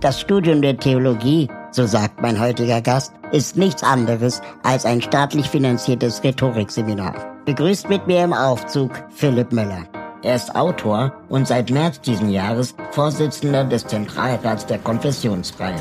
Das 0.00 0.20
Studium 0.20 0.60
der 0.60 0.76
Theologie, 0.76 1.48
so 1.70 1.86
sagt 1.86 2.20
mein 2.20 2.38
heutiger 2.38 2.82
Gast, 2.82 3.14
ist 3.32 3.56
nichts 3.56 3.82
anderes 3.82 4.42
als 4.62 4.84
ein 4.84 5.00
staatlich 5.00 5.48
finanziertes 5.48 6.22
Rhetorikseminar. 6.22 7.14
Begrüßt 7.46 7.88
mit 7.88 8.06
mir 8.06 8.22
im 8.22 8.34
Aufzug 8.34 8.90
Philipp 9.08 9.52
Müller. 9.52 9.84
Er 10.22 10.36
ist 10.36 10.54
Autor 10.54 11.14
und 11.30 11.48
seit 11.48 11.70
März 11.70 12.02
diesen 12.02 12.28
Jahres 12.28 12.74
Vorsitzender 12.90 13.64
des 13.64 13.86
Zentralrats 13.86 14.66
der 14.66 14.78
Konfessionsfreien. 14.78 15.80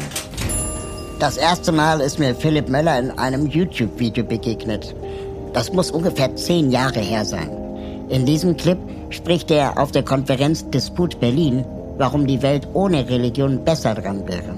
Das 1.19 1.35
erste 1.35 1.73
Mal 1.73 1.99
ist 1.99 2.17
mir 2.17 2.35
Philipp 2.35 2.69
Möller 2.69 2.97
in 2.97 3.11
einem 3.11 3.47
YouTube-Video 3.47 4.23
begegnet. 4.23 4.95
Das 5.51 5.73
muss 5.73 5.91
ungefähr 5.91 6.33
zehn 6.37 6.71
Jahre 6.71 6.99
her 6.99 7.25
sein. 7.25 7.49
In 8.07 8.25
diesem 8.25 8.55
Clip 8.55 8.77
spricht 9.09 9.51
er 9.51 9.77
auf 9.77 9.91
der 9.91 10.03
Konferenz 10.03 10.69
Disput 10.69 11.19
Berlin, 11.19 11.65
warum 11.97 12.27
die 12.27 12.41
Welt 12.41 12.67
ohne 12.73 13.07
Religion 13.09 13.63
besser 13.63 13.95
dran 13.95 14.27
wäre. 14.27 14.53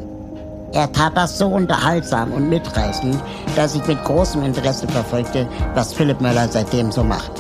Er 0.74 0.92
tat 0.92 1.16
das 1.16 1.38
so 1.38 1.48
unterhaltsam 1.48 2.34
und 2.34 2.50
mitreißend, 2.50 3.18
dass 3.56 3.76
ich 3.76 3.88
mit 3.88 4.04
großem 4.04 4.44
Interesse 4.44 4.88
verfolgte, 4.88 5.48
was 5.74 5.94
Philipp 5.94 6.20
Möller 6.22 6.48
seitdem 6.50 6.92
so 6.92 7.04
macht. 7.04 7.32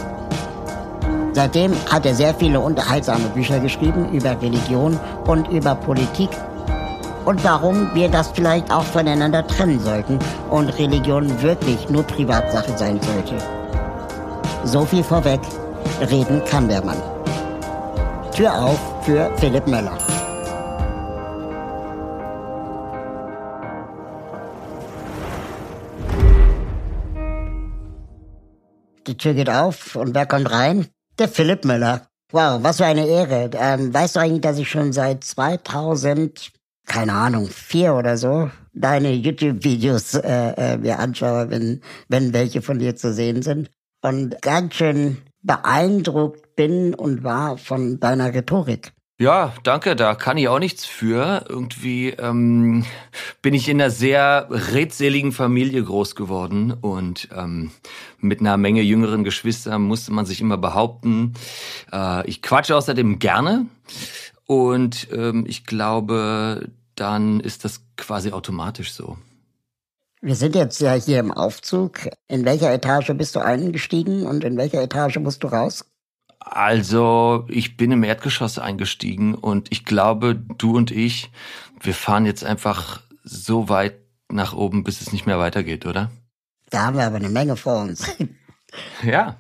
Seitdem 1.33 1.73
hat 1.91 2.05
er 2.05 2.15
sehr 2.15 2.33
viele 2.33 2.59
unterhaltsame 2.59 3.27
Bücher 3.29 3.59
geschrieben 3.59 4.11
über 4.11 4.41
Religion 4.41 4.99
und 5.27 5.47
über 5.49 5.75
Politik 5.75 6.29
und 7.25 7.43
warum 7.43 7.93
wir 7.93 8.09
das 8.09 8.29
vielleicht 8.33 8.71
auch 8.71 8.83
voneinander 8.83 9.45
trennen 9.45 9.79
sollten 9.79 10.17
und 10.49 10.69
Religion 10.79 11.41
wirklich 11.41 11.89
nur 11.89 12.03
Privatsache 12.03 12.75
sein 12.77 12.99
sollte. 13.01 13.35
So 14.63 14.85
viel 14.85 15.03
vorweg, 15.03 15.41
reden 16.09 16.41
kann 16.45 16.69
der 16.69 16.83
Mann. 16.83 17.16
Tür 18.37 18.53
auf 18.53 19.03
für 19.03 19.35
Philipp 19.37 19.65
Möller. 19.65 19.97
Die 29.07 29.17
Tür 29.17 29.33
geht 29.33 29.49
auf 29.49 29.95
und 29.95 30.13
wer 30.13 30.27
kommt 30.27 30.51
rein? 30.51 30.85
Der 31.17 31.27
Philipp 31.27 31.65
Möller. 31.65 32.09
Wow, 32.31 32.59
was 32.61 32.77
für 32.77 32.85
eine 32.85 33.07
Ehre. 33.07 33.49
Ähm, 33.59 33.91
weißt 33.91 34.17
du 34.17 34.19
eigentlich, 34.19 34.41
dass 34.41 34.59
ich 34.59 34.69
schon 34.69 34.93
seit 34.93 35.23
2000, 35.23 36.51
keine 36.85 37.13
Ahnung, 37.13 37.47
vier 37.47 37.95
oder 37.95 38.17
so, 38.17 38.51
deine 38.71 39.13
YouTube-Videos 39.13 40.13
äh, 40.13 40.51
äh, 40.51 40.77
mir 40.77 40.99
anschaue, 40.99 41.49
wenn, 41.49 41.81
wenn 42.07 42.33
welche 42.33 42.61
von 42.61 42.77
dir 42.77 42.95
zu 42.95 43.11
sehen 43.15 43.41
sind. 43.41 43.71
Und 44.03 44.39
ganz 44.43 44.75
schön 44.75 45.17
beeindruckt 45.41 46.46
bin 46.57 46.93
und 46.93 47.23
war 47.23 47.57
von 47.57 48.01
deiner 48.01 48.33
Rhetorik. 48.33 48.91
Ja, 49.19 49.53
danke, 49.63 49.95
da 49.95 50.13
kann 50.13 50.37
ich 50.37 50.47
auch 50.47 50.59
nichts 50.59 50.85
für. 50.85 51.45
Irgendwie 51.49 52.09
ähm, 52.09 52.85
bin 53.41 53.55
ich 53.55 53.67
in 53.67 53.81
einer 53.81 53.89
sehr 53.89 54.47
redseligen 54.51 55.31
Familie 55.31 55.83
groß 55.83 56.13
geworden 56.13 56.71
und 56.71 57.29
ähm, 57.35 57.71
mit 58.19 58.41
einer 58.41 58.57
Menge 58.57 58.81
jüngeren 58.81 59.23
Geschwistern 59.23 59.81
musste 59.81 60.11
man 60.13 60.27
sich 60.27 60.39
immer 60.39 60.57
behaupten. 60.57 61.33
Äh, 61.91 62.27
ich 62.29 62.43
quatsche 62.43 62.75
außerdem 62.75 63.17
gerne 63.17 63.65
und 64.45 65.07
ähm, 65.11 65.45
ich 65.47 65.65
glaube, 65.65 66.69
dann 66.93 67.39
ist 67.39 67.65
das 67.65 67.81
quasi 67.95 68.31
automatisch 68.31 68.91
so. 68.91 69.17
Wir 70.21 70.35
sind 70.35 70.53
jetzt 70.53 70.79
ja 70.79 70.93
hier 70.93 71.19
im 71.19 71.31
Aufzug. 71.31 72.07
In 72.27 72.45
welcher 72.45 72.71
Etage 72.71 73.13
bist 73.15 73.35
du 73.35 73.39
eingestiegen 73.39 74.27
und 74.27 74.43
in 74.43 74.57
welcher 74.57 74.81
Etage 74.83 75.17
musst 75.17 75.43
du 75.43 75.47
raus? 75.47 75.85
Also, 76.49 77.45
ich 77.49 77.75
bin 77.75 77.91
im 77.91 78.03
Erdgeschoss 78.03 78.57
eingestiegen 78.57 79.35
und 79.35 79.71
ich 79.71 79.85
glaube, 79.85 80.35
du 80.35 80.75
und 80.75 80.91
ich, 80.91 81.29
wir 81.81 81.93
fahren 81.93 82.25
jetzt 82.25 82.43
einfach 82.43 83.01
so 83.23 83.69
weit 83.69 83.95
nach 84.29 84.53
oben, 84.53 84.83
bis 84.83 85.01
es 85.01 85.11
nicht 85.11 85.25
mehr 85.25 85.39
weitergeht, 85.39 85.85
oder? 85.85 86.09
Da 86.69 86.85
haben 86.85 86.97
wir 86.97 87.05
aber 87.05 87.17
eine 87.17 87.29
Menge 87.29 87.55
vor 87.55 87.81
uns. 87.81 88.05
Ja. 89.01 89.37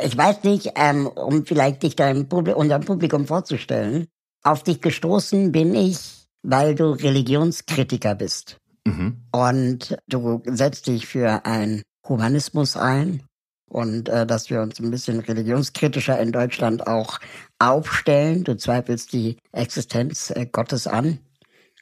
Ich 0.00 0.16
weiß 0.16 0.44
nicht, 0.44 0.70
ähm, 0.76 1.06
um 1.06 1.44
vielleicht 1.44 1.82
dich 1.82 1.96
deinem 1.96 2.28
Publi 2.28 2.54
unserem 2.54 2.84
Publikum 2.84 3.26
vorzustellen. 3.26 4.06
Auf 4.44 4.62
dich 4.62 4.80
gestoßen 4.80 5.52
bin 5.52 5.74
ich, 5.74 6.28
weil 6.42 6.76
du 6.76 6.92
Religionskritiker 6.92 8.14
bist. 8.14 8.56
Mhm. 8.86 9.24
Und 9.32 9.96
du 10.08 10.42
setzt 10.46 10.86
dich 10.86 11.06
für 11.06 11.44
einen 11.44 11.82
Humanismus 12.08 12.76
ein 12.76 13.24
und 13.72 14.10
äh, 14.10 14.26
dass 14.26 14.50
wir 14.50 14.60
uns 14.60 14.78
ein 14.80 14.90
bisschen 14.90 15.20
religionskritischer 15.20 16.20
in 16.20 16.30
Deutschland 16.30 16.86
auch 16.86 17.18
aufstellen. 17.58 18.44
Du 18.44 18.54
zweifelst 18.54 19.14
die 19.14 19.38
Existenz 19.52 20.30
äh, 20.30 20.46
Gottes 20.46 20.86
an. 20.86 21.20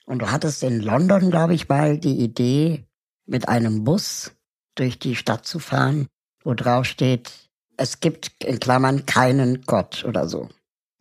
Und 0.06 0.20
du 0.20 0.30
hattest 0.30 0.62
in 0.62 0.80
London, 0.80 1.30
glaube 1.30 1.54
ich, 1.54 1.68
mal 1.68 1.98
die 1.98 2.20
Idee, 2.20 2.84
mit 3.26 3.48
einem 3.48 3.82
Bus 3.82 4.32
durch 4.76 5.00
die 5.00 5.16
Stadt 5.16 5.46
zu 5.46 5.58
fahren, 5.58 6.06
wo 6.44 6.54
drauf 6.54 6.84
steht, 6.84 7.32
es 7.76 7.98
gibt 7.98 8.30
in 8.44 8.60
Klammern 8.60 9.04
keinen 9.06 9.62
Gott 9.62 10.04
oder 10.04 10.28
so. 10.28 10.48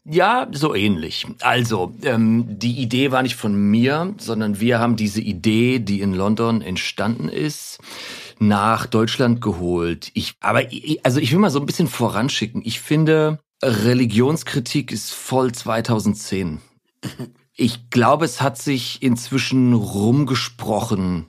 Ja, 0.06 0.47
so 0.51 0.73
ähnlich. 0.73 1.27
Also, 1.41 1.94
ähm, 2.03 2.45
die 2.47 2.81
Idee 2.81 3.11
war 3.11 3.21
nicht 3.21 3.35
von 3.35 3.53
mir, 3.53 4.16
sondern 4.17 4.59
wir 4.59 4.79
haben 4.79 4.95
diese 4.95 5.21
Idee, 5.21 5.77
die 5.77 6.01
in 6.01 6.13
London 6.13 6.61
entstanden 6.61 7.29
ist, 7.29 7.79
nach 8.39 8.85
Deutschland 8.85 9.41
geholt. 9.41 10.11
Ich, 10.13 10.35
aber 10.39 10.63
also 11.03 11.19
ich 11.19 11.31
will 11.31 11.39
mal 11.39 11.50
so 11.50 11.59
ein 11.59 11.66
bisschen 11.66 11.88
voranschicken. 11.88 12.61
Ich 12.66 12.79
finde, 12.79 13.39
Religionskritik 13.61 14.91
ist 14.91 15.11
voll 15.11 15.51
2010. 15.51 16.61
Ich 17.55 17.89
glaube, 17.89 18.23
es 18.23 18.41
hat 18.41 18.57
sich 18.57 19.03
inzwischen 19.03 19.73
rumgesprochen, 19.73 21.27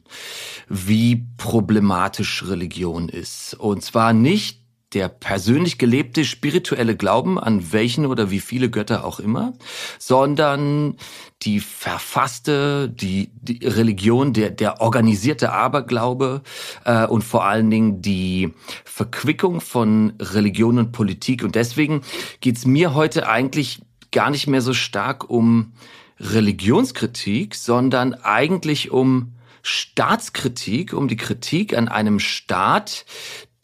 wie 0.69 1.27
problematisch 1.37 2.45
Religion 2.47 3.09
ist. 3.09 3.55
Und 3.55 3.83
zwar 3.83 4.13
nicht 4.13 4.60
der 4.93 5.09
persönlich 5.09 5.79
gelebte 5.79 6.25
spirituelle 6.25 6.97
Glauben 6.97 7.39
an 7.39 7.73
welchen 7.73 8.07
oder 8.07 8.31
wie 8.31 8.41
viele 8.41 8.71
Götter 8.71 9.05
auch 9.05 9.21
immer, 9.21 9.53
sondern 9.99 10.97
die 11.43 11.61
verfasste, 11.61 12.89
die, 12.89 13.31
die 13.41 13.65
Religion, 13.67 14.33
der, 14.33 14.51
der 14.51 14.81
organisierte 14.81 15.53
Aberglaube 15.53 16.43
äh, 16.85 17.07
und 17.07 17.23
vor 17.23 17.45
allen 17.45 17.71
Dingen 17.71 18.03
die 18.03 18.53
Verquickung 18.85 19.61
von 19.61 20.15
Religion 20.21 20.79
und 20.79 20.93
Politik. 20.93 21.45
Und 21.45 21.55
deswegen 21.55 22.03
geht's 22.41 22.67
mir 22.67 22.95
heute 22.95 23.29
eigentlich 23.29 23.81
gar 24.11 24.31
nicht 24.31 24.49
mehr 24.49 24.61
so 24.61 24.75
stark 24.75 25.31
um 25.31 25.73
Religionskritik, 26.19 27.55
sondern 27.55 28.15
eigentlich 28.15 28.91
um 28.91 29.33
Staatskritik, 29.63 30.93
um 30.93 31.09
die 31.09 31.17
Kritik 31.17 31.77
an 31.77 31.89
einem 31.89 32.19
Staat, 32.19 33.05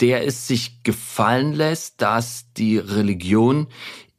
der 0.00 0.26
es 0.26 0.46
sich 0.46 0.82
gefallen 0.82 1.52
lässt, 1.54 2.02
dass 2.02 2.52
die 2.56 2.78
Religion 2.78 3.66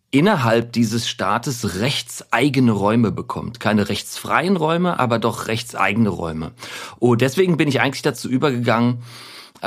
innerhalb 0.09 0.71
dieses 0.73 1.07
Staates 1.07 1.79
rechtseigene 1.79 2.71
Räume 2.71 3.12
bekommt. 3.12 3.59
Keine 3.59 3.89
rechtsfreien 3.89 4.56
Räume, 4.56 5.00
aber 5.00 5.19
doch 5.19 5.47
rechtseigene 5.47 6.09
Räume. 6.09 6.53
Und 7.00 7.21
deswegen 7.21 7.57
bin 7.57 7.68
ich 7.68 7.81
eigentlich 7.81 8.01
dazu 8.01 8.29
übergegangen, 8.29 9.03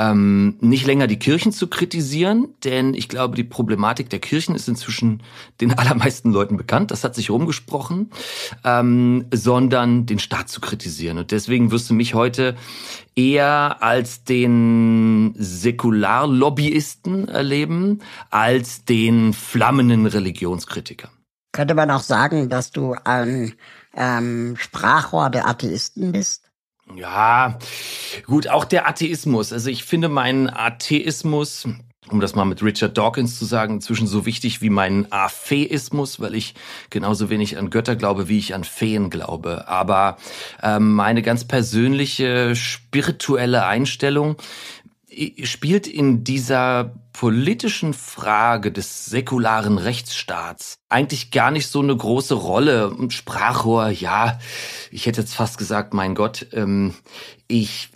ähm, 0.01 0.57
nicht 0.61 0.87
länger 0.87 1.05
die 1.05 1.19
Kirchen 1.19 1.51
zu 1.51 1.67
kritisieren, 1.67 2.47
denn 2.63 2.95
ich 2.95 3.07
glaube, 3.07 3.35
die 3.35 3.43
Problematik 3.43 4.09
der 4.09 4.17
Kirchen 4.19 4.55
ist 4.55 4.67
inzwischen 4.67 5.21
den 5.59 5.73
allermeisten 5.77 6.31
Leuten 6.31 6.57
bekannt, 6.57 6.89
das 6.89 7.03
hat 7.03 7.13
sich 7.13 7.29
rumgesprochen, 7.29 8.09
ähm, 8.63 9.25
sondern 9.31 10.07
den 10.07 10.17
Staat 10.17 10.49
zu 10.49 10.59
kritisieren. 10.59 11.19
Und 11.19 11.31
deswegen 11.31 11.71
wirst 11.71 11.89
du 11.89 11.93
mich 11.93 12.15
heute 12.15 12.55
eher 13.15 13.83
als 13.83 14.23
den 14.23 15.35
Säkularlobbyisten 15.37 17.27
erleben, 17.27 17.99
als 18.31 18.85
den 18.85 19.33
flammenden 19.33 20.07
Religionskritiker. 20.07 21.09
Könnte 21.51 21.75
man 21.75 21.91
auch 21.91 22.01
sagen, 22.01 22.49
dass 22.49 22.71
du 22.71 22.95
ein 23.03 23.53
ähm, 23.93 24.55
Sprachrohr 24.57 25.29
der 25.29 25.47
Atheisten 25.47 26.11
bist? 26.13 26.50
Ja, 26.95 27.57
gut, 28.25 28.47
auch 28.47 28.65
der 28.65 28.87
Atheismus. 28.87 29.53
Also 29.53 29.69
ich 29.69 29.83
finde 29.83 30.09
meinen 30.09 30.49
Atheismus 30.49 31.67
um 32.11 32.19
das 32.19 32.35
mal 32.35 32.45
mit 32.45 32.61
Richard 32.61 32.97
Dawkins 32.97 33.37
zu 33.37 33.45
sagen, 33.45 33.75
inzwischen 33.75 34.07
so 34.07 34.25
wichtig 34.25 34.61
wie 34.61 34.69
mein 34.69 35.07
Atheismus, 35.11 36.19
weil 36.19 36.35
ich 36.35 36.55
genauso 36.89 37.29
wenig 37.29 37.57
an 37.57 37.69
Götter 37.69 37.95
glaube, 37.95 38.27
wie 38.27 38.37
ich 38.37 38.53
an 38.53 38.63
Feen 38.63 39.09
glaube. 39.09 39.67
Aber 39.67 40.17
ähm, 40.61 40.93
meine 40.93 41.21
ganz 41.21 41.45
persönliche 41.45 42.55
spirituelle 42.55 43.65
Einstellung 43.65 44.35
spielt 45.43 45.87
in 45.87 46.23
dieser 46.23 46.95
politischen 47.13 47.93
Frage 47.93 48.71
des 48.71 49.05
säkularen 49.05 49.77
Rechtsstaats 49.77 50.77
eigentlich 50.89 51.31
gar 51.31 51.51
nicht 51.51 51.67
so 51.67 51.81
eine 51.81 51.95
große 51.95 52.33
Rolle. 52.33 52.95
Sprachrohr, 53.09 53.89
ja, 53.89 54.39
ich 54.91 55.05
hätte 55.05 55.21
jetzt 55.21 55.35
fast 55.35 55.57
gesagt, 55.57 55.93
mein 55.93 56.15
Gott, 56.15 56.47
ähm, 56.53 56.93
ich 57.47 57.89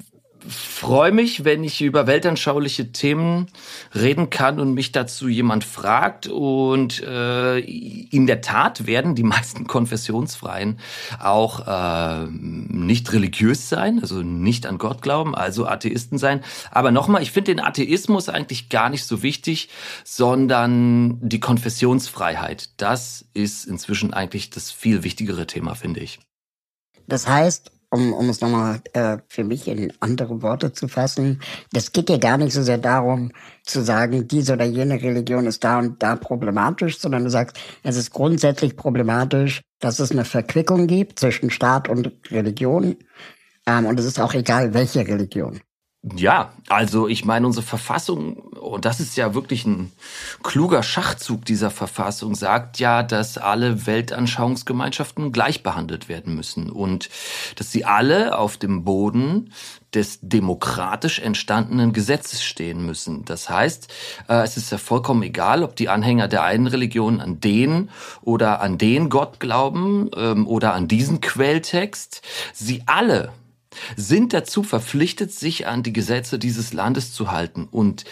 freue 0.48 1.12
mich, 1.12 1.44
wenn 1.46 1.64
ich 1.64 1.82
über 1.82 2.08
weltanschauliche 2.08 2.92
Themen 2.92 3.48
reden 3.94 4.30
kann 4.30 4.60
und 4.60 4.74
mich 4.74 4.92
dazu 4.92 5.28
jemand 5.28 5.64
fragt. 5.64 6.28
Und 6.28 7.02
äh, 7.04 7.60
in 7.60 8.28
der 8.28 8.42
Tat 8.42 8.88
werden 8.88 9.16
die 9.16 9.24
meisten 9.36 9.68
Konfessionsfreien 9.68 10.80
auch 11.20 11.68
äh, 11.68 12.28
nicht 12.30 13.12
religiös 13.14 13.70
sein, 13.70 14.00
also 14.02 14.22
nicht 14.22 14.66
an 14.66 14.78
Gott 14.78 15.02
glauben, 15.02 15.36
also 15.36 15.66
Atheisten 15.66 16.18
sein. 16.18 16.44
Aber 16.72 16.92
nochmal, 16.92 17.22
ich 17.22 17.32
finde 17.32 17.56
den 17.56 17.64
Atheismus 17.64 18.30
eigentlich 18.30 18.70
gar 18.70 18.90
nicht 18.90 19.06
so 19.06 19.24
wichtig, 19.24 19.70
sondern 20.04 21.20
die 21.22 21.40
Konfessionsfreiheit. 21.40 22.70
Das 22.78 23.26
ist 23.34 23.66
inzwischen 23.66 24.14
eigentlich 24.14 24.50
das 24.50 24.72
viel 24.72 25.04
wichtigere 25.04 25.48
Thema, 25.48 25.76
finde 25.76 26.02
ich. 26.02 26.20
Das 27.08 27.28
heißt, 27.28 27.72
um, 27.96 28.14
um 28.14 28.30
es 28.30 28.42
nochmal 28.42 28.82
äh, 28.94 29.18
für 29.30 29.44
mich 29.44 29.68
in 29.68 29.94
andere 30.02 30.42
Worte 30.42 30.74
zu 30.74 30.88
fassen, 30.88 31.42
das 31.72 31.92
geht 31.94 32.10
ja 32.10 32.18
gar 32.18 32.38
nicht 32.38 32.54
so 32.54 32.62
sehr 32.62 32.78
darum 32.78 33.32
zu 33.64 33.82
sagen, 33.82 34.28
diese 34.28 34.54
oder 34.54 34.66
jene 34.66 35.02
Religion 35.02 35.48
ist 35.48 35.64
da 35.64 35.80
und 35.80 36.04
da 36.04 36.16
problematisch, 36.16 37.00
sondern 37.00 37.24
du 37.24 37.30
sagst, 37.30 37.58
es 37.84 37.96
ist 37.96 38.12
grundsätzlich 38.12 38.76
problematisch, 38.76 39.62
dass 39.80 40.00
es 40.00 40.12
eine 40.12 40.26
Verquickung 40.26 40.88
gibt 40.88 41.20
zwischen 41.20 41.50
Staat 41.50 41.88
und 41.88 42.12
Religion. 42.30 42.98
Ähm, 43.66 43.86
und 43.86 44.00
es 44.00 44.06
ist 44.06 44.20
auch 44.20 44.34
egal, 44.34 44.74
welche 44.74 45.08
Religion. 45.08 45.62
Ja, 46.14 46.54
also 46.70 47.08
ich 47.08 47.26
meine, 47.26 47.48
unsere 47.48 47.66
Verfassung, 47.66 48.36
und 48.36 48.86
das 48.86 49.00
ist 49.00 49.18
ja 49.18 49.34
wirklich 49.34 49.66
ein 49.66 49.92
kluger 50.44 50.84
Schachzug 50.84 51.46
dieser 51.46 51.72
Verfassung, 51.72 52.36
sagt 52.36 52.78
ja, 52.78 53.02
dass 53.02 53.40
alle 53.40 53.88
Weltanschauungsgemeinschaften 53.88 55.32
gleich 55.32 55.64
behandelt 55.64 56.08
werden 56.08 56.36
müssen 56.36 56.70
und 56.70 57.10
dass 57.56 57.72
sie 57.72 57.86
alle 57.86 58.38
auf 58.38 58.58
dem 58.58 58.84
Boden 58.84 59.52
des 59.96 60.20
demokratisch 60.22 61.18
entstandenen 61.18 61.92
Gesetzes 61.92 62.44
stehen 62.44 62.86
müssen. 62.86 63.26
Das 63.26 63.50
heißt, 63.50 63.92
äh, 64.30 64.44
es 64.44 64.58
ist 64.58 64.72
ja 64.72 64.78
vollkommen 64.78 65.24
egal, 65.24 65.64
ob 65.64 65.76
die 65.76 65.90
Anhänger 65.90 66.28
der 66.28 66.44
einen 66.44 66.68
Religion 66.68 67.20
an 67.20 67.40
den 67.40 67.90
oder 68.22 68.62
an 68.62 68.78
den 68.78 69.10
Gott 69.10 69.40
glauben 69.40 70.12
ähm, 70.16 70.46
oder 70.48 70.76
an 70.76 70.88
diesen 70.88 71.20
Quelltext. 71.20 72.22
Sie 72.54 72.84
alle 72.86 73.32
sind 73.96 74.34
dazu 74.34 74.64
verpflichtet, 74.64 75.32
sich 75.32 75.68
an 75.68 75.84
die 75.84 75.94
Gesetze 75.94 76.40
dieses 76.40 76.74
Landes 76.74 77.14
zu 77.14 77.32
halten. 77.32 77.68
Und 77.70 78.06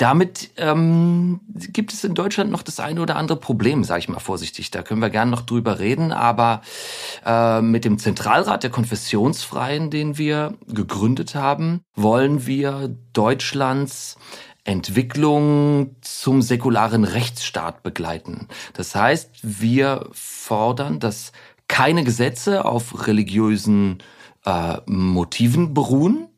damit 0.00 0.52
ähm, 0.56 1.40
gibt 1.52 1.92
es 1.92 2.04
in 2.04 2.14
Deutschland 2.14 2.50
noch 2.50 2.62
das 2.62 2.80
eine 2.80 3.02
oder 3.02 3.16
andere 3.16 3.38
Problem, 3.38 3.84
sage 3.84 3.98
ich 3.98 4.08
mal 4.08 4.18
vorsichtig. 4.18 4.70
Da 4.70 4.80
können 4.80 5.02
wir 5.02 5.10
gerne 5.10 5.30
noch 5.30 5.42
drüber 5.42 5.78
reden. 5.78 6.10
Aber 6.10 6.62
äh, 7.26 7.60
mit 7.60 7.84
dem 7.84 7.98
Zentralrat 7.98 8.62
der 8.62 8.70
Konfessionsfreien, 8.70 9.90
den 9.90 10.16
wir 10.16 10.54
gegründet 10.66 11.34
haben, 11.34 11.82
wollen 11.94 12.46
wir 12.46 12.96
Deutschlands 13.12 14.16
Entwicklung 14.64 15.96
zum 16.00 16.40
säkularen 16.40 17.04
Rechtsstaat 17.04 17.82
begleiten. 17.82 18.48
Das 18.72 18.94
heißt, 18.94 19.30
wir 19.42 20.08
fordern, 20.12 20.98
dass 20.98 21.32
keine 21.68 22.04
Gesetze 22.04 22.64
auf 22.64 23.06
religiösen 23.06 23.98
äh, 24.44 24.78
Motiven 24.86 25.74
beruhen, 25.74 26.28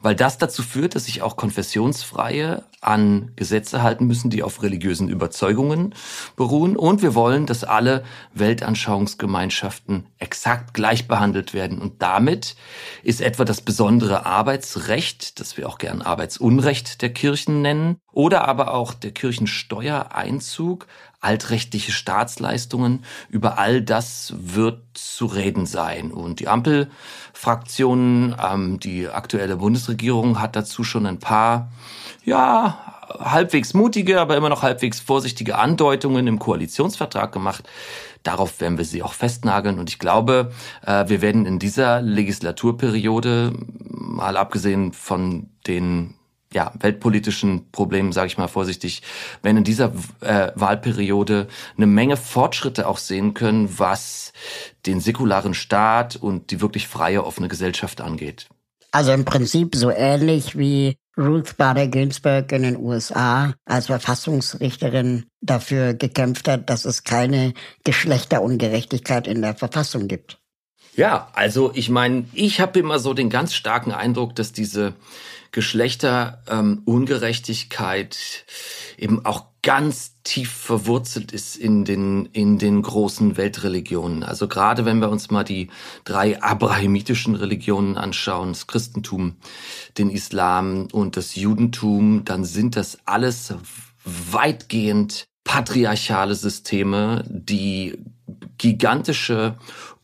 weil 0.00 0.14
das 0.14 0.38
dazu 0.38 0.62
führt, 0.62 0.94
dass 0.94 1.06
sich 1.06 1.22
auch 1.22 1.36
Konfessionsfreie 1.36 2.64
an 2.80 3.30
Gesetze 3.36 3.82
halten 3.82 4.06
müssen, 4.06 4.28
die 4.28 4.42
auf 4.42 4.62
religiösen 4.62 5.08
Überzeugungen 5.08 5.94
beruhen. 6.36 6.76
Und 6.76 7.00
wir 7.00 7.14
wollen, 7.14 7.46
dass 7.46 7.64
alle 7.64 8.04
Weltanschauungsgemeinschaften 8.34 10.06
exakt 10.18 10.74
gleich 10.74 11.06
behandelt 11.06 11.54
werden. 11.54 11.80
Und 11.80 12.02
damit 12.02 12.56
ist 13.02 13.20
etwa 13.20 13.44
das 13.44 13.60
besondere 13.60 14.26
Arbeitsrecht, 14.26 15.38
das 15.40 15.56
wir 15.56 15.68
auch 15.68 15.78
gern 15.78 16.02
Arbeitsunrecht 16.02 17.02
der 17.02 17.12
Kirchen 17.12 17.62
nennen, 17.62 17.96
oder 18.12 18.46
aber 18.46 18.74
auch 18.74 18.94
der 18.94 19.12
Kirchensteuereinzug 19.12 20.86
altrechtliche 21.22 21.92
Staatsleistungen, 21.92 23.04
über 23.30 23.58
all 23.58 23.80
das 23.80 24.34
wird 24.36 24.80
zu 24.94 25.26
reden 25.26 25.66
sein. 25.66 26.10
Und 26.10 26.40
die 26.40 26.48
Ampelfraktion, 26.48 28.34
ähm, 28.42 28.80
die 28.80 29.08
aktuelle 29.08 29.56
Bundesregierung 29.56 30.40
hat 30.40 30.56
dazu 30.56 30.84
schon 30.84 31.06
ein 31.06 31.18
paar, 31.18 31.70
ja, 32.24 32.78
halbwegs 33.18 33.72
mutige, 33.74 34.20
aber 34.20 34.36
immer 34.36 34.48
noch 34.48 34.62
halbwegs 34.62 35.00
vorsichtige 35.00 35.58
Andeutungen 35.58 36.26
im 36.26 36.38
Koalitionsvertrag 36.38 37.30
gemacht. 37.30 37.68
Darauf 38.22 38.60
werden 38.60 38.78
wir 38.78 38.84
sie 38.84 39.02
auch 39.02 39.12
festnageln. 39.12 39.78
Und 39.78 39.90
ich 39.90 39.98
glaube, 39.98 40.52
äh, 40.84 41.08
wir 41.08 41.22
werden 41.22 41.46
in 41.46 41.58
dieser 41.58 42.00
Legislaturperiode, 42.02 43.52
mal 43.90 44.36
abgesehen 44.36 44.92
von 44.92 45.48
den 45.66 46.14
ja, 46.52 46.72
weltpolitischen 46.78 47.70
Problemen, 47.72 48.12
sage 48.12 48.28
ich 48.28 48.38
mal 48.38 48.48
vorsichtig, 48.48 49.02
wenn 49.42 49.56
in 49.56 49.64
dieser 49.64 49.92
äh, 50.20 50.52
Wahlperiode 50.54 51.48
eine 51.76 51.86
Menge 51.86 52.16
Fortschritte 52.16 52.86
auch 52.88 52.98
sehen 52.98 53.34
können, 53.34 53.78
was 53.78 54.32
den 54.86 55.00
säkularen 55.00 55.54
Staat 55.54 56.16
und 56.16 56.50
die 56.50 56.60
wirklich 56.60 56.88
freie, 56.88 57.24
offene 57.24 57.48
Gesellschaft 57.48 58.00
angeht. 58.00 58.48
Also 58.90 59.12
im 59.12 59.24
Prinzip 59.24 59.74
so 59.74 59.90
ähnlich 59.90 60.56
wie 60.58 60.96
Ruth 61.16 61.56
Bader 61.56 61.88
Ginsburg 61.88 62.52
in 62.52 62.62
den 62.62 62.76
USA 62.76 63.54
als 63.64 63.86
Verfassungsrichterin 63.86 65.26
dafür 65.40 65.94
gekämpft 65.94 66.48
hat, 66.48 66.70
dass 66.70 66.84
es 66.84 67.04
keine 67.04 67.54
Geschlechterungerechtigkeit 67.84 69.26
in 69.26 69.42
der 69.42 69.54
Verfassung 69.54 70.08
gibt. 70.08 70.38
Ja, 70.94 71.28
also 71.32 71.72
ich 71.74 71.88
meine, 71.88 72.26
ich 72.32 72.60
habe 72.60 72.78
immer 72.78 72.98
so 72.98 73.14
den 73.14 73.30
ganz 73.30 73.54
starken 73.54 73.92
Eindruck, 73.92 74.34
dass 74.34 74.52
diese 74.52 74.94
Geschlechterungerechtigkeit 75.52 78.16
ähm, 78.16 78.98
eben 78.98 79.24
auch 79.24 79.44
ganz 79.62 80.16
tief 80.24 80.50
verwurzelt 80.50 81.30
ist 81.30 81.56
in 81.56 81.84
den, 81.84 82.26
in 82.26 82.58
den 82.58 82.82
großen 82.82 83.36
Weltreligionen. 83.36 84.24
Also 84.24 84.48
gerade 84.48 84.84
wenn 84.84 84.98
wir 84.98 85.08
uns 85.08 85.30
mal 85.30 85.44
die 85.44 85.68
drei 86.04 86.42
abrahamitischen 86.42 87.36
Religionen 87.36 87.96
anschauen, 87.96 88.48
das 88.48 88.66
Christentum, 88.66 89.36
den 89.98 90.10
Islam 90.10 90.88
und 90.90 91.16
das 91.16 91.36
Judentum, 91.36 92.24
dann 92.24 92.44
sind 92.44 92.74
das 92.74 92.98
alles 93.04 93.54
weitgehend 94.04 95.26
patriarchale 95.44 96.34
Systeme, 96.34 97.24
die 97.28 97.98
gigantische 98.58 99.56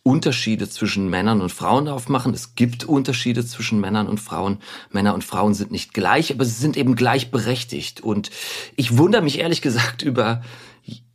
Unterschiede 0.09 0.71
zwischen 0.71 1.11
Männern 1.11 1.43
und 1.43 1.53
Frauen 1.53 1.87
aufmachen. 1.87 2.33
Es 2.33 2.55
gibt 2.55 2.85
Unterschiede 2.85 3.45
zwischen 3.45 3.79
Männern 3.79 4.09
und 4.09 4.19
Frauen. 4.19 4.57
Männer 4.91 5.13
und 5.13 5.23
Frauen 5.23 5.53
sind 5.53 5.71
nicht 5.71 5.93
gleich, 5.93 6.33
aber 6.33 6.47
sie 6.47 6.59
sind 6.59 6.79
eben 6.79 6.97
gleichberechtigt. 6.97 8.01
Und 8.01 8.31
ich 8.75 8.97
wundere 8.97 9.21
mich 9.21 9.39
ehrlich 9.39 9.61
gesagt 9.61 10.01
über 10.01 10.43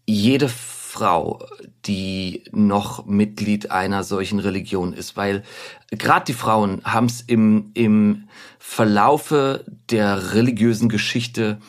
jede 0.06 0.48
Frau, 0.48 1.44
die 1.88 2.44
noch 2.52 3.08
Mitglied 3.08 3.72
einer 3.72 4.04
solchen 4.04 4.38
Religion 4.38 4.94
ist, 4.94 5.18
weil 5.18 5.42
gerade 5.90 6.26
die 6.26 6.34
Frauen 6.34 6.84
haben 6.84 7.08
es 7.08 7.22
im, 7.22 7.72
im 7.74 8.28
Verlaufe 8.60 9.66
der 9.90 10.36
religiösen 10.36 10.88
Geschichte 10.88 11.60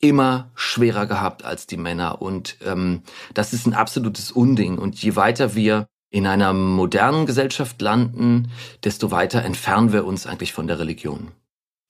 immer 0.00 0.50
schwerer 0.54 1.06
gehabt 1.06 1.44
als 1.44 1.66
die 1.66 1.76
Männer. 1.76 2.22
Und 2.22 2.56
ähm, 2.64 3.02
das 3.34 3.52
ist 3.52 3.66
ein 3.66 3.74
absolutes 3.74 4.32
Unding. 4.32 4.78
Und 4.78 5.02
je 5.02 5.16
weiter 5.16 5.54
wir 5.54 5.86
in 6.12 6.26
einer 6.26 6.52
modernen 6.52 7.24
Gesellschaft 7.24 7.80
landen, 7.80 8.52
desto 8.84 9.10
weiter 9.10 9.42
entfernen 9.42 9.92
wir 9.92 10.04
uns 10.04 10.26
eigentlich 10.26 10.52
von 10.52 10.66
der 10.66 10.78
Religion. 10.78 11.32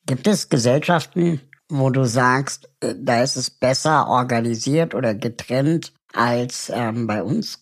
Gibt 0.07 0.29
es 0.29 0.49
Gesellschaften, 0.49 1.41
wo 1.69 1.91
du 1.91 2.05
sagst, 2.05 2.71
äh, 2.81 2.95
da 2.97 3.23
ist 3.23 3.37
es 3.37 3.51
besser 3.51 4.07
organisiert 4.09 4.95
oder 4.95 5.15
getrennt 5.15 5.93
als 6.13 6.71
ähm, 6.73 7.09
bei 7.09 7.23
uns? 7.23 7.62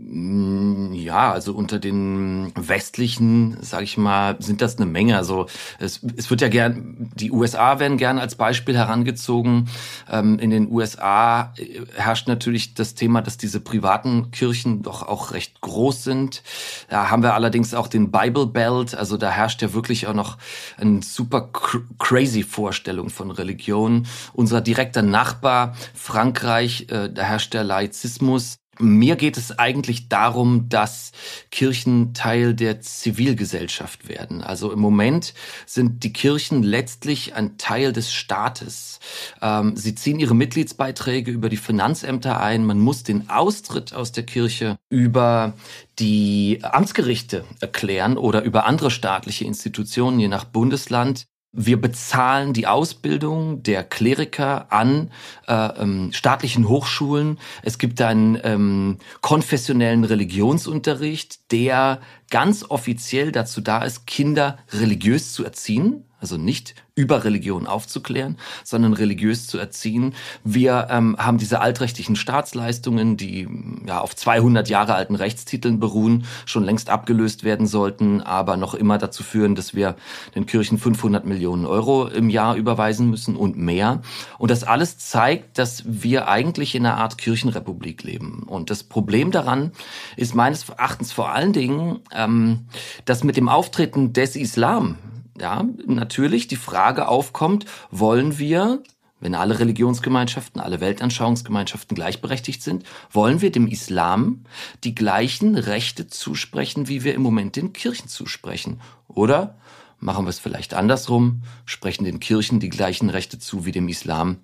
Mm, 0.00 0.92
ja, 0.92 1.32
also 1.32 1.54
unter 1.54 1.80
den 1.80 2.52
westlichen, 2.54 3.56
sage 3.62 3.82
ich 3.82 3.98
mal, 3.98 4.36
sind 4.38 4.62
das 4.62 4.76
eine 4.76 4.86
Menge. 4.86 5.16
Also 5.16 5.46
es, 5.80 6.00
es 6.16 6.30
wird 6.30 6.40
ja 6.40 6.48
gern, 6.48 7.10
die 7.16 7.32
USA 7.32 7.80
werden 7.80 7.96
gern 7.98 8.20
als 8.20 8.36
Beispiel 8.36 8.76
herangezogen. 8.76 9.68
Ähm, 10.08 10.38
in 10.38 10.50
den 10.50 10.70
USA 10.70 11.52
äh, 11.56 11.80
herrscht 11.96 12.28
natürlich 12.28 12.74
das 12.74 12.94
Thema, 12.94 13.22
dass 13.22 13.38
diese 13.38 13.58
privaten 13.58 14.30
Kirchen 14.30 14.82
doch 14.82 15.02
auch 15.02 15.32
recht 15.32 15.60
groß 15.62 16.04
sind. 16.04 16.44
Da 16.88 17.10
haben 17.10 17.24
wir 17.24 17.34
allerdings 17.34 17.74
auch 17.74 17.88
den 17.88 18.12
Bible 18.12 18.46
Belt. 18.46 18.94
Also 18.94 19.16
da 19.16 19.30
herrscht 19.30 19.62
ja 19.62 19.74
wirklich 19.74 20.06
auch 20.06 20.14
noch 20.14 20.38
eine 20.76 21.02
super 21.02 21.50
crazy 21.98 22.44
Vorstellung 22.44 23.10
von 23.10 23.32
Religion. 23.32 24.06
Unser 24.32 24.60
direkter 24.60 25.02
Nachbar 25.02 25.74
Frankreich, 25.92 26.86
äh, 26.90 27.10
da 27.10 27.22
herrscht 27.22 27.52
der 27.52 27.64
Laizismus. 27.64 28.58
Mir 28.78 29.16
geht 29.16 29.36
es 29.36 29.58
eigentlich 29.58 30.08
darum, 30.08 30.68
dass 30.68 31.12
Kirchen 31.50 32.14
Teil 32.14 32.54
der 32.54 32.80
Zivilgesellschaft 32.80 34.08
werden. 34.08 34.42
Also 34.42 34.72
im 34.72 34.78
Moment 34.78 35.34
sind 35.66 36.04
die 36.04 36.12
Kirchen 36.12 36.62
letztlich 36.62 37.34
ein 37.34 37.58
Teil 37.58 37.92
des 37.92 38.12
Staates. 38.12 39.00
Ähm, 39.42 39.76
sie 39.76 39.94
ziehen 39.94 40.20
ihre 40.20 40.34
Mitgliedsbeiträge 40.34 41.30
über 41.30 41.48
die 41.48 41.56
Finanzämter 41.56 42.40
ein. 42.40 42.64
Man 42.64 42.78
muss 42.78 43.02
den 43.02 43.28
Austritt 43.30 43.92
aus 43.92 44.12
der 44.12 44.24
Kirche 44.24 44.78
über 44.90 45.54
die 45.98 46.60
Amtsgerichte 46.62 47.44
erklären 47.60 48.16
oder 48.16 48.42
über 48.42 48.66
andere 48.66 48.90
staatliche 48.90 49.44
Institutionen, 49.44 50.20
je 50.20 50.28
nach 50.28 50.44
Bundesland. 50.44 51.26
Wir 51.52 51.80
bezahlen 51.80 52.52
die 52.52 52.66
Ausbildung 52.66 53.62
der 53.62 53.82
Kleriker 53.82 54.70
an 54.70 55.10
äh, 55.46 55.54
ähm, 55.54 56.12
staatlichen 56.12 56.68
Hochschulen. 56.68 57.38
Es 57.62 57.78
gibt 57.78 58.02
einen 58.02 58.38
ähm, 58.44 58.98
konfessionellen 59.22 60.04
Religionsunterricht, 60.04 61.50
der 61.50 62.00
ganz 62.28 62.66
offiziell 62.68 63.32
dazu 63.32 63.62
da 63.62 63.82
ist, 63.82 64.06
Kinder 64.06 64.58
religiös 64.72 65.32
zu 65.32 65.42
erziehen 65.44 66.04
also 66.20 66.36
nicht 66.36 66.74
über 66.94 67.22
Religion 67.24 67.68
aufzuklären, 67.68 68.36
sondern 68.64 68.92
religiös 68.92 69.46
zu 69.46 69.56
erziehen. 69.56 70.14
Wir 70.42 70.88
ähm, 70.90 71.16
haben 71.18 71.38
diese 71.38 71.60
altrechtlichen 71.60 72.16
Staatsleistungen, 72.16 73.16
die 73.16 73.48
ja 73.86 74.00
auf 74.00 74.16
200 74.16 74.68
Jahre 74.68 74.94
alten 74.94 75.14
Rechtstiteln 75.14 75.78
beruhen, 75.78 76.24
schon 76.44 76.64
längst 76.64 76.90
abgelöst 76.90 77.44
werden 77.44 77.68
sollten, 77.68 78.20
aber 78.20 78.56
noch 78.56 78.74
immer 78.74 78.98
dazu 78.98 79.22
führen, 79.22 79.54
dass 79.54 79.74
wir 79.74 79.94
den 80.34 80.46
Kirchen 80.46 80.76
500 80.76 81.24
Millionen 81.24 81.66
Euro 81.66 82.08
im 82.08 82.30
Jahr 82.30 82.56
überweisen 82.56 83.08
müssen 83.10 83.36
und 83.36 83.56
mehr. 83.56 84.02
Und 84.38 84.50
das 84.50 84.64
alles 84.64 84.98
zeigt, 84.98 85.58
dass 85.58 85.84
wir 85.86 86.28
eigentlich 86.28 86.74
in 86.74 86.84
einer 86.84 86.96
Art 86.96 87.16
Kirchenrepublik 87.16 88.02
leben. 88.02 88.42
Und 88.44 88.70
das 88.70 88.82
Problem 88.82 89.30
daran 89.30 89.70
ist 90.16 90.34
meines 90.34 90.68
Erachtens 90.68 91.12
vor 91.12 91.30
allen 91.30 91.52
Dingen, 91.52 92.00
ähm, 92.12 92.66
dass 93.04 93.22
mit 93.22 93.36
dem 93.36 93.48
Auftreten 93.48 94.12
des 94.12 94.34
Islam 94.34 94.96
ja, 95.40 95.64
natürlich 95.86 96.48
die 96.48 96.56
Frage 96.56 97.08
aufkommt, 97.08 97.66
wollen 97.90 98.38
wir, 98.38 98.82
wenn 99.20 99.34
alle 99.34 99.58
Religionsgemeinschaften, 99.58 100.60
alle 100.60 100.80
Weltanschauungsgemeinschaften 100.80 101.94
gleichberechtigt 101.94 102.62
sind, 102.62 102.84
wollen 103.10 103.40
wir 103.40 103.50
dem 103.50 103.66
Islam 103.66 104.44
die 104.84 104.94
gleichen 104.94 105.56
Rechte 105.56 106.06
zusprechen, 106.06 106.88
wie 106.88 107.04
wir 107.04 107.14
im 107.14 107.22
Moment 107.22 107.56
den 107.56 107.72
Kirchen 107.72 108.08
zusprechen? 108.08 108.80
Oder 109.08 109.58
machen 110.00 110.24
wir 110.24 110.30
es 110.30 110.38
vielleicht 110.38 110.74
andersrum, 110.74 111.42
sprechen 111.64 112.04
den 112.04 112.20
Kirchen 112.20 112.60
die 112.60 112.68
gleichen 112.68 113.10
Rechte 113.10 113.38
zu 113.38 113.64
wie 113.66 113.72
dem 113.72 113.88
Islam, 113.88 114.38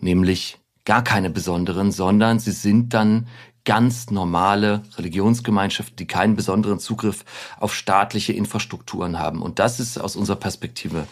nämlich 0.00 0.58
gar 0.84 1.02
keine 1.04 1.30
besonderen, 1.30 1.92
sondern 1.92 2.38
sie 2.38 2.52
sind 2.52 2.94
dann 2.94 3.28
ganz 3.64 4.10
normale 4.10 4.82
Religionsgemeinschaften, 4.96 5.96
die 5.96 6.06
keinen 6.06 6.36
besonderen 6.36 6.78
Zugriff 6.78 7.24
auf 7.58 7.74
staatliche 7.74 8.32
Infrastrukturen 8.32 9.18
haben. 9.18 9.42
Und 9.42 9.58
das 9.58 9.80
ist 9.80 9.98
aus 9.98 10.16
unserer 10.16 10.36
Perspektive 10.36 11.06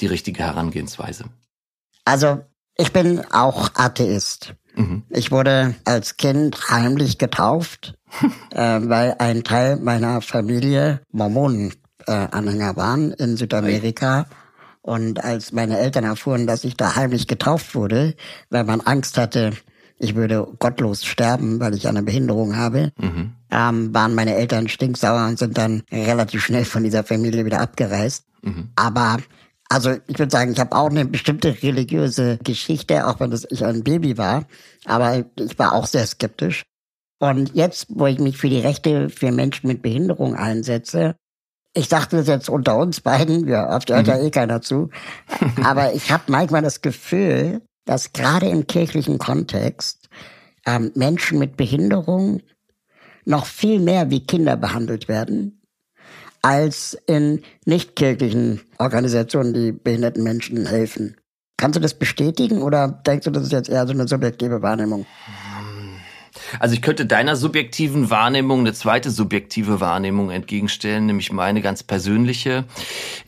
die 0.00 0.06
richtige 0.06 0.42
Herangehensweise. 0.42 1.24
Also 2.04 2.42
ich 2.76 2.92
bin 2.92 3.24
auch 3.32 3.70
Atheist. 3.74 4.54
Mhm. 4.74 5.04
Ich 5.08 5.30
wurde 5.30 5.74
als 5.84 6.16
Kind 6.16 6.68
heimlich 6.70 7.18
getauft, 7.18 7.94
äh, 8.50 8.80
weil 8.82 9.16
ein 9.18 9.44
Teil 9.44 9.76
meiner 9.76 10.20
Familie 10.20 11.00
Mormonen-Anhänger 11.12 12.70
äh, 12.70 12.76
waren 12.76 13.12
in 13.12 13.36
Südamerika. 13.36 14.26
Und 14.82 15.24
als 15.24 15.52
meine 15.52 15.78
Eltern 15.78 16.04
erfuhren, 16.04 16.46
dass 16.46 16.64
ich 16.64 16.76
da 16.76 16.94
heimlich 16.94 17.26
getauft 17.26 17.74
wurde, 17.74 18.14
weil 18.50 18.64
man 18.64 18.82
Angst 18.82 19.16
hatte, 19.16 19.52
ich 20.04 20.14
würde 20.14 20.46
gottlos 20.58 21.04
sterben, 21.04 21.58
weil 21.60 21.74
ich 21.74 21.88
eine 21.88 22.02
Behinderung 22.02 22.56
habe, 22.56 22.92
mhm. 22.98 23.32
ähm, 23.50 23.94
waren 23.94 24.14
meine 24.14 24.34
Eltern 24.34 24.68
stinksauer 24.68 25.26
und 25.26 25.38
sind 25.38 25.58
dann 25.58 25.82
relativ 25.90 26.44
schnell 26.44 26.64
von 26.64 26.84
dieser 26.84 27.02
Familie 27.02 27.44
wieder 27.44 27.60
abgereist. 27.60 28.26
Mhm. 28.42 28.70
Aber 28.76 29.18
also 29.68 29.96
ich 30.06 30.18
würde 30.18 30.30
sagen, 30.30 30.52
ich 30.52 30.60
habe 30.60 30.76
auch 30.76 30.90
eine 30.90 31.04
bestimmte 31.04 31.62
religiöse 31.62 32.38
Geschichte, 32.44 33.06
auch 33.06 33.18
wenn 33.18 33.30
das 33.30 33.46
ich 33.50 33.64
ein 33.64 33.82
Baby 33.82 34.18
war. 34.18 34.44
Aber 34.84 35.24
ich 35.36 35.58
war 35.58 35.72
auch 35.72 35.86
sehr 35.86 36.06
skeptisch. 36.06 36.64
Und 37.18 37.54
jetzt, 37.54 37.86
wo 37.88 38.06
ich 38.06 38.18
mich 38.18 38.36
für 38.36 38.50
die 38.50 38.60
Rechte 38.60 39.08
für 39.08 39.32
Menschen 39.32 39.66
mit 39.68 39.82
Behinderung 39.82 40.34
einsetze, 40.34 41.16
ich 41.72 41.88
dachte 41.88 42.18
das 42.18 42.28
jetzt 42.28 42.48
unter 42.48 42.76
uns 42.76 43.00
beiden, 43.00 43.48
ja, 43.48 43.74
oft 43.74 43.90
hört 43.90 44.06
ja 44.06 44.16
mhm. 44.16 44.26
eh 44.26 44.30
keiner 44.30 44.60
zu, 44.60 44.90
aber 45.64 45.92
ich 45.92 46.12
habe 46.12 46.24
manchmal 46.28 46.62
das 46.62 46.82
Gefühl, 46.82 47.62
dass 47.84 48.12
gerade 48.12 48.48
im 48.48 48.66
kirchlichen 48.66 49.18
Kontext 49.18 50.08
ähm, 50.66 50.92
Menschen 50.94 51.38
mit 51.38 51.56
Behinderung 51.56 52.40
noch 53.24 53.46
viel 53.46 53.80
mehr 53.80 54.10
wie 54.10 54.24
Kinder 54.24 54.56
behandelt 54.56 55.08
werden 55.08 55.60
als 56.42 56.96
in 57.06 57.40
nicht-kirchlichen 57.64 58.60
Organisationen, 58.78 59.54
die 59.54 59.72
behinderten 59.72 60.22
Menschen 60.22 60.66
helfen. 60.66 61.16
Kannst 61.56 61.76
du 61.76 61.80
das 61.80 61.94
bestätigen 61.94 62.60
oder 62.60 62.88
denkst 63.06 63.24
du, 63.24 63.30
das 63.30 63.44
ist 63.44 63.52
jetzt 63.52 63.70
eher 63.70 63.86
so 63.86 63.94
eine 63.94 64.06
subjektive 64.06 64.60
Wahrnehmung? 64.60 65.06
Also 66.60 66.74
ich 66.74 66.82
könnte 66.82 67.06
deiner 67.06 67.36
subjektiven 67.36 68.10
Wahrnehmung 68.10 68.60
eine 68.60 68.74
zweite 68.74 69.10
subjektive 69.10 69.80
Wahrnehmung 69.80 70.30
entgegenstellen, 70.30 71.06
nämlich 71.06 71.32
meine 71.32 71.62
ganz 71.62 71.82
persönliche. 71.82 72.64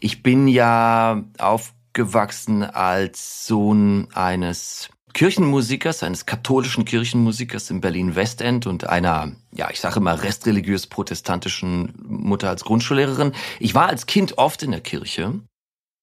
Ich 0.00 0.22
bin 0.22 0.48
ja 0.48 1.24
auf 1.38 1.72
aufgewachsen 1.96 2.62
als 2.62 3.46
Sohn 3.46 4.08
eines 4.12 4.90
Kirchenmusikers, 5.14 6.02
eines 6.02 6.26
katholischen 6.26 6.84
Kirchenmusikers 6.84 7.70
in 7.70 7.80
Berlin-Westend 7.80 8.66
und 8.66 8.86
einer, 8.86 9.32
ja, 9.50 9.70
ich 9.70 9.80
sage 9.80 10.00
immer 10.00 10.22
restreligiös-protestantischen 10.22 11.94
Mutter 12.06 12.50
als 12.50 12.64
Grundschullehrerin. 12.64 13.32
Ich 13.60 13.74
war 13.74 13.86
als 13.86 14.04
Kind 14.04 14.36
oft 14.36 14.62
in 14.62 14.72
der 14.72 14.82
Kirche 14.82 15.40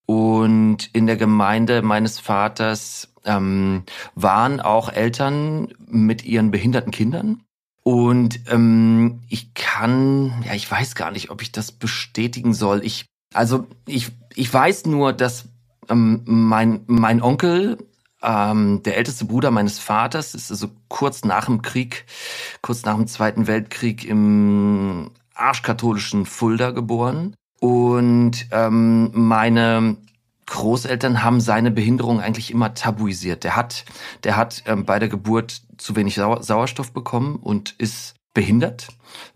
und 0.07 0.89
in 0.93 1.05
der 1.05 1.15
Gemeinde 1.15 1.83
meines 1.83 2.19
Vaters 2.19 3.13
ähm, 3.23 3.83
waren 4.15 4.61
auch 4.61 4.91
Eltern 4.91 5.75
mit 5.85 6.25
ihren 6.25 6.49
behinderten 6.49 6.91
Kindern. 6.91 7.43
Und 7.83 8.39
ähm, 8.49 9.19
ich 9.29 9.53
kann, 9.53 10.43
ja, 10.43 10.55
ich 10.55 10.71
weiß 10.71 10.95
gar 10.95 11.11
nicht, 11.11 11.29
ob 11.29 11.43
ich 11.43 11.51
das 11.51 11.71
bestätigen 11.71 12.55
soll. 12.55 12.83
Ich, 12.83 13.05
also 13.31 13.67
ich, 13.85 14.07
ich 14.33 14.51
weiß 14.51 14.87
nur, 14.87 15.13
dass 15.13 15.49
ähm, 15.89 16.21
mein, 16.25 16.81
mein 16.87 17.21
Onkel, 17.21 17.77
ähm, 18.21 18.81
der 18.83 18.97
älteste 18.97 19.25
Bruder 19.25 19.51
meines 19.51 19.79
Vaters, 19.79 20.33
ist 20.33 20.51
also 20.51 20.69
kurz 20.87 21.23
nach 21.25 21.45
dem 21.45 21.61
Krieg, 21.61 22.05
kurz 22.61 22.83
nach 22.83 22.95
dem 22.95 23.07
Zweiten 23.07 23.47
Weltkrieg 23.47 24.05
im 24.05 25.11
arschkatholischen 25.35 26.25
Fulda 26.25 26.71
geboren. 26.71 27.35
Und 27.59 28.47
ähm, 28.51 29.11
meine 29.13 29.97
Großeltern 30.45 31.23
haben 31.23 31.39
seine 31.39 31.71
Behinderung 31.71 32.19
eigentlich 32.19 32.51
immer 32.51 32.73
tabuisiert. 32.73 33.43
Der 33.43 33.55
hat, 33.55 33.85
der 34.23 34.35
hat 34.35 34.63
ähm, 34.65 34.85
bei 34.85 34.99
der 34.99 35.09
Geburt 35.09 35.61
zu 35.77 35.95
wenig 35.95 36.15
Sau 36.15 36.41
Sauerstoff 36.41 36.91
bekommen 36.91 37.37
und 37.37 37.75
ist 37.77 38.15
behindert, 38.33 38.87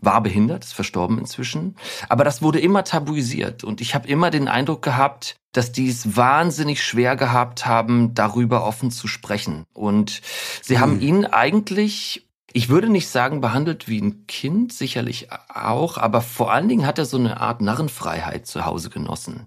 war 0.01 0.21
behindert, 0.21 0.65
ist 0.65 0.73
verstorben 0.73 1.19
inzwischen. 1.19 1.75
Aber 2.09 2.23
das 2.23 2.41
wurde 2.41 2.59
immer 2.59 2.83
tabuisiert 2.83 3.63
und 3.63 3.79
ich 3.79 3.95
habe 3.95 4.07
immer 4.07 4.31
den 4.31 4.47
Eindruck 4.47 4.81
gehabt, 4.81 5.35
dass 5.57 5.71
die 5.71 5.89
es 5.89 6.15
wahnsinnig 6.15 6.83
schwer 6.83 7.15
gehabt 7.15 7.65
haben, 7.65 8.13
darüber 8.13 8.63
offen 8.63 8.91
zu 8.91 9.07
sprechen. 9.07 9.65
Und 9.73 10.21
sie 10.61 10.75
mhm. 10.75 10.79
haben 10.79 11.01
ihn 11.01 11.25
eigentlich 11.25 12.26
ich 12.53 12.69
würde 12.69 12.89
nicht 12.89 13.09
sagen, 13.09 13.41
behandelt 13.41 13.87
wie 13.87 14.01
ein 14.01 14.25
Kind, 14.27 14.73
sicherlich 14.73 15.27
auch, 15.53 15.97
aber 15.97 16.21
vor 16.21 16.51
allen 16.51 16.69
Dingen 16.69 16.85
hat 16.85 16.97
er 16.97 17.05
so 17.05 17.17
eine 17.17 17.39
Art 17.41 17.61
Narrenfreiheit 17.61 18.47
zu 18.47 18.65
Hause 18.65 18.89
genossen. 18.89 19.45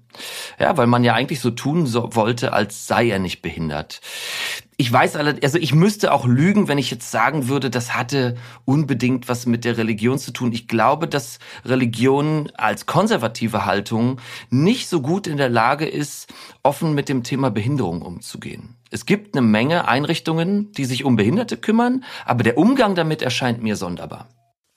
Ja, 0.59 0.77
weil 0.77 0.87
man 0.87 1.03
ja 1.03 1.15
eigentlich 1.15 1.41
so 1.41 1.51
tun 1.51 1.87
so 1.87 2.15
wollte, 2.15 2.53
als 2.53 2.87
sei 2.87 3.09
er 3.09 3.19
nicht 3.19 3.43
behindert 3.43 4.01
ich 4.81 4.91
weiß 4.91 5.17
alle, 5.17 5.37
also 5.43 5.59
ich 5.59 5.75
müsste 5.75 6.11
auch 6.11 6.27
lügen, 6.27 6.67
wenn 6.67 6.79
ich 6.79 6.91
jetzt 6.91 7.11
sagen 7.11 7.49
würde, 7.49 7.69
das 7.69 7.95
hatte 7.95 8.39
unbedingt 8.65 9.29
was 9.29 9.45
mit 9.45 9.67
der 9.67 9.77
Religion 9.77 10.19
zu 10.19 10.33
tun. 10.33 10.53
Ich 10.53 10.69
glaube, 10.69 11.07
dass 11.07 11.39
Religion 11.67 12.51
als 12.55 12.87
konservative 12.87 13.67
Haltung 13.67 14.23
nicht 14.49 14.89
so 14.89 15.03
gut 15.03 15.27
in 15.27 15.37
der 15.37 15.51
Lage 15.51 15.87
ist, 15.87 16.33
offen 16.63 16.95
mit 16.95 17.11
dem 17.11 17.25
Thema 17.25 17.51
Behinderung 17.51 18.01
umzugehen. 18.01 18.80
Es 18.91 19.07
gibt 19.07 19.37
eine 19.37 19.47
Menge 19.47 19.87
Einrichtungen, 19.89 20.73
die 20.73 20.85
sich 20.85 21.05
um 21.05 21.17
Behinderte 21.17 21.57
kümmern, 21.57 22.05
aber 22.25 22.43
der 22.43 22.59
Umgang 22.59 22.95
damit 22.95 23.23
erscheint 23.23 23.63
mir 23.63 23.77
sonderbar. 23.77 24.29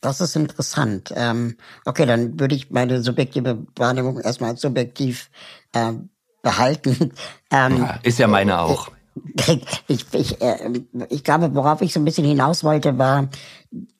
Das 0.01 0.19
ist 0.19 0.35
interessant. 0.35 1.13
Ähm, 1.15 1.55
okay, 1.85 2.05
dann 2.05 2.39
würde 2.39 2.55
ich 2.55 2.69
meine 2.69 3.01
subjektive 3.01 3.65
Wahrnehmung 3.75 4.19
erstmal 4.19 4.57
subjektiv 4.57 5.29
äh, 5.73 5.93
behalten. 6.41 7.13
Ähm, 7.55 7.77
ja, 7.77 7.99
ist 8.01 8.17
ja 8.17 8.27
meine 8.27 8.59
auch. 8.59 8.89
Ich, 9.87 10.07
ich, 10.11 10.41
äh, 10.41 10.81
ich 11.09 11.23
glaube, 11.23 11.53
worauf 11.53 11.83
ich 11.83 11.93
so 11.93 11.99
ein 11.99 12.05
bisschen 12.05 12.25
hinaus 12.25 12.63
wollte, 12.63 12.97
war, 12.97 13.29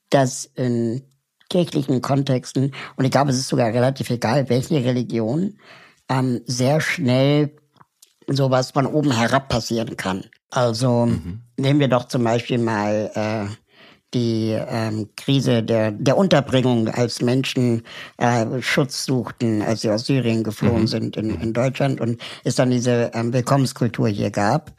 dass 0.10 0.46
in 0.56 1.04
kirchlichen 1.52 2.02
Kontexten, 2.02 2.74
und 2.96 3.06
ich 3.06 3.12
glaube, 3.12 3.30
es 3.30 3.38
ist 3.38 3.50
sogar 3.50 3.68
relativ 3.68 4.10
egal, 4.10 4.50
welche 4.50 4.84
Religion, 4.84 5.60
ähm, 6.10 6.42
sehr 6.48 6.82
schnell 6.82 7.56
sowas 8.28 8.72
von 8.72 8.86
oben 8.86 9.12
herab 9.12 9.50
passieren 9.50 9.98
kann. 9.98 10.26
Also 10.50 11.08
mhm. 11.08 11.42
nehmen 11.58 11.80
wir 11.80 11.88
doch 11.88 12.08
zum 12.08 12.24
Beispiel 12.24 12.58
mal 12.58 13.12
äh, 13.16 13.56
die 14.14 14.52
ähm, 14.52 15.10
Krise 15.16 15.64
der, 15.64 15.92
der 15.92 16.18
Unterbringung, 16.18 16.88
als 16.88 17.22
Menschen 17.22 17.84
äh, 18.18 18.62
Schutz 18.62 19.06
suchten, 19.06 19.62
als 19.62 19.82
sie 19.82 19.90
aus 19.90 20.06
Syrien 20.06 20.44
geflohen 20.44 20.82
mhm. 20.82 20.88
sind 20.88 21.18
in, 21.18 21.42
in 21.42 21.54
Deutschland 21.54 22.00
und 22.00 22.22
es 22.44 22.56
dann 22.56 22.70
diese 22.70 23.12
ähm, 23.14 23.34
Willkommenskultur 23.34 24.08
hier 24.08 24.32
gab. 24.32 24.74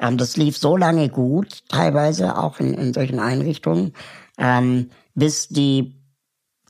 Ähm, 0.00 0.16
das 0.16 0.36
lief 0.36 0.56
so 0.58 0.76
lange 0.76 1.08
gut, 1.08 1.60
teilweise 1.68 2.36
auch 2.36 2.58
in, 2.60 2.74
in 2.74 2.92
solchen 2.92 3.20
Einrichtungen, 3.20 3.92
ähm, 4.38 4.90
bis 5.14 5.48
die, 5.48 5.94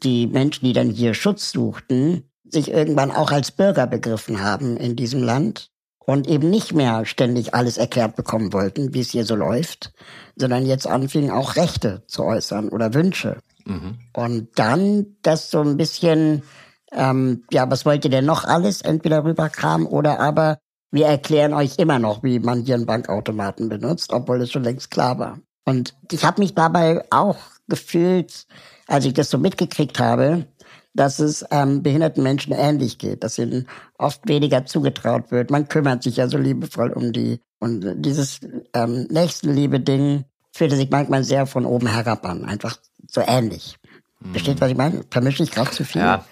die 0.02 0.26
Menschen, 0.26 0.66
die 0.66 0.72
dann 0.72 0.90
hier 0.90 1.14
Schutz 1.14 1.52
suchten, 1.52 2.24
sich 2.44 2.70
irgendwann 2.70 3.12
auch 3.12 3.30
als 3.30 3.52
Bürger 3.52 3.86
begriffen 3.86 4.42
haben 4.42 4.76
in 4.76 4.96
diesem 4.96 5.22
Land 5.22 5.70
und 6.10 6.26
eben 6.26 6.50
nicht 6.50 6.74
mehr 6.74 7.06
ständig 7.06 7.54
alles 7.54 7.78
erklärt 7.78 8.16
bekommen 8.16 8.52
wollten, 8.52 8.92
wie 8.92 9.00
es 9.00 9.10
hier 9.10 9.24
so 9.24 9.36
läuft, 9.36 9.92
sondern 10.34 10.66
jetzt 10.66 10.88
anfingen 10.88 11.30
auch 11.30 11.54
Rechte 11.54 12.02
zu 12.08 12.24
äußern 12.24 12.68
oder 12.70 12.94
Wünsche. 12.94 13.38
Mhm. 13.64 13.96
Und 14.12 14.48
dann 14.56 15.06
das 15.22 15.52
so 15.52 15.60
ein 15.60 15.76
bisschen, 15.76 16.42
ähm, 16.90 17.44
ja, 17.52 17.70
was 17.70 17.86
wollt 17.86 18.04
ihr 18.04 18.10
denn 18.10 18.24
noch 18.24 18.42
alles 18.42 18.82
entweder 18.82 19.22
rüberkam 19.22 19.86
oder 19.86 20.18
aber 20.18 20.58
wir 20.90 21.06
erklären 21.06 21.54
euch 21.54 21.78
immer 21.78 22.00
noch, 22.00 22.24
wie 22.24 22.40
man 22.40 22.62
hier 22.62 22.74
einen 22.74 22.86
Bankautomaten 22.86 23.68
benutzt, 23.68 24.12
obwohl 24.12 24.42
es 24.42 24.50
schon 24.50 24.64
längst 24.64 24.90
klar 24.90 25.16
war. 25.20 25.38
Und 25.64 25.94
ich 26.10 26.24
habe 26.24 26.40
mich 26.40 26.56
dabei 26.56 27.04
auch 27.10 27.38
gefühlt, 27.68 28.46
als 28.88 29.04
ich 29.04 29.14
das 29.14 29.30
so 29.30 29.38
mitgekriegt 29.38 30.00
habe, 30.00 30.48
dass 30.94 31.18
es 31.18 31.44
ähm, 31.50 31.82
behinderten 31.82 32.22
Menschen 32.22 32.52
ähnlich 32.52 32.98
geht, 32.98 33.22
dass 33.22 33.38
ihnen 33.38 33.68
oft 33.98 34.28
weniger 34.28 34.66
zugetraut 34.66 35.30
wird. 35.30 35.50
Man 35.50 35.68
kümmert 35.68 36.02
sich 36.02 36.16
ja 36.16 36.28
so 36.28 36.38
liebevoll 36.38 36.90
um 36.90 37.12
die. 37.12 37.40
Und 37.58 37.84
dieses 38.04 38.40
ähm, 38.74 39.06
Nächstenliebe-Ding 39.10 40.24
fühlte 40.52 40.76
sich 40.76 40.90
manchmal 40.90 41.24
sehr 41.24 41.46
von 41.46 41.64
oben 41.64 41.86
herab 41.86 42.26
an. 42.26 42.44
Einfach 42.44 42.76
so 43.08 43.22
ähnlich. 43.26 43.76
Mhm. 44.20 44.32
Versteht, 44.32 44.60
was 44.60 44.70
ich 44.70 44.76
meine? 44.76 45.02
Vermische 45.10 45.42
ich 45.42 45.50
gerade 45.50 45.70
zu 45.70 45.84
viel? 45.84 46.02
Ja. 46.02 46.24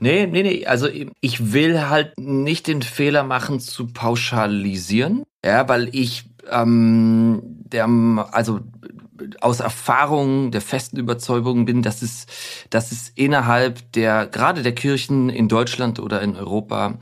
Nee, 0.00 0.26
nee, 0.26 0.42
nee. 0.42 0.66
Also 0.66 0.88
ich 1.20 1.52
will 1.52 1.88
halt 1.88 2.18
nicht 2.18 2.66
den 2.66 2.82
Fehler 2.82 3.24
machen 3.24 3.60
zu 3.60 3.86
pauschalisieren. 3.86 5.24
Ja, 5.44 5.68
weil 5.68 5.94
ich 5.94 6.30
ähm, 6.50 7.42
der, 7.44 7.86
also 8.32 8.60
aus 9.40 9.60
Erfahrung 9.60 10.50
der 10.50 10.60
festen 10.60 10.96
Überzeugung 10.98 11.64
bin, 11.64 11.82
dass 11.82 12.02
es, 12.02 12.26
dass 12.70 12.92
es 12.92 13.10
innerhalb 13.14 13.92
der, 13.92 14.26
gerade 14.26 14.62
der 14.62 14.74
Kirchen 14.74 15.28
in 15.28 15.48
Deutschland 15.48 15.98
oder 16.00 16.22
in 16.22 16.36
Europa, 16.36 16.94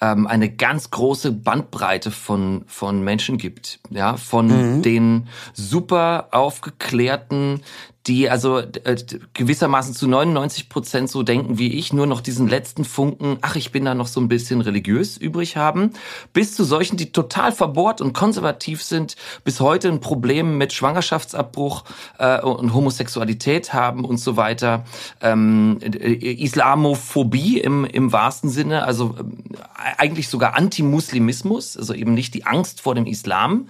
ähm, 0.00 0.26
eine 0.26 0.50
ganz 0.50 0.90
große 0.90 1.32
Bandbreite 1.32 2.10
von, 2.10 2.64
von 2.66 3.02
Menschen 3.02 3.38
gibt. 3.38 3.80
Ja, 3.90 4.16
von 4.16 4.76
mhm. 4.78 4.82
den 4.82 5.28
super 5.52 6.28
aufgeklärten, 6.32 7.60
die 8.06 8.28
also 8.28 8.58
äh, 8.58 8.96
gewissermaßen 9.34 9.94
zu 9.94 10.08
99 10.08 10.68
Prozent 10.68 11.10
so 11.10 11.22
denken 11.22 11.58
wie 11.58 11.72
ich, 11.72 11.92
nur 11.92 12.06
noch 12.06 12.20
diesen 12.20 12.48
letzten 12.48 12.84
Funken, 12.84 13.38
ach, 13.42 13.54
ich 13.54 13.70
bin 13.70 13.84
da 13.84 13.94
noch 13.94 14.08
so 14.08 14.20
ein 14.20 14.28
bisschen 14.28 14.60
religiös 14.60 15.16
übrig 15.16 15.56
haben, 15.56 15.92
bis 16.32 16.54
zu 16.54 16.64
solchen, 16.64 16.96
die 16.96 17.12
total 17.12 17.52
verbohrt 17.52 18.00
und 18.00 18.12
konservativ 18.12 18.82
sind, 18.82 19.16
bis 19.44 19.60
heute 19.60 19.88
ein 19.88 20.00
Problem 20.00 20.58
mit 20.58 20.72
Schwangerschaftsabbruch 20.72 21.84
äh, 22.18 22.40
und 22.40 22.74
Homosexualität 22.74 23.72
haben 23.72 24.04
und 24.04 24.18
so 24.18 24.36
weiter. 24.36 24.84
Ähm, 25.20 25.78
äh, 25.82 26.42
Islamophobie 26.42 27.60
im, 27.60 27.84
im 27.84 28.12
wahrsten 28.12 28.50
Sinne, 28.50 28.84
also 28.84 29.14
äh, 29.16 29.98
eigentlich 29.98 30.28
sogar 30.28 30.56
Antimuslimismus, 30.56 31.76
also 31.76 31.94
eben 31.94 32.14
nicht 32.14 32.34
die 32.34 32.46
Angst 32.46 32.80
vor 32.80 32.96
dem 32.96 33.06
Islam 33.06 33.68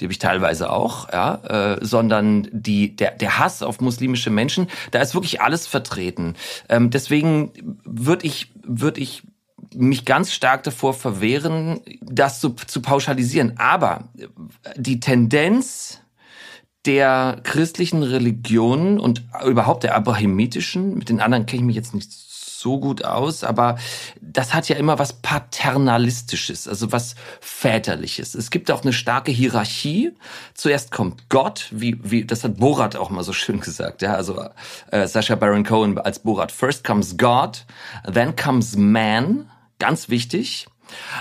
die 0.00 0.06
habe 0.06 0.12
ich 0.12 0.18
teilweise 0.18 0.70
auch, 0.70 1.12
ja, 1.12 1.34
äh, 1.74 1.84
sondern 1.84 2.48
die, 2.52 2.96
der, 2.96 3.12
der 3.12 3.38
Hass 3.38 3.62
auf 3.62 3.80
muslimische 3.80 4.30
Menschen, 4.30 4.68
da 4.90 5.00
ist 5.00 5.14
wirklich 5.14 5.42
alles 5.42 5.66
vertreten. 5.66 6.34
Ähm, 6.68 6.90
deswegen 6.90 7.52
würde 7.84 8.26
ich, 8.26 8.52
würde 8.62 9.00
ich 9.00 9.22
mich 9.74 10.04
ganz 10.04 10.32
stark 10.32 10.62
davor 10.64 10.94
verwehren, 10.94 11.80
das 12.00 12.40
zu, 12.40 12.50
zu 12.50 12.80
pauschalisieren. 12.80 13.58
Aber 13.58 14.08
die 14.76 15.00
Tendenz 15.00 16.00
der 16.86 17.40
christlichen 17.42 18.02
Religionen 18.02 18.98
und 18.98 19.24
überhaupt 19.44 19.84
der 19.84 19.94
abrahamitischen, 19.94 20.94
mit 20.94 21.10
den 21.10 21.20
anderen 21.20 21.44
kenne 21.44 21.60
ich 21.60 21.66
mich 21.66 21.76
jetzt 21.76 21.94
nicht 21.94 22.10
so 22.60 22.78
gut 22.78 23.04
aus, 23.04 23.42
aber 23.42 23.78
das 24.20 24.54
hat 24.54 24.68
ja 24.68 24.76
immer 24.76 24.98
was 24.98 25.14
Paternalistisches, 25.14 26.68
also 26.68 26.92
was 26.92 27.14
Väterliches. 27.40 28.34
Es 28.34 28.50
gibt 28.50 28.70
auch 28.70 28.82
eine 28.82 28.92
starke 28.92 29.32
Hierarchie. 29.32 30.12
Zuerst 30.54 30.92
kommt 30.92 31.28
Gott, 31.28 31.68
wie, 31.70 31.98
wie 32.02 32.24
das 32.24 32.44
hat 32.44 32.58
Borat 32.58 32.96
auch 32.96 33.10
mal 33.10 33.24
so 33.24 33.32
schön 33.32 33.60
gesagt, 33.60 34.02
ja, 34.02 34.14
also 34.14 34.44
äh, 34.90 35.06
Sasha 35.06 35.34
Baron 35.34 35.64
Cohen 35.64 35.98
als 35.98 36.18
Borat. 36.18 36.52
First 36.52 36.84
comes 36.84 37.16
God, 37.16 37.64
then 38.04 38.36
comes 38.36 38.76
man, 38.76 39.50
ganz 39.78 40.08
wichtig. 40.08 40.66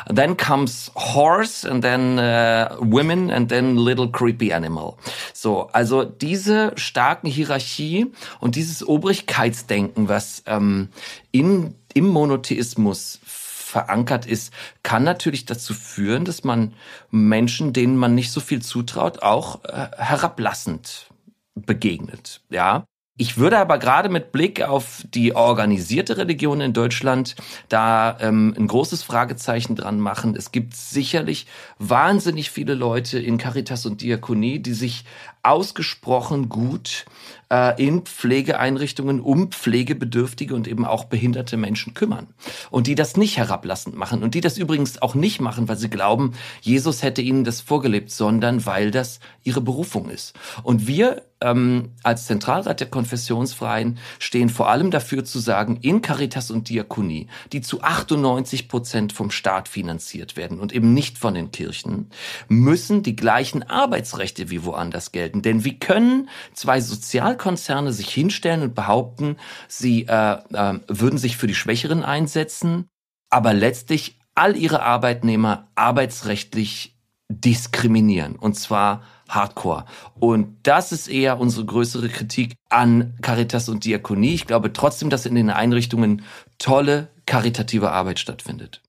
Then 0.08 0.38
comes 0.38 0.92
horse 0.96 1.66
and 1.66 1.84
then 1.84 2.20
uh, 2.20 2.78
women 2.80 3.30
and 3.32 3.50
then 3.50 3.78
little 3.78 4.10
creepy 4.10 4.54
animal. 4.54 4.98
So, 5.34 5.70
also 5.74 6.04
diese 6.04 6.74
starken 6.76 7.28
Hierarchie 7.28 8.12
und 8.40 8.56
dieses 8.56 8.88
Obrigkeitsdenken, 8.88 10.08
was 10.08 10.44
ähm, 10.46 10.90
in, 11.32 11.76
im 11.94 12.08
Monotheismus 12.08 13.20
verankert 13.24 14.26
ist, 14.26 14.52
kann 14.82 15.04
natürlich 15.04 15.46
dazu 15.46 15.74
führen, 15.74 16.26
dass 16.26 16.44
man 16.44 16.74
Menschen, 17.12 17.72
denen 17.72 17.98
man 17.98 18.16
nicht 18.16 18.32
so 18.32 18.40
viel 18.40 18.62
zutraut, 18.62 19.22
auch 19.22 19.64
äh, 19.66 19.90
herablassend 19.98 21.08
begegnet. 21.56 22.42
Ja, 22.50 22.86
ich 23.20 23.38
würde 23.38 23.58
aber 23.58 23.80
gerade 23.80 24.08
mit 24.08 24.32
Blick 24.32 24.62
auf 24.62 25.04
die 25.14 25.36
organisierte 25.36 26.16
Religion 26.16 26.62
in 26.62 26.72
Deutschland 26.72 27.36
da 27.68 28.18
ähm, 28.22 28.56
ein 28.58 28.68
großes 28.68 29.04
Fragezeichen 29.04 29.76
dran 29.76 30.00
machen. 30.00 30.38
Es 30.38 30.54
gibt 30.54 30.74
sicherlich 30.74 31.46
wahnsinnig 31.80 32.50
viele 32.50 32.76
Leute 32.76 33.20
in 33.20 33.38
Caritas 33.38 33.86
und 33.86 34.02
Diakonie, 34.02 34.60
die 34.60 34.72
sich 34.72 35.04
ausgesprochen 35.44 36.48
gut 36.48 37.06
äh, 37.52 37.86
in 37.86 38.04
Pflegeeinrichtungen 38.04 39.20
um 39.20 39.52
pflegebedürftige 39.52 40.56
und 40.56 40.66
eben 40.66 40.86
auch 40.86 41.04
behinderte 41.04 41.58
Menschen 41.58 41.94
kümmern. 41.94 42.28
Und 42.72 42.88
die 42.88 42.96
das 42.96 43.18
nicht 43.18 43.36
herablassend 43.36 43.98
machen. 43.98 44.24
Und 44.24 44.34
die 44.34 44.42
das 44.42 44.58
übrigens 44.58 45.02
auch 45.02 45.14
nicht 45.14 45.42
machen, 45.42 45.68
weil 45.68 45.78
sie 45.78 45.90
glauben, 45.90 46.36
Jesus 46.62 47.04
hätte 47.04 47.22
ihnen 47.22 47.44
das 47.44 47.60
vorgelebt, 47.60 48.12
sondern 48.12 48.66
weil 48.66 48.92
das 48.92 49.20
ihre 49.44 49.60
Berufung 49.60 50.10
ist. 50.10 50.34
Und 50.64 50.88
wir 50.88 51.24
ähm, 51.42 51.94
als 52.04 52.26
Zentralrat 52.26 52.80
der 52.80 52.90
Konfessionsfreien 52.90 53.98
stehen 54.20 54.50
vor 54.50 54.70
allem 54.70 54.92
dafür 54.92 55.24
zu 55.24 55.40
sagen, 55.40 55.78
in 55.82 56.02
Caritas 56.02 56.52
und 56.52 56.70
Diakonie, 56.70 57.28
die 57.54 57.62
zu 57.62 57.82
98 57.82 58.68
Prozent 58.68 59.14
vom 59.14 59.32
Staat 59.32 59.68
finanziert 59.68 60.36
werden 60.36 60.60
und 60.60 60.74
eben 60.74 60.94
nicht 60.94 61.18
von 61.18 61.34
den 61.34 61.52
Kirchen, 61.52 62.10
müssen 62.48 63.04
die 63.04 63.16
gleichen 63.16 63.64
Arbeitsrechte 63.64 64.50
wie 64.50 64.66
woanders 64.66 65.12
gelten. 65.12 65.42
Denn 65.42 65.64
wie 65.64 65.80
können 65.80 66.30
zwei 66.54 66.82
Sozialkonzerne 66.82 67.94
sich 67.94 68.10
hinstellen 68.10 68.62
und 68.62 68.76
behaupten, 68.76 69.38
sie 69.68 70.08
äh, 70.08 70.38
äh, 70.54 70.80
würden 70.88 71.18
sich 71.18 71.38
für 71.38 71.48
die 71.48 71.56
Schwächeren 71.56 72.04
einsetzen, 72.04 72.88
aber 73.30 73.54
letztlich 73.54 74.20
all 74.36 74.58
ihre 74.58 74.82
Arbeitnehmer 74.82 75.68
arbeitsrechtlich 75.76 76.98
diskriminieren. 77.30 78.36
Und 78.36 78.56
zwar 78.56 79.04
hardcore. 79.30 79.86
Und 80.20 80.58
das 80.64 80.92
ist 80.92 81.08
eher 81.08 81.40
unsere 81.40 81.66
größere 81.66 82.10
Kritik 82.10 82.56
an 82.70 83.16
Caritas 83.22 83.70
und 83.70 83.86
Diakonie. 83.86 84.34
Ich 84.34 84.48
glaube 84.48 84.74
trotzdem, 84.74 85.10
dass 85.10 85.26
in 85.26 85.36
den 85.36 85.50
Einrichtungen 85.50 86.24
tolle 86.58 87.10
karitative 87.26 87.92
Arbeit 87.92 88.20
stattfindet. 88.20 88.82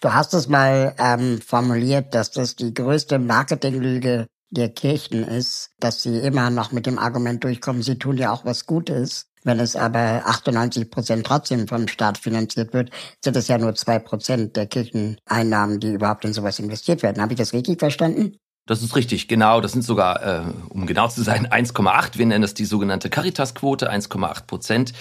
Du 0.00 0.14
hast 0.14 0.32
es 0.32 0.48
mal 0.48 0.94
ähm, 0.98 1.40
formuliert, 1.40 2.14
dass 2.14 2.30
das 2.30 2.54
die 2.54 2.72
größte 2.72 3.18
Marketinglüge 3.18 4.26
der 4.50 4.68
Kirchen 4.70 5.24
ist, 5.24 5.70
dass 5.80 6.02
sie 6.02 6.18
immer 6.18 6.50
noch 6.50 6.72
mit 6.72 6.86
dem 6.86 6.98
Argument 6.98 7.42
durchkommen, 7.44 7.82
sie 7.82 7.98
tun 7.98 8.16
ja 8.16 8.32
auch 8.32 8.44
was 8.44 8.66
Gutes. 8.66 9.26
Wenn 9.44 9.60
es 9.60 9.76
aber 9.76 10.22
98 10.26 10.90
Prozent 10.90 11.26
trotzdem 11.26 11.68
vom 11.68 11.88
Staat 11.88 12.18
finanziert 12.18 12.72
wird, 12.72 12.90
sind 13.22 13.36
es 13.36 13.48
ja 13.48 13.58
nur 13.58 13.74
zwei 13.74 13.98
Prozent 13.98 14.56
der 14.56 14.66
Kircheneinnahmen, 14.66 15.80
die 15.80 15.92
überhaupt 15.92 16.24
in 16.24 16.32
sowas 16.32 16.58
investiert 16.58 17.02
werden. 17.02 17.22
Habe 17.22 17.34
ich 17.34 17.38
das 17.38 17.52
richtig 17.52 17.78
verstanden? 17.78 18.36
Das 18.68 18.82
ist 18.82 18.94
richtig, 18.96 19.28
genau. 19.28 19.62
Das 19.62 19.72
sind 19.72 19.80
sogar, 19.80 20.22
äh, 20.22 20.42
um 20.68 20.86
genau 20.86 21.08
zu 21.08 21.22
sein, 21.22 21.46
1,8. 21.46 22.18
Wir 22.18 22.26
nennen 22.26 22.42
das 22.42 22.52
die 22.52 22.66
sogenannte 22.66 23.08
Caritas-Quote, 23.08 23.90
1,8 23.90 24.46
Prozent. 24.46 24.92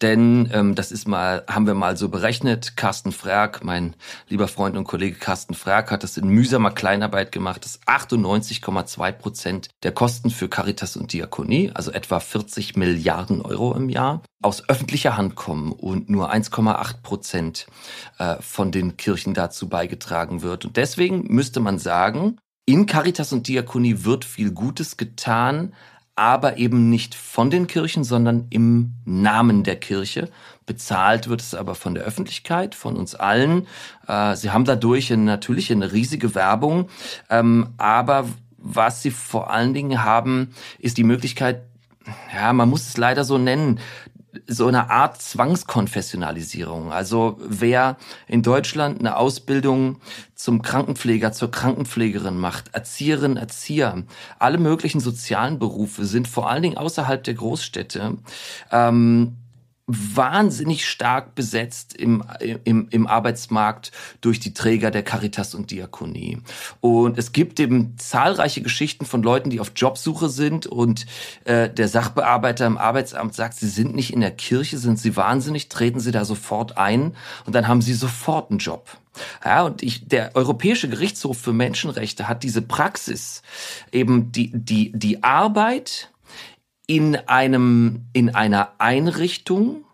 Denn 0.00 0.50
ähm, 0.52 0.74
das 0.74 0.90
ist 0.90 1.06
mal, 1.06 1.44
haben 1.48 1.68
wir 1.68 1.74
mal 1.74 1.96
so 1.96 2.08
berechnet. 2.08 2.76
Carsten 2.76 3.12
Frerk, 3.12 3.62
mein 3.62 3.94
lieber 4.28 4.48
Freund 4.48 4.76
und 4.76 4.84
Kollege 4.84 5.16
Carsten 5.16 5.54
Frerk, 5.54 5.92
hat 5.92 6.02
das 6.02 6.16
in 6.16 6.26
mühsamer 6.26 6.72
Kleinarbeit 6.72 7.30
gemacht, 7.30 7.64
dass 7.64 7.80
98,2 7.82 9.12
Prozent 9.12 9.68
der 9.84 9.92
Kosten 9.92 10.30
für 10.30 10.48
Caritas 10.48 10.96
und 10.96 11.12
Diakonie, 11.12 11.70
also 11.72 11.92
etwa 11.92 12.18
40 12.18 12.74
Milliarden 12.74 13.40
Euro 13.40 13.72
im 13.76 13.88
Jahr, 13.88 14.22
aus 14.42 14.68
öffentlicher 14.68 15.16
Hand 15.16 15.36
kommen 15.36 15.70
und 15.70 16.10
nur 16.10 16.32
1,8 16.32 17.02
Prozent 17.02 17.66
äh, 18.18 18.34
von 18.40 18.72
den 18.72 18.96
Kirchen 18.96 19.32
dazu 19.32 19.68
beigetragen 19.68 20.42
wird. 20.42 20.64
Und 20.64 20.76
deswegen 20.76 21.32
müsste 21.32 21.60
man 21.60 21.78
sagen, 21.78 22.38
in 22.64 22.86
Caritas 22.86 23.32
und 23.32 23.48
Diakonie 23.48 24.04
wird 24.04 24.24
viel 24.24 24.52
Gutes 24.52 24.96
getan, 24.96 25.74
aber 26.14 26.58
eben 26.58 26.90
nicht 26.90 27.14
von 27.14 27.50
den 27.50 27.66
Kirchen, 27.66 28.04
sondern 28.04 28.46
im 28.50 28.92
Namen 29.04 29.64
der 29.64 29.76
Kirche. 29.76 30.28
Bezahlt 30.66 31.28
wird 31.28 31.40
es 31.40 31.54
aber 31.54 31.74
von 31.74 31.94
der 31.94 32.04
Öffentlichkeit, 32.04 32.74
von 32.74 32.96
uns 32.96 33.14
allen. 33.14 33.66
Äh, 34.06 34.36
sie 34.36 34.50
haben 34.50 34.64
dadurch 34.64 35.10
natürlich 35.10 35.72
eine 35.72 35.92
riesige 35.92 36.34
Werbung, 36.34 36.88
ähm, 37.30 37.68
aber 37.78 38.28
was 38.58 39.02
sie 39.02 39.10
vor 39.10 39.50
allen 39.50 39.74
Dingen 39.74 40.04
haben, 40.04 40.54
ist 40.78 40.98
die 40.98 41.04
Möglichkeit, 41.04 41.62
ja, 42.34 42.52
man 42.52 42.68
muss 42.68 42.88
es 42.88 42.96
leider 42.96 43.24
so 43.24 43.38
nennen, 43.38 43.80
so 44.46 44.66
eine 44.66 44.90
Art 44.90 45.20
Zwangskonfessionalisierung. 45.20 46.92
Also 46.92 47.38
wer 47.40 47.96
in 48.26 48.42
Deutschland 48.42 49.00
eine 49.00 49.16
Ausbildung 49.16 49.98
zum 50.34 50.62
Krankenpfleger, 50.62 51.32
zur 51.32 51.50
Krankenpflegerin 51.50 52.38
macht, 52.38 52.74
Erzieherin, 52.74 53.36
Erzieher, 53.36 54.04
alle 54.38 54.58
möglichen 54.58 55.00
sozialen 55.00 55.58
Berufe 55.58 56.04
sind 56.04 56.28
vor 56.28 56.50
allen 56.50 56.62
Dingen 56.62 56.78
außerhalb 56.78 57.22
der 57.22 57.34
Großstädte 57.34 58.18
ähm, 58.70 59.36
wahnsinnig 59.92 60.88
stark 60.88 61.34
besetzt 61.34 61.96
im, 61.96 62.24
im, 62.64 62.88
im 62.90 63.06
Arbeitsmarkt 63.06 63.92
durch 64.20 64.40
die 64.40 64.54
Träger 64.54 64.90
der 64.90 65.02
Caritas 65.02 65.54
und 65.54 65.70
Diakonie. 65.70 66.38
Und 66.80 67.18
es 67.18 67.32
gibt 67.32 67.60
eben 67.60 67.96
zahlreiche 67.98 68.62
Geschichten 68.62 69.06
von 69.06 69.22
Leuten, 69.22 69.50
die 69.50 69.60
auf 69.60 69.72
Jobsuche 69.74 70.28
sind 70.28 70.66
und 70.66 71.06
äh, 71.44 71.68
der 71.68 71.88
Sachbearbeiter 71.88 72.66
im 72.66 72.78
Arbeitsamt 72.78 73.34
sagt, 73.34 73.54
sie 73.54 73.68
sind 73.68 73.94
nicht 73.94 74.12
in 74.12 74.20
der 74.20 74.30
Kirche, 74.30 74.78
sind 74.78 74.98
sie 74.98 75.16
wahnsinnig, 75.16 75.68
treten 75.68 76.00
sie 76.00 76.12
da 76.12 76.24
sofort 76.24 76.78
ein 76.78 77.14
und 77.46 77.54
dann 77.54 77.68
haben 77.68 77.82
sie 77.82 77.94
sofort 77.94 78.50
einen 78.50 78.58
Job. 78.58 78.88
Ja, 79.44 79.62
und 79.62 79.82
ich, 79.82 80.08
der 80.08 80.34
Europäische 80.34 80.88
Gerichtshof 80.88 81.38
für 81.38 81.52
Menschenrechte 81.52 82.28
hat 82.28 82.42
diese 82.42 82.62
Praxis, 82.62 83.42
eben 83.90 84.32
die, 84.32 84.50
die, 84.54 84.92
die 84.94 85.22
Arbeit 85.22 86.11
in 86.86 87.16
einem, 87.16 88.06
in 88.12 88.34
einer 88.34 88.72
Einrichtung 88.78 89.84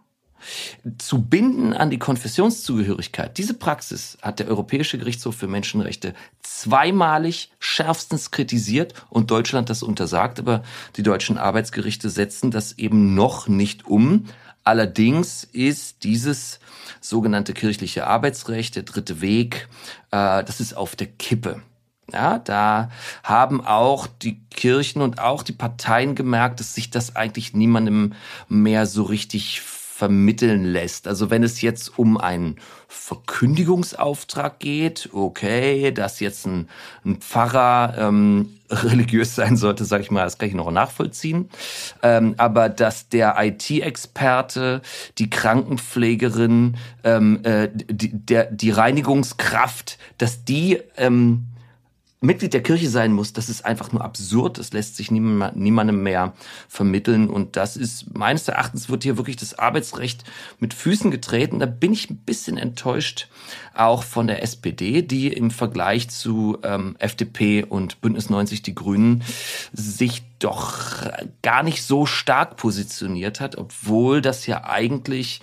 zu 0.98 1.22
binden 1.22 1.72
an 1.72 1.90
die 1.90 1.98
Konfessionszugehörigkeit. 1.98 3.36
Diese 3.38 3.54
Praxis 3.54 4.18
hat 4.22 4.38
der 4.38 4.48
Europäische 4.48 4.98
Gerichtshof 4.98 5.36
für 5.36 5.48
Menschenrechte 5.48 6.14
zweimalig 6.42 7.50
schärfstens 7.58 8.30
kritisiert 8.30 8.94
und 9.10 9.30
Deutschland 9.30 9.68
das 9.68 9.82
untersagt, 9.82 10.38
aber 10.38 10.62
die 10.96 11.02
deutschen 11.02 11.38
Arbeitsgerichte 11.38 12.08
setzen 12.10 12.50
das 12.50 12.78
eben 12.78 13.14
noch 13.14 13.48
nicht 13.48 13.86
um. 13.86 14.26
Allerdings 14.64 15.44
ist 15.44 16.04
dieses 16.04 16.60
sogenannte 17.00 17.54
kirchliche 17.54 18.06
Arbeitsrecht, 18.06 18.76
der 18.76 18.82
dritte 18.82 19.20
Weg, 19.20 19.68
äh, 20.10 20.44
das 20.44 20.60
ist 20.60 20.76
auf 20.76 20.94
der 20.94 21.06
Kippe. 21.06 21.62
Ja, 22.12 22.38
da 22.38 22.90
haben 23.22 23.64
auch 23.64 24.06
die 24.06 24.40
Kirchen 24.50 25.02
und 25.02 25.20
auch 25.20 25.42
die 25.42 25.52
Parteien 25.52 26.14
gemerkt, 26.14 26.58
dass 26.58 26.74
sich 26.74 26.90
das 26.90 27.16
eigentlich 27.16 27.52
niemandem 27.52 28.14
mehr 28.48 28.86
so 28.86 29.02
richtig 29.02 29.60
vermitteln 29.98 30.64
lässt. 30.64 31.08
Also 31.08 31.28
wenn 31.28 31.42
es 31.42 31.60
jetzt 31.60 31.98
um 31.98 32.18
einen 32.18 32.56
Verkündigungsauftrag 32.86 34.60
geht, 34.60 35.10
okay, 35.12 35.90
dass 35.90 36.20
jetzt 36.20 36.46
ein, 36.46 36.68
ein 37.04 37.16
Pfarrer 37.16 37.94
ähm, 37.98 38.60
religiös 38.70 39.34
sein 39.34 39.56
sollte, 39.56 39.84
sage 39.84 40.04
ich 40.04 40.12
mal, 40.12 40.22
das 40.22 40.38
kann 40.38 40.48
ich 40.48 40.54
noch 40.54 40.70
nachvollziehen. 40.70 41.50
Ähm, 42.02 42.34
aber 42.38 42.68
dass 42.68 43.08
der 43.08 43.34
IT-Experte, 43.38 44.82
die 45.18 45.30
Krankenpflegerin, 45.30 46.76
ähm, 47.02 47.40
äh, 47.42 47.68
die, 47.74 48.10
der, 48.12 48.52
die 48.52 48.70
Reinigungskraft, 48.70 49.98
dass 50.16 50.44
die 50.44 50.78
ähm, 50.96 51.48
Mitglied 52.20 52.52
der 52.52 52.64
Kirche 52.64 52.88
sein 52.88 53.12
muss, 53.12 53.32
das 53.32 53.48
ist 53.48 53.64
einfach 53.64 53.92
nur 53.92 54.02
absurd. 54.02 54.58
Das 54.58 54.72
lässt 54.72 54.96
sich 54.96 55.10
niemandem 55.12 56.02
mehr 56.02 56.32
vermitteln. 56.68 57.30
Und 57.30 57.56
das 57.56 57.76
ist, 57.76 58.16
meines 58.16 58.48
Erachtens 58.48 58.88
wird 58.88 59.04
hier 59.04 59.16
wirklich 59.16 59.36
das 59.36 59.56
Arbeitsrecht 59.56 60.24
mit 60.58 60.74
Füßen 60.74 61.12
getreten. 61.12 61.60
Da 61.60 61.66
bin 61.66 61.92
ich 61.92 62.10
ein 62.10 62.16
bisschen 62.16 62.58
enttäuscht, 62.58 63.28
auch 63.72 64.02
von 64.02 64.26
der 64.26 64.42
SPD, 64.42 65.02
die 65.02 65.28
im 65.28 65.52
Vergleich 65.52 66.10
zu 66.10 66.58
ähm, 66.64 66.96
FDP 66.98 67.62
und 67.62 68.00
Bündnis 68.00 68.30
90 68.30 68.62
Die 68.62 68.74
Grünen 68.74 69.22
sich 69.72 70.24
doch 70.40 71.08
gar 71.42 71.62
nicht 71.62 71.82
so 71.84 72.06
stark 72.06 72.56
positioniert 72.56 73.40
hat, 73.40 73.56
obwohl 73.56 74.22
das 74.22 74.46
ja 74.46 74.64
eigentlich 74.64 75.40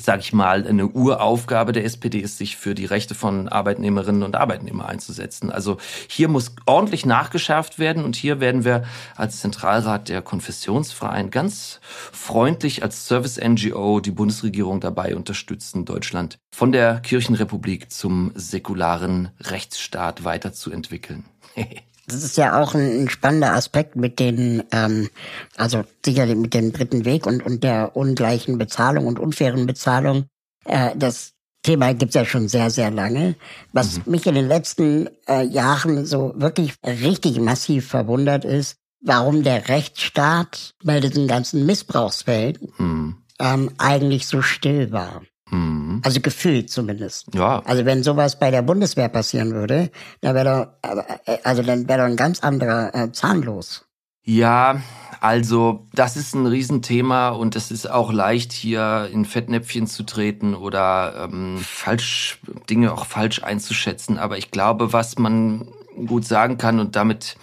sage 0.00 0.20
ich 0.20 0.32
mal, 0.32 0.66
eine 0.66 0.88
Uraufgabe 0.88 1.72
der 1.72 1.84
SPD 1.84 2.18
ist, 2.18 2.38
sich 2.38 2.56
für 2.56 2.74
die 2.74 2.84
Rechte 2.84 3.14
von 3.14 3.48
Arbeitnehmerinnen 3.48 4.22
und 4.22 4.36
Arbeitnehmern 4.36 4.86
einzusetzen. 4.86 5.50
Also 5.50 5.78
hier 6.08 6.28
muss 6.28 6.54
ordentlich 6.66 7.06
nachgeschärft 7.06 7.78
werden 7.78 8.04
und 8.04 8.16
hier 8.16 8.40
werden 8.40 8.64
wir 8.64 8.84
als 9.16 9.40
Zentralrat 9.40 10.08
der 10.08 10.22
Konfessionsfreien 10.22 11.30
ganz 11.30 11.80
freundlich 11.82 12.82
als 12.82 13.06
Service-NGO 13.06 14.00
die 14.00 14.10
Bundesregierung 14.10 14.80
dabei 14.80 15.16
unterstützen, 15.16 15.84
Deutschland 15.84 16.38
von 16.54 16.72
der 16.72 17.00
Kirchenrepublik 17.00 17.90
zum 17.92 18.32
säkularen 18.34 19.30
Rechtsstaat 19.40 20.24
weiterzuentwickeln. 20.24 21.24
Das 22.06 22.22
ist 22.22 22.36
ja 22.36 22.60
auch 22.60 22.74
ein, 22.74 23.08
spannender 23.08 23.54
Aspekt 23.54 23.96
mit 23.96 24.20
den, 24.20 24.62
ähm, 24.70 25.10
also 25.56 25.84
sicherlich 26.04 26.36
mit 26.36 26.54
dem 26.54 26.72
dritten 26.72 27.04
Weg 27.04 27.26
und, 27.26 27.44
und 27.44 27.64
der 27.64 27.96
ungleichen 27.96 28.58
Bezahlung 28.58 29.06
und 29.06 29.18
unfairen 29.18 29.66
Bezahlung. 29.66 30.26
Äh, 30.64 30.90
das 30.96 31.32
Thema 31.62 31.94
gibt's 31.94 32.14
ja 32.14 32.24
schon 32.24 32.48
sehr, 32.48 32.70
sehr 32.70 32.92
lange. 32.92 33.34
Was 33.72 33.98
mhm. 33.98 34.12
mich 34.12 34.26
in 34.26 34.36
den 34.36 34.46
letzten 34.46 35.08
äh, 35.28 35.42
Jahren 35.44 36.06
so 36.06 36.32
wirklich 36.36 36.74
richtig 36.84 37.40
massiv 37.40 37.88
verwundert 37.88 38.44
ist, 38.44 38.76
warum 39.00 39.42
der 39.42 39.68
Rechtsstaat 39.68 40.74
bei 40.84 41.00
diesen 41.00 41.26
ganzen 41.26 41.66
Missbrauchsfällen 41.66 42.72
mhm. 42.78 43.16
ähm, 43.40 43.72
eigentlich 43.78 44.28
so 44.28 44.42
still 44.42 44.92
war. 44.92 45.22
Mhm. 45.50 46.00
Also 46.04 46.20
gefühlt 46.20 46.70
zumindest. 46.70 47.26
Ja. 47.34 47.62
Also 47.64 47.84
wenn 47.84 48.02
sowas 48.02 48.38
bei 48.38 48.50
der 48.50 48.62
Bundeswehr 48.62 49.08
passieren 49.08 49.52
würde, 49.52 49.90
dann 50.20 50.34
wäre 50.34 50.78
doch, 50.82 50.90
äh, 51.26 51.38
also 51.44 51.62
dann 51.62 51.88
wäre 51.88 52.00
doch 52.00 52.06
ein 52.06 52.16
ganz 52.16 52.40
anderer 52.40 52.94
äh, 52.94 53.12
Zahn 53.12 53.42
los. 53.42 53.84
Ja, 54.28 54.80
also 55.20 55.86
das 55.94 56.16
ist 56.16 56.34
ein 56.34 56.46
Riesenthema 56.46 57.28
und 57.28 57.54
es 57.54 57.70
ist 57.70 57.88
auch 57.88 58.12
leicht, 58.12 58.52
hier 58.52 59.08
in 59.12 59.24
Fettnäpfchen 59.24 59.86
zu 59.86 60.02
treten 60.02 60.54
oder 60.54 61.28
ähm, 61.30 61.58
falsch 61.58 62.40
Dinge 62.68 62.92
auch 62.92 63.06
falsch 63.06 63.44
einzuschätzen. 63.44 64.18
Aber 64.18 64.36
ich 64.36 64.50
glaube, 64.50 64.92
was 64.92 65.16
man 65.16 65.68
gut 66.06 66.26
sagen 66.26 66.58
kann 66.58 66.80
und 66.80 66.96
damit 66.96 67.36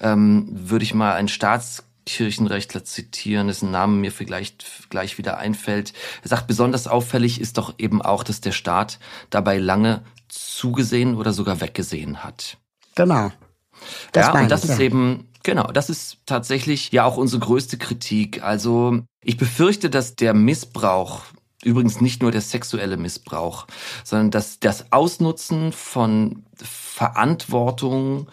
ähm, 0.00 0.48
würde 0.50 0.84
ich 0.84 0.94
mal 0.94 1.12
ein 1.12 1.28
Staats 1.28 1.84
Kirchenrechtler 2.06 2.84
zitieren, 2.84 3.48
dessen 3.48 3.70
Name 3.70 3.94
mir 3.94 4.12
vielleicht 4.12 4.90
gleich 4.90 5.18
wieder 5.18 5.38
einfällt. 5.38 5.92
Er 6.22 6.28
sagt, 6.28 6.46
besonders 6.46 6.86
auffällig 6.86 7.40
ist 7.40 7.58
doch 7.58 7.74
eben 7.78 8.02
auch, 8.02 8.24
dass 8.24 8.40
der 8.40 8.52
Staat 8.52 8.98
dabei 9.30 9.58
lange 9.58 10.02
zugesehen 10.28 11.16
oder 11.16 11.32
sogar 11.32 11.60
weggesehen 11.60 12.24
hat. 12.24 12.56
Genau. 12.94 13.30
Das 14.12 14.26
ja, 14.26 14.40
und 14.40 14.50
das 14.50 14.64
ist 14.64 14.78
ja. 14.78 14.84
eben, 14.86 15.28
genau, 15.42 15.68
das 15.68 15.90
ist 15.90 16.18
tatsächlich 16.26 16.92
ja 16.92 17.04
auch 17.04 17.16
unsere 17.16 17.40
größte 17.40 17.78
Kritik. 17.78 18.42
Also 18.42 19.00
ich 19.22 19.36
befürchte, 19.36 19.90
dass 19.90 20.16
der 20.16 20.34
Missbrauch 20.34 21.24
Übrigens 21.62 22.00
nicht 22.00 22.22
nur 22.22 22.32
der 22.32 22.40
sexuelle 22.40 22.96
Missbrauch, 22.96 23.66
sondern 24.02 24.30
das, 24.30 24.60
das 24.60 24.92
Ausnutzen 24.92 25.72
von 25.72 26.44
Verantwortung 26.56 28.28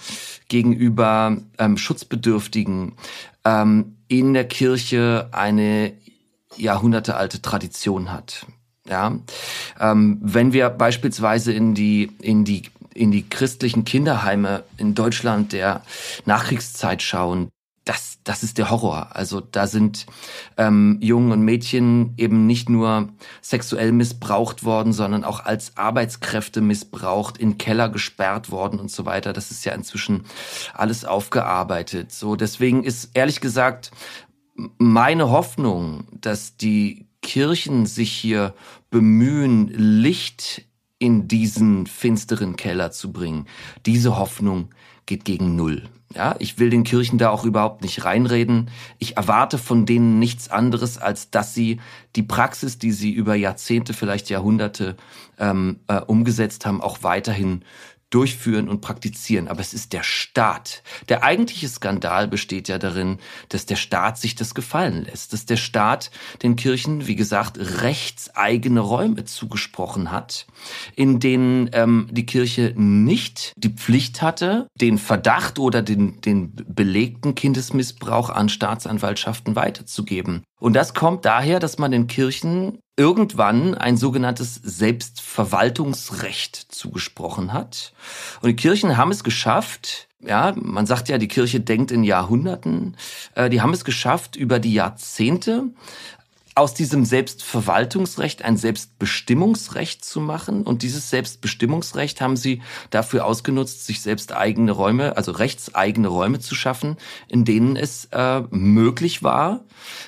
gegenüber 0.48 1.36
ähm, 1.58 1.78
Schutzbedürftigen, 1.78 2.94
ähm, 3.48 3.98
in 4.08 4.34
der 4.34 4.48
Kirche 4.48 5.30
eine 5.32 5.94
jahrhundertealte 6.56 7.42
Tradition 7.42 8.12
hat. 8.12 8.46
Ja, 8.88 9.20
ähm, 9.80 10.20
wenn 10.22 10.54
wir 10.54 10.70
beispielsweise 10.70 11.52
in 11.52 11.74
die 11.74 12.12
in 12.22 12.46
die 12.46 12.64
in 12.94 13.12
die 13.12 13.28
christlichen 13.30 13.86
Kinderheime 13.86 14.64
in 14.78 14.96
Deutschland 14.96 15.54
der 15.54 15.84
Nachkriegszeit 16.26 17.02
schauen, 17.02 17.50
das, 17.88 18.20
das 18.26 18.44
ist 18.44 18.58
der 18.58 18.70
Horror. 18.70 19.16
Also 19.16 19.40
da 19.40 19.66
sind 19.66 20.06
ähm, 20.58 20.98
Jungen 21.02 21.32
und 21.32 21.42
Mädchen 21.42 22.14
eben 22.18 22.46
nicht 22.46 22.70
nur 22.70 23.10
sexuell 23.42 23.94
missbraucht 23.94 24.66
worden, 24.66 24.92
sondern 24.92 25.24
auch 25.24 25.46
als 25.46 25.78
Arbeitskräfte 25.78 26.60
missbraucht, 26.60 27.38
in 27.38 27.58
Keller 27.58 27.88
gesperrt 27.88 28.52
worden 28.52 28.80
und 28.80 28.92
so 28.92 29.06
weiter. 29.06 29.32
Das 29.32 29.52
ist 29.52 29.64
ja 29.64 29.74
inzwischen 29.74 30.26
alles 30.74 31.06
aufgearbeitet. 31.06 32.12
So, 32.12 32.36
deswegen 32.36 32.84
ist 32.84 33.12
ehrlich 33.14 33.40
gesagt 33.40 33.92
meine 34.78 35.30
Hoffnung, 35.30 36.08
dass 36.12 36.58
die 36.58 37.08
Kirchen 37.22 37.86
sich 37.86 38.12
hier 38.12 38.54
bemühen, 38.90 39.70
Licht 39.70 40.66
in 41.00 41.28
diesen 41.28 41.88
finsteren 41.88 42.58
Keller 42.58 42.92
zu 42.92 43.14
bringen. 43.14 43.46
Diese 43.86 44.18
Hoffnung 44.18 44.70
geht 45.06 45.24
gegen 45.24 45.56
Null. 45.56 45.84
Ja, 46.18 46.36
ich 46.40 46.58
will 46.58 46.72
den 46.72 46.84
Kirchen 46.84 47.20
da 47.20 47.30
auch 47.30 47.46
überhaupt 47.46 47.84
nicht 47.84 48.04
reinreden. 48.04 48.72
Ich 48.98 49.18
erwarte 49.18 49.60
von 49.60 49.86
denen 49.86 50.18
nichts 50.18 50.50
anderes, 50.50 50.98
als 50.98 51.30
dass 51.30 51.54
sie 51.54 51.80
die 52.16 52.24
Praxis, 52.24 52.80
die 52.80 52.92
sie 52.92 53.12
über 53.12 53.36
Jahrzehnte, 53.36 53.94
vielleicht 53.94 54.32
Jahrhunderte 54.32 54.98
ähm, 55.38 55.80
äh, 55.86 56.02
umgesetzt 56.02 56.66
haben, 56.66 56.82
auch 56.82 57.04
weiterhin 57.04 57.62
durchführen 58.10 58.70
und 58.70 58.82
praktizieren. 58.82 59.48
Aber 59.48 59.60
es 59.60 59.74
ist 59.74 59.94
der 59.94 60.04
Staat. 60.04 60.84
Der 61.10 61.24
eigentliche 61.24 61.68
Skandal 61.68 62.28
besteht 62.28 62.68
ja 62.68 62.78
darin, 62.78 63.20
dass 63.50 63.66
der 63.66 63.76
Staat 63.76 64.18
sich 64.18 64.36
das 64.36 64.56
gefallen 64.56 65.04
lässt, 65.06 65.34
dass 65.34 65.46
der 65.46 65.58
Staat 65.58 66.12
den 66.42 66.56
Kirchen, 66.56 67.08
wie 67.08 67.16
gesagt, 67.16 67.58
rechtseigene 67.82 68.80
Räume 68.80 69.26
zugesprochen 69.26 70.12
hat, 70.12 70.48
in 70.96 71.20
denen 71.20 71.70
ähm, 71.74 72.08
die 72.12 72.26
Kirche 72.26 72.74
nicht 72.76 73.54
die 73.58 73.74
Pflicht 73.74 74.22
hatte, 74.22 74.68
den 74.76 74.98
Verdacht 74.98 75.60
oder 75.60 75.82
den, 75.82 76.22
den 76.22 76.54
belegten 76.56 77.36
Kindesmissbrauch 77.36 78.30
an 78.30 78.50
Staatsanwaltschaften 78.50 79.56
weiterzugeben. 79.56 80.44
Und 80.60 80.74
das 80.74 80.94
kommt 80.94 81.26
daher, 81.26 81.60
dass 81.60 81.78
man 81.78 81.92
den 81.92 82.08
Kirchen 82.08 82.80
irgendwann 82.98 83.76
ein 83.76 83.96
sogenanntes 83.96 84.56
Selbstverwaltungsrecht 84.56 86.66
zugesprochen 86.70 87.54
hat. 87.54 87.94
Und 88.42 88.50
die 88.50 88.56
Kirchen 88.56 88.98
haben 88.98 89.12
es 89.12 89.24
geschafft, 89.24 90.08
ja, 90.20 90.54
man 90.56 90.88
sagt 90.88 91.10
ja, 91.10 91.20
die 91.20 91.28
Kirche 91.28 91.60
denkt 91.60 91.92
in 91.92 92.04
Jahrhunderten, 92.04 92.98
äh, 93.36 93.52
die 93.52 93.62
haben 93.62 93.74
es 93.74 93.86
geschafft, 93.86 94.36
über 94.36 94.58
die 94.60 94.74
Jahrzehnte 94.74 95.70
aus 96.58 96.74
diesem 96.74 97.06
Selbstverwaltungsrecht 97.06 98.44
ein 98.44 98.58
Selbstbestimmungsrecht 98.58 100.04
zu 100.04 100.20
machen. 100.20 100.64
Und 100.64 100.82
dieses 100.82 101.12
Selbstbestimmungsrecht 101.12 102.20
haben 102.20 102.36
sie 102.36 102.64
dafür 102.90 103.26
ausgenutzt, 103.26 103.86
sich 103.86 104.02
selbst 104.02 104.34
eigene 104.34 104.72
Räume, 104.72 105.18
also 105.18 105.34
rechtseigene 105.34 106.08
Räume 106.08 106.40
zu 106.40 106.56
schaffen, 106.56 106.98
in 107.28 107.46
denen 107.46 107.76
es 107.76 108.06
äh, 108.06 108.42
möglich 108.50 109.22
war, 109.22 109.66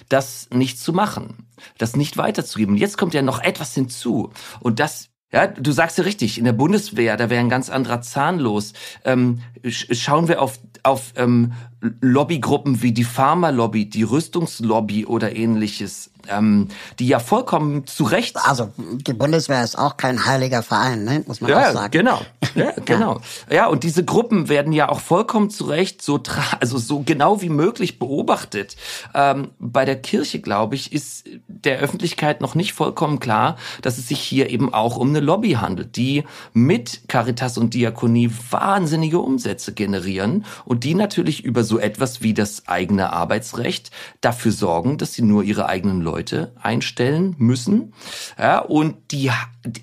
das 0.10 0.50
nicht 0.52 0.80
zu 0.80 0.92
machen, 0.92 1.46
das 1.78 1.96
nicht 1.96 2.18
weiterzugeben. 2.18 2.76
Und 2.76 2.82
jetzt 2.82 2.98
kommt 2.98 3.14
ja 3.14 3.22
noch 3.22 3.42
etwas 3.42 3.74
hinzu. 3.74 4.32
Und 4.60 4.80
das 4.80 5.10
ja, 5.32 5.46
du 5.46 5.72
sagst 5.72 6.00
ja 6.00 6.04
richtig, 6.04 6.40
in 6.40 6.46
der 6.46 6.54
Bundeswehr, 6.54 7.16
da 7.16 7.30
wäre 7.30 7.40
ein 7.40 7.50
ganz 7.50 7.70
anderer 7.70 8.02
Zahn 8.02 8.40
los. 8.40 8.74
Ähm, 9.06 9.42
schauen 9.64 10.28
wir 10.28 10.42
auf, 10.42 10.60
auf 10.82 11.14
ähm, 11.18 11.54
Lobbygruppen 12.02 12.82
wie 12.82 12.92
die 12.92 13.04
Pharmalobby, 13.04 13.90
die 13.90 14.04
Rüstungslobby 14.04 15.06
oder 15.06 15.36
ähnliches 15.36 16.12
ähm, 16.30 16.68
die 17.00 17.08
ja 17.08 17.20
vollkommen 17.20 17.88
zu 17.88 18.04
Recht. 18.04 18.38
Also 18.38 18.72
die 18.78 19.14
Bundeswehr 19.14 19.64
ist 19.64 19.78
auch 19.78 19.98
kein 19.98 20.26
heiliger 20.26 20.64
Verein, 20.64 21.04
ne? 21.04 21.24
muss 21.28 21.42
man 21.42 21.52
ja, 21.52 21.70
auch 21.70 21.74
sagen. 21.74 21.92
Genau, 21.92 22.22
ja, 22.56 22.72
genau. 22.86 23.22
Ja, 23.50 23.68
und 23.68 23.84
diese 23.84 24.04
Gruppen 24.04 24.50
werden 24.50 24.74
ja 24.74 24.90
auch 24.90 25.00
vollkommen 25.00 25.50
zu 25.50 25.66
Recht 25.66 26.02
so, 26.02 26.22
also 26.60 26.78
so 26.78 27.02
genau 27.02 27.42
wie 27.42 27.50
möglich 27.50 28.00
beobachtet. 28.00 28.76
Ähm, 29.14 29.50
bei 29.60 29.86
der 29.86 29.96
Kirche, 29.96 30.40
glaube 30.40 30.76
ich, 30.76 30.94
ist 30.94 31.28
der 31.48 31.80
Öffentlichkeit 31.80 32.42
noch 32.42 32.56
nicht 32.56 32.74
vollkommen 32.74 33.20
klar, 33.20 33.58
dass 33.82 33.98
es 33.98 34.08
sich 34.08 34.20
hier 34.20 34.50
eben 34.50 34.74
auch 34.74 34.98
um 34.98 35.10
eine 35.10 35.20
Lobby 35.20 35.52
handelt, 35.54 35.96
die 35.96 36.24
mit 36.54 37.08
Caritas 37.08 37.58
und 37.58 37.74
Diakonie 37.74 38.32
wahnsinnige 38.50 39.20
Umsätze 39.20 39.74
generieren 39.74 40.46
und 40.66 40.84
die 40.84 40.96
natürlich 40.96 41.44
über 41.44 41.64
so 41.70 41.80
etwas 41.80 42.22
wie 42.22 42.34
das 42.34 42.68
eigene 42.68 43.14
Arbeitsrecht 43.14 43.92
dafür 44.20 44.52
sorgen, 44.52 44.98
dass 44.98 45.14
sie 45.14 45.22
nur 45.22 45.44
ihre 45.44 45.68
eigenen 45.68 46.02
Leute 46.02 46.54
einstellen 46.62 47.36
müssen. 47.38 47.94
Ja, 48.38 48.60
und 48.60 48.98
die, 49.12 49.32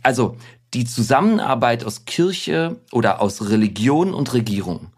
also 0.02 0.36
die 0.74 0.84
Zusammenarbeit 0.84 1.84
aus 1.84 2.04
Kirche 2.04 2.80
oder 2.92 3.22
aus 3.22 3.48
Religion 3.48 4.12
und 4.12 4.34
Regierung 4.34 4.88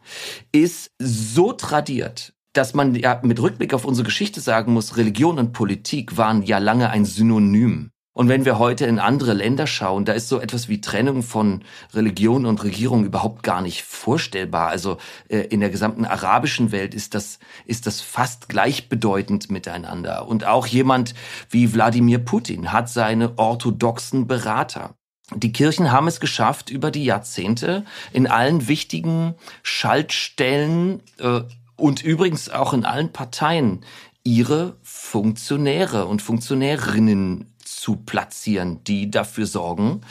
ist 0.51 0.91
so 0.99 1.53
tradiert, 1.53 2.33
dass 2.53 2.75
man 2.75 2.95
ja 2.97 3.21
mit 3.23 3.41
Rückblick 3.41 3.75
auf 3.75 3.85
unsere 3.85 4.07
Geschichte 4.07 4.41
sagen 4.41 4.73
muss, 4.73 4.97
Religion 4.97 5.39
und 5.39 5.53
Politik 5.53 6.17
waren 6.17 6.43
ja 6.43 6.59
lange 6.59 6.91
ein 6.91 7.05
Synonym. 7.05 7.91
Und 8.19 8.29
wenn 8.29 8.45
wir 8.45 8.59
heute 8.59 8.85
in 8.85 8.99
andere 8.99 9.33
Länder 9.33 9.69
schauen, 9.69 10.05
da 10.05 10.13
ist 10.13 10.29
so 10.29 10.41
etwas 10.41 10.69
wie 10.69 10.81
Trennung 10.81 11.23
von 11.23 11.63
Religion 11.95 12.47
und 12.47 12.65
Regierung 12.65 13.05
überhaupt 13.05 13.45
gar 13.45 13.63
nicht 13.63 13.85
vorstellbar. 13.85 14.71
Also 14.71 14.97
äh, 15.29 15.43
in 15.43 15.61
der 15.61 15.71
gesamten 15.71 16.05
arabischen 16.05 16.73
Welt 16.73 16.97
ist 16.97 17.15
das, 17.15 17.39
ist 17.65 17.87
das 17.87 18.01
fast 18.01 18.49
gleichbedeutend 18.49 19.53
miteinander. 19.53 20.27
Und 20.27 20.45
auch 20.45 20.67
jemand 20.67 21.15
wie 21.49 21.73
Wladimir 21.73 22.19
Putin 22.19 22.73
hat 22.73 22.89
seine 22.89 23.39
orthodoxen 23.39 24.27
Berater. 24.27 24.97
Die 25.37 25.53
Kirchen 25.53 25.93
haben 25.93 26.09
es 26.09 26.19
geschafft, 26.19 26.71
über 26.71 26.91
die 26.91 27.05
Jahrzehnte 27.05 27.85
in 28.13 28.27
allen 28.27 28.67
wichtigen 28.67 29.37
Schaltstellen 29.63 31.05
äh, 31.21 31.43
und 31.77 32.03
übrigens 32.03 32.51
auch 32.51 32.73
in 32.73 32.85
allen 32.85 33.13
Parteien 33.13 33.85
ihre 34.25 34.77
Funktionäre 34.83 36.07
und 36.07 36.21
Funktionärinnen 36.21 37.48
zu 37.81 37.97
platzieren, 37.97 38.83
die 38.85 39.11
dafür 39.11 39.47
sorgen, 39.47 40.03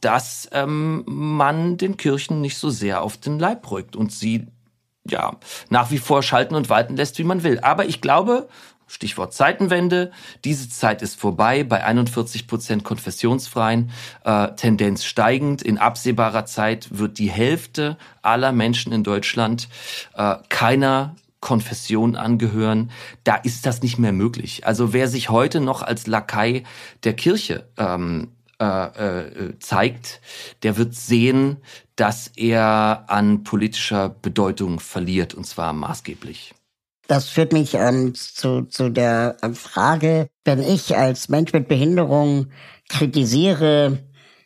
dass 0.00 0.48
ähm, 0.52 1.04
man 1.06 1.76
den 1.76 1.96
Kirchen 1.96 2.40
nicht 2.40 2.58
so 2.58 2.70
sehr 2.70 3.02
auf 3.02 3.16
den 3.16 3.38
Leib 3.38 3.70
rückt 3.70 3.96
und 3.96 4.12
sie 4.12 4.46
ja 5.08 5.36
nach 5.68 5.90
wie 5.90 5.98
vor 5.98 6.22
schalten 6.22 6.54
und 6.54 6.68
walten 6.68 6.96
lässt, 6.96 7.18
wie 7.18 7.24
man 7.24 7.42
will. 7.42 7.58
Aber 7.60 7.86
ich 7.86 8.00
glaube, 8.00 8.48
Stichwort 8.92 9.32
Zeitenwende. 9.32 10.12
Diese 10.44 10.68
Zeit 10.68 11.00
ist 11.00 11.18
vorbei 11.18 11.64
bei 11.64 11.82
41 11.82 12.46
Prozent 12.46 12.84
konfessionsfreien, 12.84 13.90
äh, 14.24 14.48
Tendenz 14.54 15.04
steigend. 15.04 15.62
In 15.62 15.78
absehbarer 15.78 16.44
Zeit 16.44 16.98
wird 16.98 17.18
die 17.18 17.30
Hälfte 17.30 17.96
aller 18.20 18.52
Menschen 18.52 18.92
in 18.92 19.02
Deutschland 19.02 19.68
äh, 20.14 20.36
keiner 20.50 21.16
Konfession 21.42 22.16
angehören, 22.16 22.90
da 23.24 23.34
ist 23.34 23.66
das 23.66 23.82
nicht 23.82 23.98
mehr 23.98 24.12
möglich. 24.12 24.64
Also 24.64 24.94
wer 24.94 25.08
sich 25.08 25.28
heute 25.28 25.60
noch 25.60 25.82
als 25.82 26.06
Lakai 26.06 26.62
der 27.04 27.12
Kirche 27.12 27.68
ähm, 27.76 28.28
äh, 28.58 28.64
äh, 28.64 29.58
zeigt, 29.58 30.20
der 30.62 30.76
wird 30.76 30.94
sehen, 30.94 31.56
dass 31.96 32.28
er 32.36 33.04
an 33.08 33.42
politischer 33.42 34.08
Bedeutung 34.08 34.78
verliert, 34.80 35.34
und 35.34 35.44
zwar 35.44 35.72
maßgeblich. 35.72 36.54
Das 37.08 37.28
führt 37.28 37.52
mich 37.52 37.74
ähm, 37.74 38.14
zu, 38.14 38.62
zu 38.62 38.88
der 38.88 39.36
Frage, 39.54 40.28
wenn 40.44 40.62
ich 40.62 40.96
als 40.96 41.28
Mensch 41.28 41.52
mit 41.52 41.66
Behinderung 41.66 42.46
kritisiere, 42.88 43.98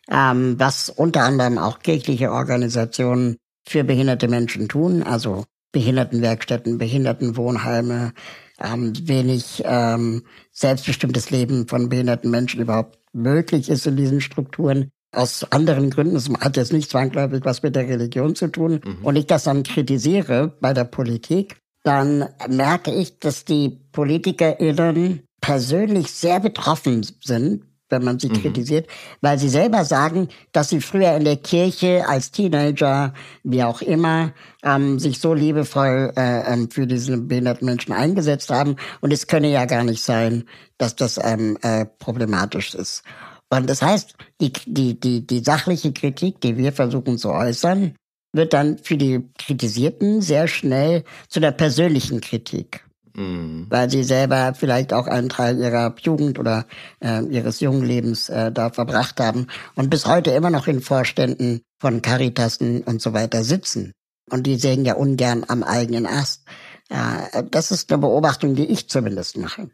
ähm, 0.09 0.55
was 0.57 0.89
unter 0.89 1.21
anderem 1.21 1.59
auch 1.59 1.79
kirchliche 1.79 2.31
Organisationen 2.31 3.37
für 3.67 3.83
behinderte 3.83 4.27
Menschen 4.27 4.67
tun, 4.67 5.03
also 5.03 5.45
Behindertenwerkstätten, 5.77 6.79
Behindertenwohnheime, 6.79 8.13
ähm, 8.59 8.93
wenig 9.07 9.61
ähm, 9.63 10.23
selbstbestimmtes 10.51 11.29
Leben 11.29 11.67
von 11.67 11.87
behinderten 11.87 12.31
Menschen 12.31 12.61
überhaupt 12.61 12.97
möglich 13.13 13.69
ist 13.69 13.85
in 13.85 13.95
diesen 13.95 14.19
Strukturen. 14.19 14.89
Aus 15.11 15.45
anderen 15.51 15.91
Gründen, 15.91 16.15
es 16.15 16.29
hat 16.29 16.57
jetzt 16.57 16.73
nicht 16.73 16.89
zwangsläufig 16.89 17.41
was 17.43 17.61
mit 17.61 17.75
der 17.75 17.87
Religion 17.87 18.33
zu 18.33 18.47
tun, 18.47 18.81
mhm. 18.83 19.05
und 19.05 19.15
ich 19.17 19.27
das 19.27 19.43
dann 19.43 19.61
kritisiere 19.61 20.57
bei 20.61 20.73
der 20.73 20.85
Politik, 20.85 21.57
dann 21.83 22.25
merke 22.49 22.91
ich, 22.91 23.19
dass 23.19 23.45
die 23.45 23.79
PolitikerInnen 23.91 25.21
persönlich 25.41 26.09
sehr 26.11 26.39
betroffen 26.39 27.05
sind 27.21 27.66
wenn 27.89 28.03
man 28.03 28.19
sie 28.19 28.29
mhm. 28.29 28.41
kritisiert, 28.41 28.87
weil 29.21 29.37
sie 29.37 29.49
selber 29.49 29.85
sagen, 29.85 30.29
dass 30.51 30.69
sie 30.69 30.81
früher 30.81 31.15
in 31.15 31.23
der 31.23 31.37
Kirche 31.37 32.07
als 32.07 32.31
Teenager, 32.31 33.13
wie 33.43 33.63
auch 33.63 33.81
immer, 33.81 34.33
ähm, 34.63 34.99
sich 34.99 35.19
so 35.19 35.33
liebevoll 35.33 36.13
äh, 36.15 36.53
ähm, 36.53 36.69
für 36.69 36.87
diese 36.87 37.17
behinderten 37.17 37.65
Menschen 37.65 37.93
eingesetzt 37.93 38.49
haben. 38.49 38.75
Und 39.01 39.13
es 39.13 39.27
könne 39.27 39.49
ja 39.49 39.65
gar 39.65 39.83
nicht 39.83 40.03
sein, 40.03 40.43
dass 40.77 40.95
das 40.95 41.19
ähm, 41.23 41.57
äh, 41.61 41.85
problematisch 41.85 42.75
ist. 42.75 43.03
Und 43.49 43.69
das 43.69 43.81
heißt, 43.81 44.15
die, 44.41 44.51
die, 44.65 44.99
die, 44.99 45.25
die 45.25 45.39
sachliche 45.39 45.93
Kritik, 45.93 46.41
die 46.41 46.57
wir 46.57 46.73
versuchen 46.73 47.17
zu 47.17 47.29
äußern, 47.29 47.95
wird 48.33 48.53
dann 48.53 48.77
für 48.77 48.97
die 48.97 49.29
Kritisierten 49.37 50.21
sehr 50.21 50.47
schnell 50.47 51.03
zu 51.29 51.39
der 51.39 51.51
persönlichen 51.51 52.21
Kritik. 52.21 52.86
Mhm. 53.17 53.65
Weil 53.69 53.89
sie 53.89 54.03
selber 54.03 54.53
vielleicht 54.53 54.93
auch 54.93 55.07
einen 55.07 55.29
Teil 55.29 55.57
ihrer 55.57 55.93
Jugend 55.99 56.37
oder 56.37 56.67
äh, 57.03 57.23
ihres 57.25 57.59
jungen 57.59 57.83
Lebens 57.83 58.29
äh, 58.29 58.51
da 58.51 58.69
verbracht 58.69 59.19
haben 59.19 59.47
und 59.75 59.89
bis 59.89 60.05
heute 60.05 60.31
immer 60.31 60.51
noch 60.51 60.67
in 60.67 60.81
Vorständen 60.81 61.61
von 61.79 62.03
Caritasen 62.03 62.83
und 62.83 63.01
so 63.01 63.13
weiter 63.13 63.43
sitzen. 63.43 63.91
Und 64.29 64.45
die 64.45 64.57
sägen 64.57 64.85
ja 64.85 64.93
ungern 64.93 65.45
am 65.47 65.63
eigenen 65.63 66.05
Ast. 66.05 66.43
Ja, 66.91 67.27
das 67.49 67.71
ist 67.71 67.91
eine 67.91 67.99
Beobachtung, 67.99 68.55
die 68.55 68.65
ich 68.65 68.87
zumindest 68.87 69.37
mache. 69.37 69.69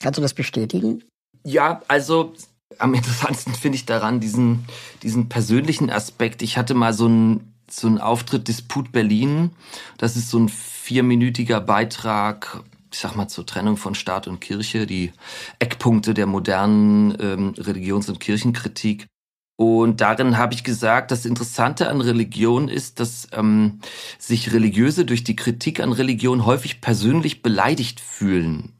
Kannst 0.00 0.18
du 0.18 0.22
das 0.22 0.34
bestätigen? 0.34 1.02
Ja, 1.44 1.80
also 1.88 2.34
am 2.78 2.94
interessantesten 2.94 3.54
finde 3.54 3.76
ich 3.76 3.86
daran 3.86 4.20
diesen, 4.20 4.66
diesen 5.02 5.28
persönlichen 5.28 5.88
Aspekt. 5.90 6.42
Ich 6.42 6.58
hatte 6.58 6.74
mal 6.74 6.92
so 6.92 7.06
einen, 7.06 7.54
so 7.70 7.86
einen 7.86 7.98
Auftritt 7.98 8.48
Disput 8.48 8.92
Berlin. 8.92 9.50
Das 9.98 10.16
ist 10.16 10.30
so 10.30 10.38
ein 10.38 10.48
vierminütiger 10.48 11.60
Beitrag, 11.60 12.62
ich 12.92 12.98
sag 12.98 13.16
mal, 13.16 13.28
zur 13.28 13.46
Trennung 13.46 13.76
von 13.76 13.94
Staat 13.94 14.28
und 14.28 14.40
Kirche, 14.40 14.86
die 14.86 15.12
Eckpunkte 15.58 16.14
der 16.14 16.26
modernen 16.26 17.16
ähm, 17.20 17.54
Religions- 17.58 18.08
und 18.08 18.20
Kirchenkritik. 18.20 19.06
Und 19.56 20.00
darin 20.00 20.38
habe 20.38 20.54
ich 20.54 20.64
gesagt, 20.64 21.10
das 21.10 21.24
Interessante 21.24 21.88
an 21.88 22.00
Religion 22.00 22.68
ist, 22.68 23.00
dass 23.00 23.28
ähm, 23.32 23.80
sich 24.18 24.52
Religiöse 24.52 25.04
durch 25.04 25.24
die 25.24 25.36
Kritik 25.36 25.80
an 25.80 25.92
Religion 25.92 26.46
häufig 26.46 26.80
persönlich 26.80 27.42
beleidigt 27.42 28.00
fühlen. 28.00 28.72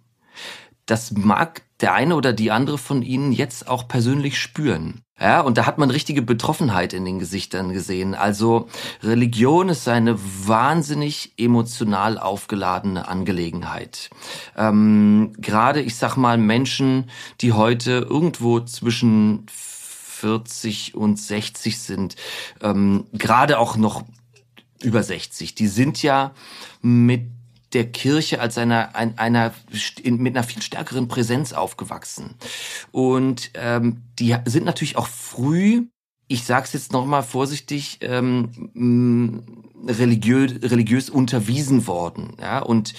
Das 0.87 1.12
mag 1.12 1.62
der 1.81 1.94
eine 1.94 2.16
oder 2.16 2.33
die 2.33 2.51
andere 2.51 2.79
von 2.79 3.03
ihnen 3.03 3.33
jetzt 3.33 3.68
auch 3.68 3.87
persönlich 3.87 4.38
spüren. 4.38 5.03
Ja, 5.22 5.40
und 5.40 5.56
da 5.56 5.66
hat 5.66 5.78
man 5.78 5.90
richtige 5.90 6.20
Betroffenheit 6.20 6.92
in 6.92 7.04
den 7.04 7.20
Gesichtern 7.20 7.72
gesehen. 7.72 8.16
Also 8.16 8.68
Religion 9.04 9.68
ist 9.68 9.87
eine 9.87 10.18
wahnsinnig 10.18 11.35
emotional 11.37 12.18
aufgeladene 12.18 13.06
Angelegenheit. 13.06 14.11
Ähm, 14.56 15.32
Gerade, 15.38 15.80
ich 15.80 15.94
sag 15.94 16.16
mal, 16.16 16.38
Menschen, 16.38 17.08
die 17.40 17.52
heute 17.52 18.04
irgendwo 18.11 18.58
zwischen 18.58 19.46
40 19.48 20.96
und 20.96 21.20
60 21.20 21.78
sind, 21.78 22.16
ähm, 22.61 23.04
gerade 23.12 23.61
auch 23.61 23.76
noch 23.76 24.02
über 24.82 25.04
60, 25.04 25.54
die 25.54 25.68
sind 25.68 26.02
ja 26.02 26.32
mit 26.80 27.26
der 27.72 27.90
Kirche 27.90 28.40
als 28.40 28.58
einer, 28.58 28.94
einer, 28.94 29.18
einer 29.18 29.54
mit 30.04 30.37
einer 30.37 30.44
viel 30.44 30.62
stärkeren 30.62 31.08
Präsenz 31.08 31.52
aufgewachsen. 31.52 32.35
Und 32.90 33.50
ähm, 33.54 34.02
die 34.18 34.37
sind 34.44 34.64
natürlich 34.64 34.96
auch 34.96 35.08
früh, 35.08 35.87
ich 36.28 36.44
sage 36.44 36.64
es 36.66 36.72
jetzt 36.72 36.92
nochmal 36.92 37.22
vorsichtig, 37.22 37.98
ähm, 38.02 39.44
religiös, 39.87 40.52
religiös 40.62 41.11
unterwiesen 41.11 41.87
worden. 41.87 42.37
Ja? 42.40 42.61
Und 42.61 42.94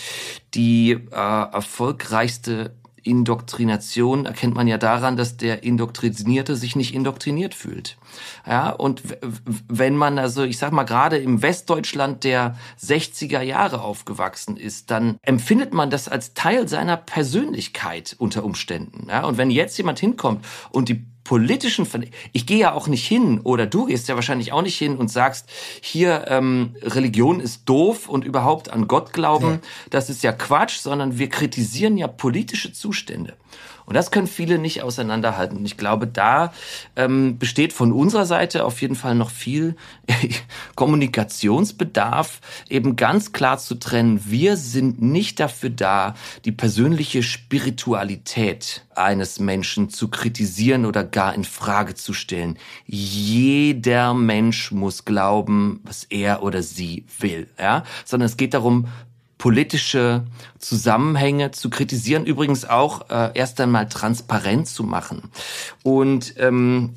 die 0.53 0.91
äh, 0.91 1.15
erfolgreichste 1.15 2.75
Indoktrination 3.03 4.25
erkennt 4.25 4.55
man 4.55 4.67
ja 4.67 4.77
daran, 4.77 5.17
dass 5.17 5.37
der 5.37 5.63
Indoktrinierte 5.63 6.55
sich 6.55 6.75
nicht 6.75 6.93
indoktriniert 6.93 7.53
fühlt. 7.53 7.97
Ja, 8.47 8.69
und 8.69 9.03
wenn 9.67 9.95
man 9.95 10.19
also, 10.19 10.43
ich 10.43 10.57
sag 10.57 10.71
mal, 10.71 10.83
gerade 10.83 11.17
im 11.17 11.41
Westdeutschland 11.41 12.23
der 12.23 12.57
60er 12.81 13.41
Jahre 13.41 13.81
aufgewachsen 13.81 14.57
ist, 14.57 14.91
dann 14.91 15.17
empfindet 15.21 15.73
man 15.73 15.89
das 15.89 16.07
als 16.07 16.33
Teil 16.33 16.67
seiner 16.67 16.97
Persönlichkeit 16.97 18.15
unter 18.17 18.43
Umständen. 18.43 19.07
Ja, 19.09 19.25
und 19.25 19.37
wenn 19.37 19.51
jetzt 19.51 19.77
jemand 19.77 19.99
hinkommt 19.99 20.45
und 20.71 20.89
die 20.89 21.05
politischen, 21.23 21.87
ich 22.33 22.45
gehe 22.45 22.57
ja 22.57 22.73
auch 22.73 22.87
nicht 22.87 23.07
hin 23.07 23.39
oder 23.41 23.65
du 23.65 23.85
gehst 23.85 24.07
ja 24.07 24.15
wahrscheinlich 24.15 24.51
auch 24.51 24.61
nicht 24.61 24.77
hin 24.77 24.97
und 24.97 25.09
sagst, 25.09 25.49
hier 25.81 26.25
ähm, 26.27 26.75
Religion 26.81 27.39
ist 27.39 27.63
doof 27.65 28.09
und 28.09 28.25
überhaupt 28.25 28.69
an 28.69 28.87
Gott 28.87 29.13
glauben, 29.13 29.49
ja. 29.49 29.59
das 29.89 30.09
ist 30.09 30.23
ja 30.23 30.31
Quatsch, 30.31 30.77
sondern 30.77 31.17
wir 31.17 31.29
kritisieren 31.29 31.97
ja 31.97 32.07
politische 32.07 32.73
Zustände. 32.73 33.35
Und 33.85 33.95
das 33.95 34.11
können 34.11 34.27
viele 34.27 34.57
nicht 34.57 34.81
auseinanderhalten. 34.81 35.57
Und 35.57 35.65
ich 35.65 35.77
glaube, 35.77 36.07
da 36.07 36.53
ähm, 36.95 37.37
besteht 37.37 37.73
von 37.73 37.91
unserer 37.91 38.25
Seite 38.25 38.65
auf 38.65 38.81
jeden 38.81 38.95
Fall 38.95 39.15
noch 39.15 39.29
viel 39.29 39.75
Kommunikationsbedarf, 40.75 42.39
eben 42.69 42.95
ganz 42.95 43.33
klar 43.33 43.57
zu 43.57 43.75
trennen. 43.75 44.21
Wir 44.25 44.57
sind 44.57 45.01
nicht 45.01 45.39
dafür 45.39 45.69
da, 45.69 46.15
die 46.45 46.51
persönliche 46.51 47.23
Spiritualität 47.23 48.85
eines 48.95 49.39
Menschen 49.39 49.89
zu 49.89 50.09
kritisieren 50.09 50.85
oder 50.85 51.03
gar 51.03 51.33
in 51.33 51.43
Frage 51.43 51.95
zu 51.95 52.13
stellen. 52.13 52.57
Jeder 52.85 54.13
Mensch 54.13 54.71
muss 54.71 55.05
glauben, 55.05 55.81
was 55.83 56.03
er 56.05 56.43
oder 56.43 56.61
sie 56.61 57.05
will, 57.19 57.49
ja, 57.59 57.83
sondern 58.05 58.27
es 58.27 58.37
geht 58.37 58.53
darum, 58.53 58.87
politische 59.43 60.23
Zusammenhänge 60.57 61.51
zu 61.51 61.69
kritisieren, 61.69 62.25
übrigens 62.25 62.63
auch 62.63 63.09
äh, 63.09 63.31
erst 63.33 63.59
einmal 63.59 63.89
transparent 63.89 64.69
zu 64.69 64.85
machen. 64.85 65.31
Und 65.83 66.35
ähm, 66.37 66.93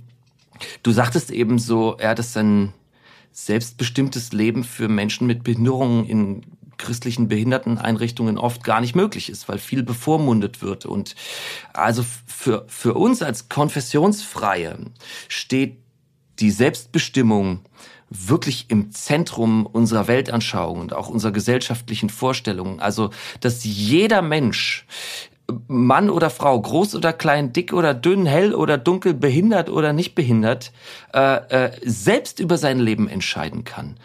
du 0.85 0.92
sagtest 0.92 1.32
eben 1.32 1.59
so, 1.59 1.96
ja, 2.00 2.14
dass 2.14 2.37
ein 2.37 2.72
selbstbestimmtes 3.32 4.30
Leben 4.30 4.62
für 4.62 4.87
Menschen 4.87 5.26
mit 5.26 5.42
Behinderungen 5.42 6.06
in 6.06 6.42
christlichen 6.78 7.26
Behinderteneinrichtungen 7.26 8.38
oft 8.38 8.62
gar 8.62 8.80
nicht 8.80 8.94
möglich 8.94 9.28
ist, 9.28 9.48
weil 9.48 9.59
viel 9.59 9.82
bevormundet 9.82 10.62
wird. 10.62 10.87
Und 10.87 11.16
also 11.72 12.04
für, 12.28 12.64
für 12.68 12.94
uns 12.94 13.22
als 13.22 13.48
Konfessionsfreie 13.48 14.78
steht 15.26 15.78
die 16.38 16.52
Selbstbestimmung 16.52 17.62
wirklich 18.11 18.66
im 18.69 18.92
Zentrum 18.92 19.66
unserer 19.66 20.09
Weltanschauung 20.09 20.81
und 20.81 20.92
auch 20.92 21.09
unserer 21.09 21.33
gesellschaftlichen 21.33 22.11
Vorstellungen. 22.11 22.81
Also, 22.81 23.11
dass 23.40 23.64
jeder 23.64 24.23
Mensch 24.23 24.87
Mann 25.69 26.11
oder 26.11 26.31
Frau, 26.31 26.61
groß 26.61 26.97
oder 26.97 27.12
klein, 27.12 27.53
dick 27.53 27.73
oder 27.73 27.95
dünn, 27.95 28.27
hell 28.27 28.55
oder 28.55 28.79
dunkel, 28.79 29.14
behindert 29.14 29.71
oder 29.71 29.92
nicht 29.92 30.14
behindert, 30.14 30.73
äh, 31.14 31.66
äh, 31.66 31.71
selbst 31.85 32.40
über 32.40 32.59
sein 32.59 32.81
Leben 32.81 33.09
entscheiden 33.09 33.64
kann. 33.64 33.97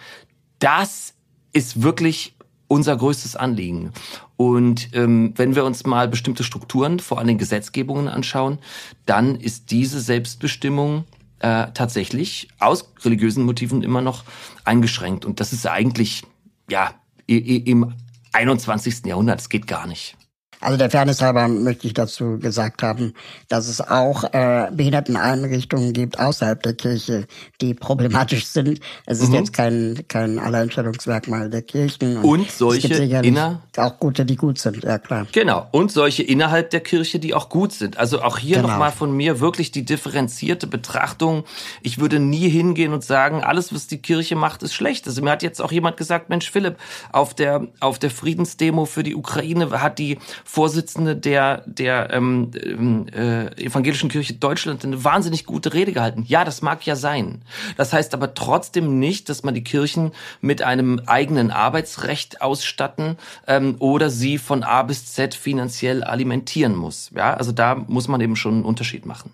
Das 0.60 1.16
ist 1.52 1.82
wirklich 1.82 2.36
unser 2.68 2.96
größtes 2.96 3.36
Anliegen. 3.36 3.92
Und 4.38 4.90
ähm, 4.94 5.34
wenn 5.36 5.56
wir 5.56 5.66
uns 5.66 5.86
mal 5.86 6.08
bestimmte 6.08 6.44
Strukturen, 6.44 7.00
vor 7.00 7.20
allem 7.20 7.38
Gesetzgebungen 7.38 8.08
anschauen, 8.08 8.60
dann 9.06 9.36
ist 9.36 9.72
diese 9.72 10.00
Selbstbestimmung 10.00 11.06
äh, 11.41 11.71
tatsächlich 11.73 12.47
aus 12.60 12.93
religiösen 13.04 13.43
Motiven 13.45 13.84
immer 13.84 14.01
noch 14.01 14.23
eingeschränkt. 14.63 15.25
Und 15.25 15.39
das 15.39 15.54
ist 15.54 15.67
eigentlich, 15.67 16.23
ja, 16.69 16.93
im 17.27 17.93
21. 18.34 19.06
Jahrhundert, 19.06 19.39
das 19.39 19.49
geht 19.49 19.67
gar 19.67 19.88
nicht. 19.88 20.17
Also 20.62 20.78
der 20.78 20.89
Fairness 20.89 21.21
halber 21.21 21.47
möchte 21.47 21.88
ich 21.88 21.93
dazu 21.93 22.38
gesagt 22.39 22.84
haben, 22.84 23.13
dass 23.50 23.67
es 23.67 23.82
auch 23.82 24.24
äh, 24.34 24.69
Behinderteneinrichtungen 24.71 25.93
gibt 25.93 26.19
außerhalb 26.19 26.62
der 26.62 26.74
Kirche, 26.74 27.28
die 27.60 27.74
problematisch 27.74 28.45
sind. 28.45 28.80
Es 29.06 29.19
ist 29.19 29.30
mhm. 29.30 29.36
jetzt 29.36 29.54
kein 29.54 30.06
kein 30.08 30.39
Alleinstellungsmerkmal 30.39 31.50
der 31.50 31.63
Kirchen. 31.63 32.17
Und, 32.17 32.41
und 32.41 32.52
solche 32.52 32.93
inner 32.93 33.62
auch 33.78 34.00
gute, 34.00 34.26
die 34.26 34.36
gut 34.36 34.60
sind, 34.60 34.84
ja 34.84 34.97
klar. 34.97 35.28
Genau. 35.32 35.67
Und 35.71 35.91
solche 35.91 36.24
innerhalb 36.24 36.69
der 36.69 36.82
Kirche, 36.82 37.19
die 37.19 37.34
auch 37.34 37.50
gut 37.50 37.74
sind. 37.74 37.97
Also 37.97 38.21
auch 38.21 38.38
hier 38.38 38.58
genau. 38.58 38.69
nochmal 38.69 38.91
von 38.91 39.15
mir 39.15 39.39
wirklich 39.39 39.71
die 39.71 39.84
differenzierte 39.84 40.67
Betrachtung. 40.67 41.43
Ich 41.82 42.00
würde 42.00 42.19
nie 42.19 42.50
hingehen 42.50 42.93
und 42.93 43.04
sagen, 43.04 43.43
alles, 43.43 43.74
was 43.74 43.88
die 43.88 44.02
Kirche 44.02 44.36
macht, 44.36 44.63
ist 44.63 44.74
schlecht. 44.74 45.08
Also 45.08 45.21
mir 45.21 45.32
hat 45.32 45.43
jetzt 45.43 45.62
auch 45.62 45.71
jemand 45.71 45.97
gesagt, 45.97 46.30
Mensch, 46.30 46.52
Philipp, 46.52 46.78
auf 47.12 47.34
der 47.34 47.67
auf 47.80 48.00
der 48.00 48.12
Friedensdemo 48.12 48.86
für 48.86 49.04
die 49.04 49.15
Ukraine 49.15 49.69
hat 49.82 50.00
die 50.00 50.17
Vorsitzende 50.54 51.16
der, 51.16 51.64
der 51.66 52.10
ähm, 52.12 52.52
ähm, 52.62 53.08
äh, 53.14 53.46
Evangelischen 53.56 54.10
Kirche 54.10 54.34
Deutschland 54.34 54.84
eine 54.84 55.02
wahnsinnig 55.02 55.46
gute 55.46 55.74
Rede 55.74 55.94
gehalten. 55.94 56.26
Ja, 56.28 56.44
das 56.44 56.62
mag 56.62 56.86
ja 56.86 56.98
sein. 56.98 57.44
Das 57.78 57.94
heißt 57.94 58.14
aber 58.14 58.34
trotzdem 58.34 59.00
nicht, 59.00 59.30
dass 59.30 59.44
man 59.44 59.54
die 59.54 59.64
Kirchen 59.64 60.12
mit 60.42 60.62
einem 60.62 61.04
eigenen 61.06 61.52
Arbeitsrecht 61.52 62.42
ausstatten 62.42 63.18
ähm, 63.48 63.78
oder 63.80 64.10
sie 64.10 64.38
von 64.38 64.64
A 64.64 64.84
bis 64.84 65.14
Z 65.14 65.36
finanziell 65.36 66.04
alimentieren 66.04 66.76
muss. 66.76 67.12
Ja, 67.16 67.34
also 67.34 67.54
da 67.54 67.76
muss 67.76 68.10
man 68.10 68.20
eben 68.20 68.36
schon 68.36 68.56
einen 68.56 68.66
Unterschied 68.66 69.06
machen. 69.06 69.32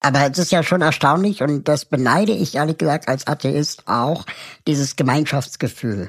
Aber 0.00 0.28
es 0.28 0.36
ist 0.36 0.50
ja 0.50 0.64
schon 0.64 0.82
erstaunlich 0.82 1.44
und 1.44 1.68
das 1.68 1.84
beneide 1.84 2.32
ich 2.32 2.56
ehrlich 2.56 2.78
gesagt 2.78 3.06
als 3.06 3.28
Atheist 3.28 3.86
auch, 3.86 4.26
dieses 4.66 4.96
Gemeinschaftsgefühl. 4.96 6.08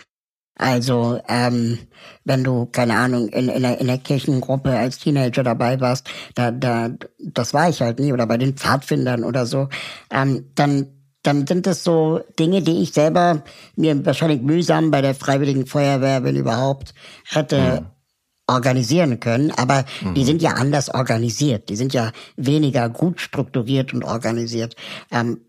Also, 0.55 1.19
ähm, 1.27 1.79
wenn 2.23 2.43
du, 2.43 2.67
keine 2.67 2.97
Ahnung, 2.97 3.29
in, 3.29 3.49
in, 3.49 3.61
der, 3.63 3.79
in 3.79 3.87
der 3.87 3.97
Kirchengruppe 3.97 4.71
als 4.71 4.99
Teenager 4.99 5.43
dabei 5.43 5.79
warst, 5.79 6.09
da, 6.35 6.51
da, 6.51 6.89
das 7.19 7.53
war 7.53 7.69
ich 7.69 7.81
halt 7.81 7.99
nie, 7.99 8.13
oder 8.13 8.27
bei 8.27 8.37
den 8.37 8.55
Pfadfindern 8.55 9.23
oder 9.23 9.45
so, 9.45 9.69
ähm, 10.11 10.51
dann, 10.55 10.87
dann 11.23 11.47
sind 11.47 11.67
das 11.67 11.83
so 11.83 12.21
Dinge, 12.37 12.61
die 12.61 12.81
ich 12.81 12.93
selber 12.93 13.43
mir 13.75 14.05
wahrscheinlich 14.05 14.41
mühsam 14.41 14.91
bei 14.91 15.01
der 15.01 15.15
Freiwilligen 15.15 15.65
Feuerwehr, 15.65 16.23
wenn 16.23 16.35
überhaupt, 16.35 16.93
hätte 17.25 17.81
mhm. 17.81 17.85
organisieren 18.47 19.19
können. 19.19 19.51
Aber 19.51 19.85
mhm. 20.01 20.15
die 20.15 20.25
sind 20.25 20.41
ja 20.41 20.51
anders 20.51 20.93
organisiert. 20.93 21.69
Die 21.69 21.75
sind 21.75 21.93
ja 21.93 22.11
weniger 22.35 22.89
gut 22.89 23.21
strukturiert 23.21 23.93
und 23.93 24.03
organisiert. 24.03 24.75
Ähm, 25.11 25.41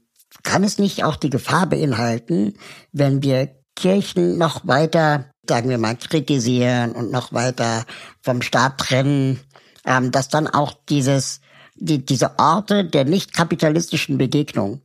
kann 0.42 0.64
es 0.64 0.78
nicht 0.78 1.04
auch 1.04 1.16
die 1.16 1.30
Gefahr 1.30 1.66
beinhalten, 1.66 2.54
wenn 2.92 3.22
wir 3.22 3.61
Kirchen 3.76 4.38
noch 4.38 4.66
weiter, 4.66 5.26
sagen 5.48 5.68
wir 5.68 5.78
mal, 5.78 5.96
kritisieren 5.96 6.92
und 6.92 7.10
noch 7.10 7.32
weiter 7.32 7.84
vom 8.20 8.42
Staat 8.42 8.78
trennen, 8.78 9.40
ähm, 9.84 10.10
dass 10.10 10.28
dann 10.28 10.46
auch 10.46 10.74
dieses, 10.88 11.40
die, 11.74 12.04
diese 12.04 12.38
Orte 12.38 12.84
der 12.84 13.04
nicht 13.04 13.32
kapitalistischen 13.32 14.18
Begegnung 14.18 14.82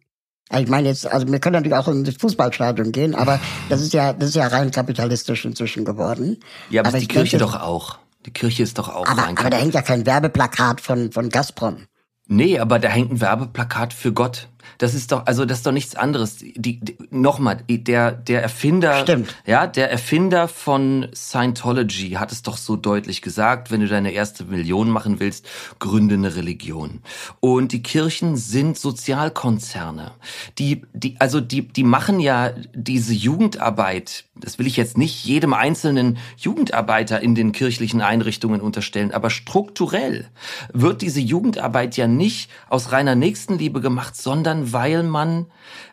Ich 0.57 0.67
meine 0.67 0.87
jetzt, 0.87 1.05
also 1.05 1.27
wir 1.27 1.39
können 1.39 1.53
natürlich 1.53 1.77
auch 1.77 1.87
in 1.87 2.03
das 2.03 2.15
Fußballstadion 2.15 2.91
gehen, 2.91 3.13
aber 3.15 3.39
das 3.69 3.81
ist 3.81 3.93
ja, 3.93 4.13
das 4.13 4.29
ist 4.29 4.35
ja 4.35 4.47
rein 4.47 4.71
kapitalistisch 4.71 5.45
inzwischen 5.45 5.85
geworden. 5.85 6.37
Ja, 6.69 6.81
aber, 6.81 6.89
aber 6.89 6.99
die 6.99 7.07
Kirche 7.07 7.37
denke, 7.37 7.51
doch 7.51 7.61
auch. 7.61 7.99
Die 8.25 8.31
Kirche 8.31 8.63
ist 8.63 8.77
doch 8.77 8.89
auch 8.89 9.05
aber, 9.05 9.23
rein 9.23 9.37
Aber 9.37 9.49
da 9.49 9.57
hängt 9.57 9.73
ja 9.73 9.81
kein 9.81 10.05
Werbeplakat 10.05 10.81
von, 10.81 11.11
von 11.11 11.29
Gazprom. 11.29 11.87
Nee, 12.27 12.59
aber 12.59 12.79
da 12.79 12.89
hängt 12.89 13.11
ein 13.11 13.21
Werbeplakat 13.21 13.93
für 13.93 14.11
Gott. 14.11 14.49
Das 14.77 14.93
ist 14.93 15.11
doch, 15.11 15.25
also 15.25 15.45
das 15.45 15.59
ist 15.59 15.65
doch 15.65 15.71
nichts 15.71 15.95
anderes. 15.95 16.37
Die, 16.37 16.79
die 16.79 16.97
nochmal, 17.09 17.63
der 17.67 18.11
der 18.11 18.41
Erfinder, 18.41 19.01
Stimmt. 19.01 19.35
ja, 19.45 19.67
der 19.67 19.91
Erfinder 19.91 20.47
von 20.47 21.07
Scientology 21.13 22.11
hat 22.11 22.31
es 22.31 22.43
doch 22.43 22.57
so 22.57 22.75
deutlich 22.75 23.21
gesagt: 23.21 23.71
Wenn 23.71 23.81
du 23.81 23.87
deine 23.87 24.11
erste 24.11 24.43
Million 24.45 24.89
machen 24.89 25.19
willst, 25.19 25.47
gründe 25.79 26.15
eine 26.15 26.35
Religion. 26.35 27.01
Und 27.39 27.71
die 27.71 27.81
Kirchen 27.81 28.37
sind 28.37 28.77
Sozialkonzerne. 28.77 30.11
Die 30.59 30.83
die 30.93 31.19
also 31.19 31.41
die 31.41 31.67
die 31.67 31.83
machen 31.83 32.19
ja 32.19 32.51
diese 32.73 33.13
Jugendarbeit. 33.13 34.25
Das 34.41 34.59
will 34.59 34.67
ich 34.67 34.77
jetzt 34.77 34.97
nicht 34.97 35.25
jedem 35.25 35.53
einzelnen 35.53 36.17
Jugendarbeiter 36.37 37.21
in 37.21 37.35
den 37.35 37.51
kirchlichen 37.51 38.01
Einrichtungen 38.01 38.61
unterstellen, 38.61 39.11
aber 39.11 39.29
strukturell 39.29 40.29
wird 40.73 41.01
diese 41.01 41.19
Jugendarbeit 41.19 41.97
ja 41.97 42.07
nicht 42.07 42.49
aus 42.69 42.91
reiner 42.91 43.15
Nächstenliebe 43.15 43.81
gemacht, 43.81 44.15
sondern 44.15 44.73
weil 44.73 45.03
man 45.03 45.47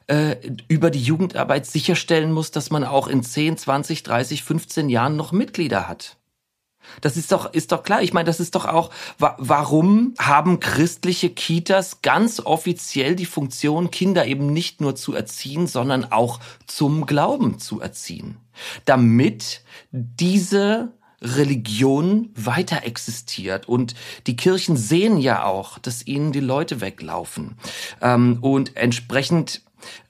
äh, 0.07 0.37
über 0.69 0.91
die 0.91 1.03
Jugendarbeit 1.03 1.67
sicherstellen 1.67 2.33
muss, 2.33 2.51
dass 2.51 2.71
man 2.71 2.85
auch 2.85 3.09
in 3.09 3.23
10, 3.23 3.57
20, 3.57 4.03
30, 4.03 4.43
15 4.43 4.89
Jahren 4.89 5.17
noch 5.17 5.33
Mitglieder 5.33 5.89
hat. 5.89 6.17
Das 7.01 7.17
ist 7.17 7.33
doch, 7.33 7.53
ist 7.53 7.73
doch 7.73 7.83
klar. 7.83 8.03
Ich 8.03 8.13
meine, 8.13 8.27
das 8.27 8.41
ist 8.41 8.55
doch 8.55 8.65
auch, 8.65 8.91
wa 9.19 9.37
warum 9.39 10.15
haben 10.19 10.61
christliche 10.61 11.31
Kitas 11.31 12.03
ganz 12.03 12.41
offiziell 12.41 13.17
die 13.17 13.27
Funktion, 13.27 13.91
Kinder 13.91 14.27
eben 14.27 14.53
nicht 14.53 14.81
nur 14.81 14.95
zu 14.95 15.15
erziehen, 15.15 15.67
sondern 15.67 16.11
auch 16.13 16.41
zum 16.67 17.07
Glauben 17.07 17.59
zu 17.59 17.81
erziehen? 17.81 18.37
Damit 18.85 19.63
diese 19.91 20.93
Religion 21.25 22.31
weiter 22.35 22.85
existiert. 22.85 23.69
Und 23.69 23.95
die 24.27 24.37
Kirchen 24.37 24.77
sehen 24.77 25.17
ja 25.19 25.45
auch, 25.45 25.79
dass 25.79 26.07
ihnen 26.07 26.33
die 26.33 26.41
Leute 26.41 26.81
weglaufen. 26.81 27.57
Ähm, 28.01 28.39
und 28.41 28.77
entsprechend 28.77 29.63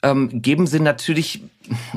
ähm, 0.02 0.42
geben 0.42 0.66
sie 0.66 0.80
natürlich 0.80 1.42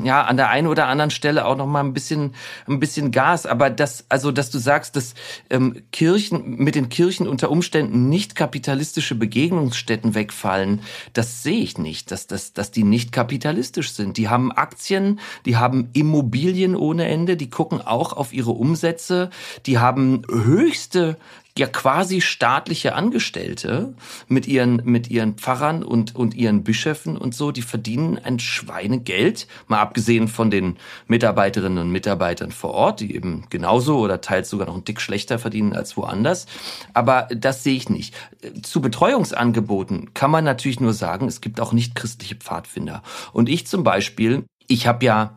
ja 0.02 0.24
an 0.24 0.36
der 0.36 0.48
einen 0.48 0.66
oder 0.66 0.86
anderen 0.86 1.10
Stelle 1.10 1.44
auch 1.44 1.56
noch 1.56 1.66
mal 1.66 1.80
ein 1.80 1.92
bisschen 1.92 2.34
ein 2.66 2.80
bisschen 2.80 3.10
Gas. 3.10 3.46
Aber 3.46 3.70
das 3.70 4.04
also 4.08 4.32
dass 4.32 4.50
du 4.50 4.58
sagst 4.58 4.96
dass 4.96 5.14
ähm, 5.50 5.82
Kirchen 5.92 6.56
mit 6.56 6.74
den 6.74 6.88
Kirchen 6.88 7.28
unter 7.28 7.50
Umständen 7.50 8.08
nicht 8.08 8.34
kapitalistische 8.34 9.14
Begegnungsstätten 9.14 10.14
wegfallen 10.14 10.80
das 11.12 11.42
sehe 11.42 11.60
ich 11.60 11.78
nicht 11.78 12.10
dass 12.10 12.26
dass 12.26 12.52
dass 12.52 12.70
die 12.70 12.84
nicht 12.84 13.12
kapitalistisch 13.12 13.92
sind. 13.92 14.16
Die 14.16 14.28
haben 14.28 14.52
Aktien 14.52 15.20
die 15.44 15.56
haben 15.56 15.90
Immobilien 15.92 16.76
ohne 16.76 17.06
Ende 17.08 17.36
die 17.36 17.50
gucken 17.50 17.80
auch 17.80 18.12
auf 18.12 18.32
ihre 18.32 18.52
Umsätze 18.52 19.30
die 19.66 19.78
haben 19.78 20.22
höchste 20.30 21.16
ja 21.58 21.66
quasi 21.66 22.20
staatliche 22.20 22.94
Angestellte 22.94 23.94
mit 24.28 24.46
ihren, 24.46 24.82
mit 24.84 25.10
ihren 25.10 25.34
Pfarrern 25.34 25.82
und, 25.82 26.14
und 26.14 26.34
ihren 26.34 26.64
Bischöfen 26.64 27.16
und 27.16 27.34
so, 27.34 27.52
die 27.52 27.62
verdienen 27.62 28.18
ein 28.18 28.38
Schweinegeld, 28.38 29.46
mal 29.66 29.80
abgesehen 29.80 30.28
von 30.28 30.50
den 30.50 30.76
Mitarbeiterinnen 31.06 31.78
und 31.78 31.90
Mitarbeitern 31.90 32.52
vor 32.52 32.70
Ort, 32.70 33.00
die 33.00 33.14
eben 33.14 33.46
genauso 33.50 33.98
oder 33.98 34.20
teils 34.20 34.50
sogar 34.50 34.66
noch 34.66 34.76
ein 34.76 34.84
Dick 34.84 35.00
schlechter 35.00 35.38
verdienen 35.38 35.72
als 35.74 35.96
woanders. 35.96 36.46
Aber 36.94 37.28
das 37.34 37.62
sehe 37.62 37.76
ich 37.76 37.88
nicht. 37.88 38.14
Zu 38.62 38.80
Betreuungsangeboten 38.80 40.14
kann 40.14 40.30
man 40.30 40.44
natürlich 40.44 40.80
nur 40.80 40.92
sagen, 40.92 41.26
es 41.26 41.40
gibt 41.40 41.60
auch 41.60 41.72
nicht 41.72 41.94
christliche 41.94 42.36
Pfadfinder. 42.36 43.02
Und 43.32 43.48
ich 43.48 43.66
zum 43.66 43.82
Beispiel, 43.82 44.44
ich 44.66 44.86
habe 44.86 45.04
ja 45.04 45.34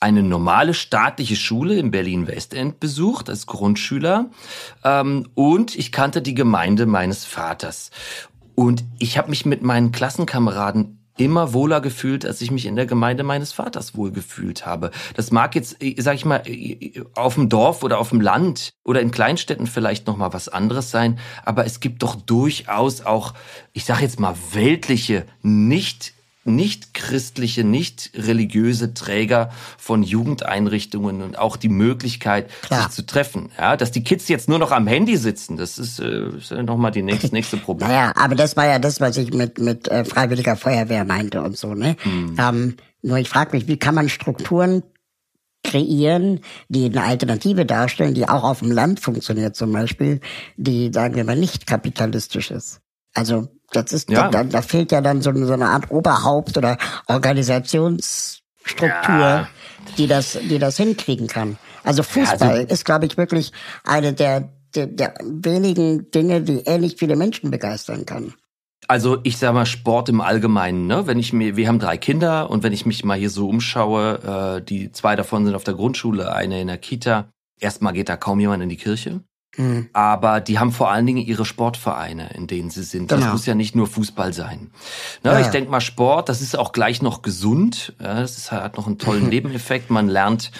eine 0.00 0.22
normale 0.22 0.74
staatliche 0.74 1.36
Schule 1.36 1.76
in 1.76 1.90
Berlin-Westend 1.90 2.80
besucht 2.80 3.28
als 3.28 3.46
Grundschüler 3.46 4.30
ähm, 4.84 5.28
und 5.34 5.74
ich 5.76 5.92
kannte 5.92 6.22
die 6.22 6.34
Gemeinde 6.34 6.86
meines 6.86 7.24
Vaters. 7.24 7.90
Und 8.54 8.84
ich 8.98 9.18
habe 9.18 9.30
mich 9.30 9.46
mit 9.46 9.62
meinen 9.62 9.92
Klassenkameraden 9.92 10.98
immer 11.18 11.52
wohler 11.52 11.80
gefühlt, 11.80 12.24
als 12.24 12.40
ich 12.40 12.50
mich 12.50 12.64
in 12.64 12.76
der 12.76 12.86
Gemeinde 12.86 13.24
meines 13.24 13.52
Vaters 13.52 13.96
wohl 13.96 14.12
gefühlt 14.12 14.64
habe. 14.64 14.90
Das 15.14 15.30
mag 15.30 15.54
jetzt, 15.54 15.76
sag 15.96 16.14
ich 16.14 16.24
mal, 16.24 16.42
auf 17.14 17.34
dem 17.34 17.48
Dorf 17.48 17.82
oder 17.82 17.98
auf 17.98 18.10
dem 18.10 18.20
Land 18.20 18.70
oder 18.84 19.00
in 19.00 19.10
Kleinstädten 19.10 19.66
vielleicht 19.66 20.06
noch 20.06 20.16
mal 20.16 20.32
was 20.32 20.48
anderes 20.48 20.90
sein, 20.90 21.18
aber 21.44 21.66
es 21.66 21.80
gibt 21.80 22.02
doch 22.02 22.14
durchaus 22.14 23.02
auch, 23.02 23.34
ich 23.72 23.84
sage 23.84 24.02
jetzt 24.02 24.20
mal 24.20 24.36
weltliche, 24.52 25.26
nicht 25.42 26.14
nicht 26.48 26.94
christliche, 26.94 27.64
nicht 27.64 28.10
religiöse 28.14 28.94
Träger 28.94 29.50
von 29.76 30.02
Jugendeinrichtungen 30.02 31.22
und 31.22 31.38
auch 31.38 31.56
die 31.56 31.68
Möglichkeit, 31.68 32.50
Klar. 32.62 32.82
sich 32.84 32.90
zu 32.90 33.06
treffen. 33.06 33.50
Ja, 33.58 33.76
dass 33.76 33.90
die 33.90 34.02
Kids 34.02 34.28
jetzt 34.28 34.48
nur 34.48 34.58
noch 34.58 34.72
am 34.72 34.86
Handy 34.86 35.16
sitzen, 35.16 35.56
das 35.56 35.78
ist, 35.78 36.00
äh, 36.00 36.28
ist 36.36 36.50
nochmal 36.50 36.90
die 36.90 37.02
nächste, 37.02 37.28
nächste 37.28 37.56
Problem. 37.58 37.88
naja, 37.88 38.12
aber 38.16 38.34
das 38.34 38.56
war 38.56 38.66
ja 38.66 38.78
das, 38.78 39.00
was 39.00 39.16
ich 39.16 39.32
mit, 39.32 39.58
mit 39.58 39.88
äh, 39.88 40.04
freiwilliger 40.04 40.56
Feuerwehr 40.56 41.04
meinte 41.04 41.42
und 41.42 41.56
so, 41.56 41.74
ne? 41.74 41.96
Hm. 42.02 42.36
Ähm, 42.38 42.76
nur 43.02 43.18
ich 43.18 43.28
frage 43.28 43.56
mich, 43.56 43.68
wie 43.68 43.76
kann 43.76 43.94
man 43.94 44.08
Strukturen 44.08 44.82
kreieren, 45.64 46.40
die 46.68 46.86
eine 46.86 47.02
Alternative 47.02 47.66
darstellen, 47.66 48.14
die 48.14 48.28
auch 48.28 48.44
auf 48.44 48.60
dem 48.60 48.70
Land 48.70 49.00
funktioniert 49.00 49.56
zum 49.56 49.72
Beispiel, 49.72 50.20
die, 50.56 50.90
sagen 50.92 51.14
wir 51.14 51.24
mal, 51.24 51.36
nicht 51.36 51.66
kapitalistisch 51.66 52.50
ist. 52.50 52.80
Also 53.14 53.48
das 53.72 53.92
ist, 53.92 54.10
ja. 54.10 54.28
da, 54.28 54.44
da 54.44 54.62
fehlt 54.62 54.92
ja 54.92 55.00
dann 55.00 55.20
so, 55.22 55.32
so 55.34 55.52
eine 55.52 55.66
Art 55.66 55.90
Oberhaupt 55.90 56.56
oder 56.56 56.78
Organisationsstruktur, 57.06 58.88
ja. 59.08 59.48
die 59.96 60.06
das, 60.06 60.38
die 60.40 60.58
das 60.58 60.76
hinkriegen 60.76 61.26
kann. 61.26 61.58
Also 61.84 62.02
Fußball 62.02 62.48
ja, 62.48 62.54
also, 62.54 62.72
ist, 62.72 62.84
glaube 62.84 63.06
ich, 63.06 63.16
wirklich 63.16 63.52
eine 63.84 64.12
der, 64.12 64.52
der, 64.74 64.86
der 64.86 65.14
wenigen 65.22 66.10
Dinge, 66.10 66.42
die 66.42 66.60
ähnlich 66.66 66.96
viele 66.98 67.16
Menschen 67.16 67.50
begeistern 67.50 68.04
kann. 68.06 68.34
Also 68.86 69.18
ich 69.22 69.36
sag 69.36 69.52
mal 69.54 69.66
Sport 69.66 70.08
im 70.08 70.20
Allgemeinen, 70.20 70.86
ne? 70.86 71.06
Wenn 71.06 71.18
ich 71.18 71.32
mir, 71.32 71.56
wir 71.56 71.68
haben 71.68 71.78
drei 71.78 71.98
Kinder 71.98 72.48
und 72.48 72.62
wenn 72.62 72.72
ich 72.72 72.86
mich 72.86 73.04
mal 73.04 73.18
hier 73.18 73.28
so 73.28 73.48
umschaue, 73.48 74.60
äh, 74.60 74.64
die 74.64 74.92
zwei 74.92 75.16
davon 75.16 75.44
sind 75.44 75.54
auf 75.54 75.64
der 75.64 75.74
Grundschule, 75.74 76.32
eine 76.32 76.60
in 76.60 76.68
der 76.68 76.78
Kita. 76.78 77.28
Erstmal 77.60 77.92
geht 77.92 78.08
da 78.08 78.16
kaum 78.16 78.40
jemand 78.40 78.62
in 78.62 78.68
die 78.68 78.76
Kirche. 78.76 79.20
Mhm. 79.56 79.88
Aber 79.92 80.40
die 80.40 80.58
haben 80.58 80.72
vor 80.72 80.90
allen 80.90 81.06
Dingen 81.06 81.24
ihre 81.24 81.44
Sportvereine, 81.44 82.30
in 82.34 82.46
denen 82.46 82.70
sie 82.70 82.82
sind. 82.82 83.08
Genau. 83.08 83.22
Das 83.22 83.32
muss 83.32 83.46
ja 83.46 83.54
nicht 83.54 83.74
nur 83.74 83.86
Fußball 83.86 84.32
sein. 84.32 84.70
Ne, 85.24 85.32
ja, 85.32 85.40
ich 85.40 85.48
denke 85.48 85.70
mal, 85.70 85.80
Sport, 85.80 86.28
das 86.28 86.40
ist 86.40 86.56
auch 86.56 86.72
gleich 86.72 87.02
noch 87.02 87.22
gesund. 87.22 87.94
Ja, 88.00 88.20
das 88.20 88.36
ist, 88.36 88.52
hat 88.52 88.76
noch 88.76 88.86
einen 88.86 88.98
tollen 88.98 89.28
Nebeneffekt. 89.30 89.90
Man 89.90 90.08
lernt, 90.08 90.52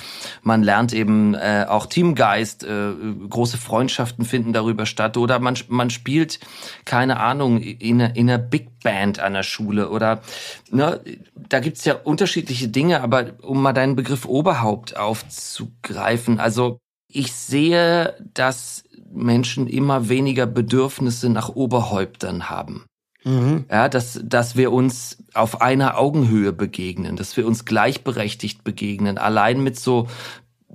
man 0.42 0.62
lernt 0.62 0.92
eben 0.92 1.34
äh, 1.34 1.66
auch 1.68 1.86
Teamgeist, 1.86 2.64
äh, 2.64 2.92
große 3.28 3.58
Freundschaften 3.58 4.24
finden 4.24 4.52
darüber 4.52 4.86
statt. 4.86 5.16
Oder 5.16 5.38
man, 5.38 5.56
man 5.68 5.90
spielt, 5.90 6.40
keine 6.84 7.20
Ahnung, 7.20 7.60
in, 7.60 8.00
in 8.00 8.30
einer 8.30 8.38
Big 8.38 8.80
Band 8.82 9.20
an 9.20 9.34
der 9.34 9.42
Schule. 9.42 9.90
Oder 9.90 10.22
ne, 10.70 11.00
da 11.36 11.60
gibt's 11.60 11.84
ja 11.84 11.94
unterschiedliche 11.94 12.68
Dinge, 12.68 13.02
aber 13.02 13.32
um 13.42 13.62
mal 13.62 13.72
deinen 13.72 13.96
Begriff 13.96 14.24
Oberhaupt 14.24 14.96
aufzugreifen, 14.96 16.40
also 16.40 16.80
ich 17.08 17.32
sehe, 17.32 18.14
dass 18.34 18.84
Menschen 19.10 19.66
immer 19.66 20.08
weniger 20.08 20.46
Bedürfnisse 20.46 21.30
nach 21.30 21.48
Oberhäuptern 21.48 22.50
haben. 22.50 22.84
Mhm. 23.24 23.64
Ja, 23.70 23.88
dass, 23.88 24.20
dass 24.22 24.56
wir 24.56 24.72
uns 24.72 25.18
auf 25.34 25.60
einer 25.60 25.98
Augenhöhe 25.98 26.52
begegnen, 26.52 27.16
dass 27.16 27.36
wir 27.36 27.46
uns 27.46 27.64
gleichberechtigt 27.64 28.64
begegnen. 28.64 29.18
Allein 29.18 29.62
mit 29.62 29.78
so 29.78 30.08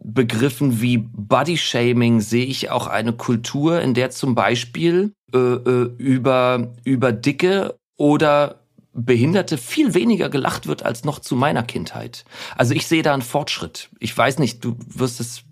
Begriffen 0.03 0.81
wie 0.81 0.97
Bodyshaming 0.97 2.19
sehe 2.19 2.45
ich 2.45 2.69
auch 2.69 2.87
eine 2.87 3.13
Kultur, 3.13 3.81
in 3.81 3.93
der 3.93 4.09
zum 4.09 4.35
Beispiel 4.35 5.13
äh, 5.33 5.37
äh 5.37 5.91
über, 5.97 6.73
über 6.83 7.11
Dicke 7.13 7.75
oder 7.95 8.59
Behinderte 8.93 9.57
viel 9.57 9.93
weniger 9.93 10.29
gelacht 10.29 10.67
wird 10.67 10.83
als 10.83 11.03
noch 11.03 11.19
zu 11.19 11.35
meiner 11.35 11.63
Kindheit. 11.63 12.25
Also 12.55 12.73
ich 12.75 12.85
sehe 12.85 13.01
da 13.01 13.13
einen 13.13 13.23
Fortschritt. 13.23 13.89
Ich 13.99 14.15
weiß 14.15 14.37
nicht, 14.39 14.63
du 14.63 14.77
wirst 14.87 15.19
es 15.19 15.45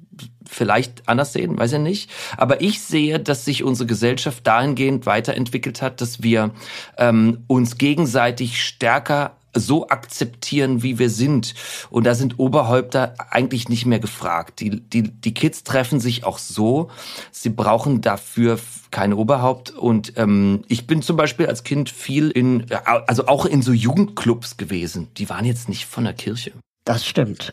vielleicht 0.48 1.08
anders 1.08 1.34
sehen, 1.34 1.58
weiß 1.58 1.74
ich 1.74 1.80
nicht. 1.80 2.12
Aber 2.38 2.62
ich 2.62 2.82
sehe, 2.82 3.20
dass 3.20 3.46
sich 3.46 3.64
unsere 3.64 3.88
Gesellschaft 3.88 4.46
dahingehend 4.46 5.06
weiterentwickelt 5.06 5.82
hat, 5.82 6.02
dass 6.02 6.24
wir 6.24 6.52
ähm, 6.98 7.44
uns 7.48 7.78
gegenseitig 7.78 8.64
stärker 8.64 9.38
so 9.54 9.90
akzeptieren, 9.90 10.82
wie 10.84 10.98
wir 10.98 11.10
sind. 11.10 11.54
Und 11.90 12.06
da 12.06 12.16
sind 12.16 12.40
Oberhäupter 12.40 13.16
eigentlich 13.30 13.70
nicht 13.70 13.86
mehr 13.86 14.00
gefragt. 14.00 14.60
Die, 14.60 14.82
die, 14.82 15.04
die 15.04 15.34
Kids 15.34 15.64
treffen 15.64 16.00
sich 16.00 16.24
auch 16.24 16.38
so. 16.38 16.90
Sie 17.32 17.50
brauchen 17.50 18.02
dafür 18.02 18.60
kein 18.92 19.14
Oberhaupt. 19.14 19.72
Und 19.72 20.14
ähm, 20.18 20.64
ich 20.68 20.88
bin 20.88 21.02
zum 21.02 21.18
Beispiel 21.18 21.48
als 21.48 21.64
Kind 21.64 21.90
viel 21.90 22.30
in, 22.30 22.66
also 22.86 23.28
auch 23.28 23.46
in 23.46 23.62
so 23.62 23.74
Jugendclubs 23.74 24.58
gewesen. 24.58 25.10
Die 25.18 25.30
waren 25.30 25.46
jetzt 25.46 25.68
nicht 25.68 25.86
von 25.86 26.06
der 26.06 26.14
Kirche. 26.14 26.52
Das 26.86 27.06
stimmt. 27.06 27.52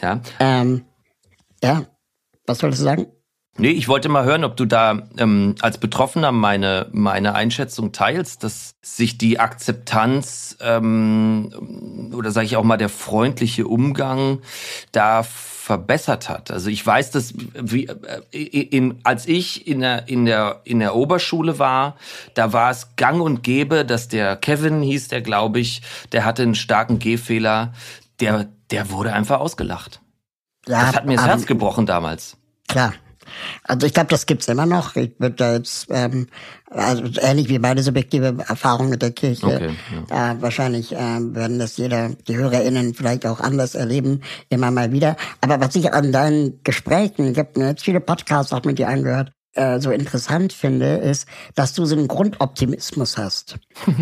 Ja. 0.00 0.20
Ähm, 0.40 0.84
ja, 1.62 1.84
was 2.46 2.58
solltest 2.58 2.82
du 2.82 2.84
sagen? 2.84 3.06
Nee, 3.58 3.70
ich 3.70 3.88
wollte 3.88 4.10
mal 4.10 4.24
hören, 4.24 4.44
ob 4.44 4.56
du 4.56 4.66
da 4.66 5.08
ähm, 5.16 5.54
als 5.60 5.78
Betroffener 5.78 6.30
meine, 6.30 6.88
meine 6.92 7.34
Einschätzung 7.34 7.92
teilst, 7.92 8.44
dass 8.44 8.74
sich 8.82 9.16
die 9.16 9.40
Akzeptanz 9.40 10.58
ähm, 10.60 12.12
oder 12.14 12.32
sage 12.32 12.44
ich 12.44 12.56
auch 12.56 12.64
mal 12.64 12.76
der 12.76 12.90
freundliche 12.90 13.66
Umgang 13.66 14.40
da 14.92 15.22
verbessert 15.22 16.28
hat. 16.28 16.50
Also 16.50 16.68
ich 16.68 16.86
weiß, 16.86 17.12
dass 17.12 17.32
wie, 17.54 17.86
äh, 17.86 18.38
in, 18.38 19.00
als 19.04 19.26
ich 19.26 19.66
in 19.66 19.80
der, 19.80 20.06
in, 20.06 20.26
der, 20.26 20.60
in 20.64 20.80
der 20.80 20.94
Oberschule 20.94 21.58
war, 21.58 21.96
da 22.34 22.52
war 22.52 22.70
es 22.70 22.94
gang 22.96 23.22
und 23.22 23.42
gäbe, 23.42 23.86
dass 23.86 24.08
der 24.08 24.36
Kevin 24.36 24.82
hieß, 24.82 25.08
der 25.08 25.22
glaube 25.22 25.60
ich, 25.60 25.80
der 26.12 26.26
hatte 26.26 26.42
einen 26.42 26.54
starken 26.54 26.98
Gehfehler, 26.98 27.72
der, 28.20 28.48
der 28.70 28.90
wurde 28.90 29.14
einfach 29.14 29.40
ausgelacht. 29.40 30.00
Das 30.66 30.96
hat 30.96 31.06
mir 31.06 31.16
das 31.16 31.26
Herz 31.26 31.46
gebrochen 31.46 31.86
damals. 31.86 32.36
Klar, 32.68 32.92
also 33.64 33.86
ich 33.86 33.94
glaube, 33.94 34.08
das 34.08 34.26
gibt's 34.26 34.48
immer 34.48 34.66
noch. 34.66 34.96
Ich 34.96 35.12
würde 35.18 35.36
da 35.36 35.52
jetzt, 35.54 35.86
ähm, 35.90 36.26
also 36.70 37.04
ähnlich 37.20 37.48
wie 37.48 37.58
meine 37.58 37.82
subjektive 37.82 38.36
Erfahrung 38.46 38.88
mit 38.88 39.02
der 39.02 39.12
Kirche, 39.12 39.46
okay, 39.46 39.70
ja. 40.10 40.32
äh, 40.32 40.42
wahrscheinlich 40.42 40.92
äh, 40.92 40.98
werden 40.98 41.58
das 41.58 41.76
jeder, 41.76 42.10
die 42.28 42.36
HörerInnen 42.36 42.94
vielleicht 42.94 43.26
auch 43.26 43.40
anders 43.40 43.74
erleben, 43.74 44.20
immer 44.48 44.70
mal 44.70 44.92
wieder. 44.92 45.16
Aber 45.40 45.60
was 45.60 45.74
ich 45.76 45.92
an 45.92 46.12
deinen 46.12 46.62
Gesprächen, 46.64 47.32
ich 47.32 47.38
habe 47.38 47.50
mir 47.56 47.68
jetzt 47.68 47.84
viele 47.84 48.00
Podcasts 48.00 48.52
auch 48.52 48.64
mit 48.64 48.78
dir 48.78 48.88
angehört, 48.88 49.32
äh, 49.56 49.80
so 49.80 49.90
interessant 49.90 50.52
finde, 50.52 50.96
ist, 50.96 51.26
dass 51.54 51.72
du 51.72 51.84
so 51.84 51.96
einen 51.96 52.08
Grundoptimismus 52.08 53.16
hast. 53.16 53.56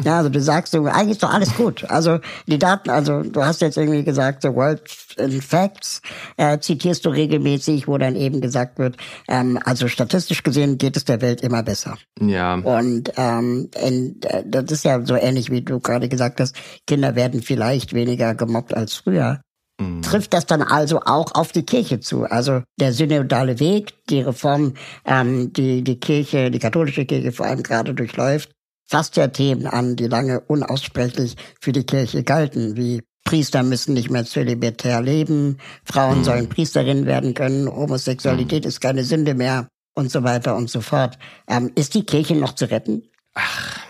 ja, 0.05 0.19
also 0.19 0.29
du 0.29 0.41
sagst 0.41 0.73
so, 0.73 0.85
eigentlich 0.85 1.13
ist 1.13 1.23
doch 1.23 1.33
alles 1.33 1.55
gut. 1.57 1.85
Also 1.89 2.19
die 2.47 2.59
Daten, 2.59 2.91
also 2.91 3.23
du 3.23 3.45
hast 3.45 3.61
jetzt 3.61 3.77
irgendwie 3.77 4.05
gesagt, 4.05 4.43
the 4.43 4.49
World 4.49 4.83
in 5.17 5.41
Facts 5.41 6.03
äh, 6.37 6.59
zitierst 6.59 7.05
du 7.05 7.11
regelmäßig, 7.11 7.87
wo 7.87 7.99
dann 7.99 8.17
eben 8.17 8.41
gesagt 8.41 8.79
wird, 8.79 8.97
ähm, 9.29 9.59
also 9.65 9.89
statistisch 9.89 10.43
gesehen 10.43 10.79
geht 10.79 10.97
es 10.97 11.05
der 11.05 11.21
Welt 11.21 11.43
immer 11.43 11.63
besser. 11.63 11.97
Ja. 12.21 12.55
Und 12.55 13.13
ähm, 13.17 13.71
in, 13.81 14.21
äh, 14.23 14.43
das 14.47 14.71
ist 14.71 14.85
ja 14.85 15.05
so 15.05 15.15
ähnlich, 15.15 15.51
wie 15.51 15.63
du 15.63 15.81
gerade 15.81 16.09
gesagt 16.09 16.41
hast, 16.41 16.57
Kinder 16.87 17.15
werden 17.15 17.43
vielleicht 17.43 17.95
weniger 17.95 18.35
gemobbt 18.35 18.75
als 18.75 18.95
früher. 18.95 19.44
Mhm. 19.81 20.03
Trifft 20.03 20.35
das 20.35 20.47
dann 20.47 20.63
also 20.63 21.01
auch 21.01 21.35
auf 21.35 21.53
die 21.53 21.65
Kirche 21.65 22.01
zu? 22.01 22.25
Also 22.25 22.63
der 22.79 22.93
synodale 22.93 23.59
Weg, 23.61 23.95
die 24.09 24.21
Reform, 24.21 24.75
ähm, 25.05 25.53
die 25.53 25.83
die 25.83 25.99
Kirche, 25.99 26.51
die 26.51 26.59
katholische 26.59 27.05
Kirche 27.05 27.33
vor 27.33 27.47
allem 27.47 27.63
gerade 27.63 27.95
durchläuft, 27.95 28.53
fasst 28.87 29.17
ja 29.17 29.29
Themen 29.29 29.67
an, 29.67 29.97
die 29.97 30.07
lange 30.07 30.41
unaussprechlich 30.41 31.37
für 31.61 31.73
die 31.73 31.85
Kirche 31.85 32.23
galten, 32.23 32.77
wie 32.77 33.03
Priester 33.25 33.63
müssen 33.63 33.95
nicht 33.95 34.11
mehr 34.11 34.27
zölibatär 34.27 35.01
leben, 35.01 35.59
Frauen 35.85 36.19
mhm. 36.19 36.25
sollen 36.25 36.49
Priesterinnen 36.49 37.07
werden 37.07 37.35
können, 37.35 37.69
Homosexualität 37.69 38.65
mhm. 38.65 38.69
ist 38.69 38.81
keine 38.81 39.03
Sünde 39.03 39.35
mehr 39.35 39.69
und 39.95 40.11
so 40.11 40.23
weiter 40.23 40.57
und 40.57 40.69
so 40.69 40.81
fort. 40.81 41.19
Ähm, 41.49 41.73
ist 41.75 41.95
die 41.95 42.05
Kirche 42.05 42.35
noch 42.35 42.55
zu 42.55 42.71
retten? 42.71 43.03
Ach, 43.35 43.81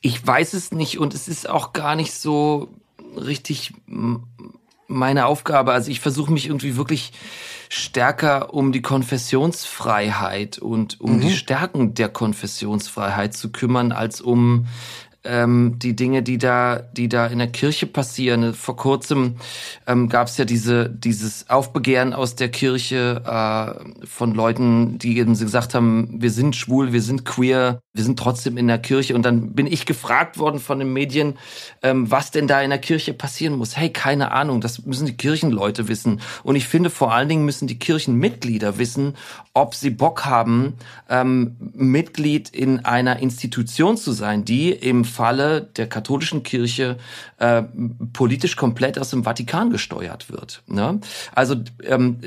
ich 0.00 0.26
weiß 0.26 0.54
es 0.54 0.72
nicht 0.72 0.98
und 0.98 1.14
es 1.14 1.28
ist 1.28 1.48
auch 1.48 1.72
gar 1.72 1.94
nicht 1.94 2.12
so 2.12 2.68
richtig 3.16 3.72
meine 4.86 5.26
Aufgabe. 5.26 5.72
Also 5.72 5.90
ich 5.90 6.00
versuche 6.00 6.32
mich 6.32 6.46
irgendwie 6.46 6.76
wirklich 6.76 7.12
stärker 7.68 8.54
um 8.54 8.72
die 8.72 8.82
Konfessionsfreiheit 8.82 10.58
und 10.58 11.00
um 11.00 11.16
mhm. 11.16 11.20
die 11.22 11.32
Stärken 11.32 11.94
der 11.94 12.08
Konfessionsfreiheit 12.08 13.34
zu 13.34 13.50
kümmern, 13.50 13.92
als 13.92 14.20
um 14.20 14.66
ähm, 15.24 15.78
die 15.78 15.96
Dinge, 15.96 16.22
die 16.22 16.38
da, 16.38 16.76
die 16.76 17.08
da 17.08 17.26
in 17.26 17.38
der 17.38 17.48
Kirche 17.48 17.86
passieren. 17.86 18.54
Vor 18.54 18.76
kurzem 18.76 19.36
ähm, 19.86 20.08
gab 20.08 20.28
es 20.28 20.36
ja 20.36 20.44
diese, 20.44 20.88
dieses 20.88 21.48
Aufbegehren 21.48 22.12
aus 22.12 22.34
der 22.34 22.50
Kirche 22.50 23.22
äh, 23.24 24.06
von 24.06 24.34
Leuten, 24.34 24.98
die 24.98 25.18
eben 25.18 25.36
gesagt 25.36 25.74
haben, 25.74 26.20
wir 26.20 26.30
sind 26.30 26.56
schwul, 26.56 26.92
wir 26.92 27.02
sind 27.02 27.24
queer, 27.24 27.80
wir 27.92 28.04
sind 28.04 28.18
trotzdem 28.18 28.56
in 28.56 28.66
der 28.66 28.78
Kirche. 28.78 29.14
Und 29.14 29.22
dann 29.22 29.54
bin 29.54 29.66
ich 29.66 29.86
gefragt 29.86 30.38
worden 30.38 30.60
von 30.60 30.78
den 30.78 30.92
Medien, 30.92 31.34
ähm, 31.82 32.10
was 32.10 32.30
denn 32.30 32.46
da 32.46 32.60
in 32.60 32.70
der 32.70 32.78
Kirche 32.78 33.14
passieren 33.14 33.56
muss. 33.56 33.76
Hey, 33.76 33.90
keine 33.90 34.32
Ahnung, 34.32 34.60
das 34.60 34.84
müssen 34.84 35.06
die 35.06 35.16
Kirchenleute 35.16 35.88
wissen. 35.88 36.20
Und 36.42 36.56
ich 36.56 36.68
finde, 36.68 36.90
vor 36.90 37.12
allen 37.12 37.28
Dingen 37.28 37.44
müssen 37.44 37.66
die 37.66 37.78
Kirchenmitglieder 37.78 38.78
wissen, 38.78 39.14
ob 39.54 39.74
sie 39.74 39.90
Bock 39.90 40.24
haben, 40.24 40.74
ähm, 41.08 41.56
Mitglied 41.72 42.50
in 42.50 42.84
einer 42.84 43.20
Institution 43.20 43.96
zu 43.96 44.12
sein, 44.12 44.44
die 44.44 44.72
im 44.72 45.04
Falle 45.14 45.62
der 45.62 45.88
katholischen 45.88 46.42
Kirche 46.42 46.96
äh, 47.38 47.62
politisch 48.12 48.56
komplett 48.56 48.98
aus 48.98 49.10
dem 49.10 49.24
Vatikan 49.24 49.70
gesteuert 49.70 50.30
wird. 50.30 50.62
Ne? 50.66 51.00
Also 51.34 51.56
ähm, 51.84 52.18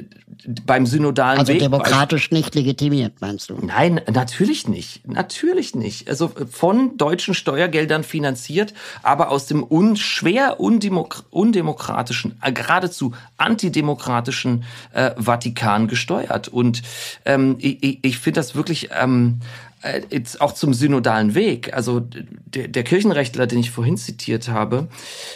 beim 0.66 0.86
synodalen 0.86 1.40
also 1.40 1.52
Weg. 1.52 1.60
demokratisch 1.60 2.32
nicht 2.32 2.56
legitimiert, 2.56 3.16
meinst 3.20 3.50
du? 3.50 3.58
Nein, 3.62 4.02
natürlich 4.12 4.68
nicht. 4.68 5.08
Natürlich 5.08 5.76
nicht. 5.76 6.10
Also 6.10 6.32
von 6.50 6.98
deutschen 6.98 7.34
Steuergeldern 7.34 8.04
finanziert, 8.04 8.74
aber 9.04 9.30
aus 9.32 9.48
dem 9.48 9.64
un 9.64 9.98
schwer 9.98 10.60
undemok 10.60 11.26
undemokratischen, 11.30 12.38
äh, 12.42 12.52
geradezu 12.52 13.14
antidemokratischen 13.38 14.64
äh, 14.94 15.12
Vatikan 15.18 15.88
gesteuert. 15.88 16.48
Und 16.48 16.82
ähm, 17.26 17.56
ich, 17.60 18.00
ich 18.04 18.18
finde 18.18 18.40
das 18.40 18.56
wirklich 18.56 18.90
ähm, 18.98 19.40
äh, 19.40 19.67
jetzt 20.10 20.42
auch 20.42 20.54
zum 20.54 20.74
synodalen 20.74 21.36
Weg. 21.36 21.74
Also 21.74 22.00
der, 22.02 22.68
der 22.68 22.84
Kirchenrechtler, 22.84 23.48
den 23.48 23.60
ich 23.60 23.72
vorhin 23.72 23.98
zitiert 23.98 24.48
habe, 24.48 24.88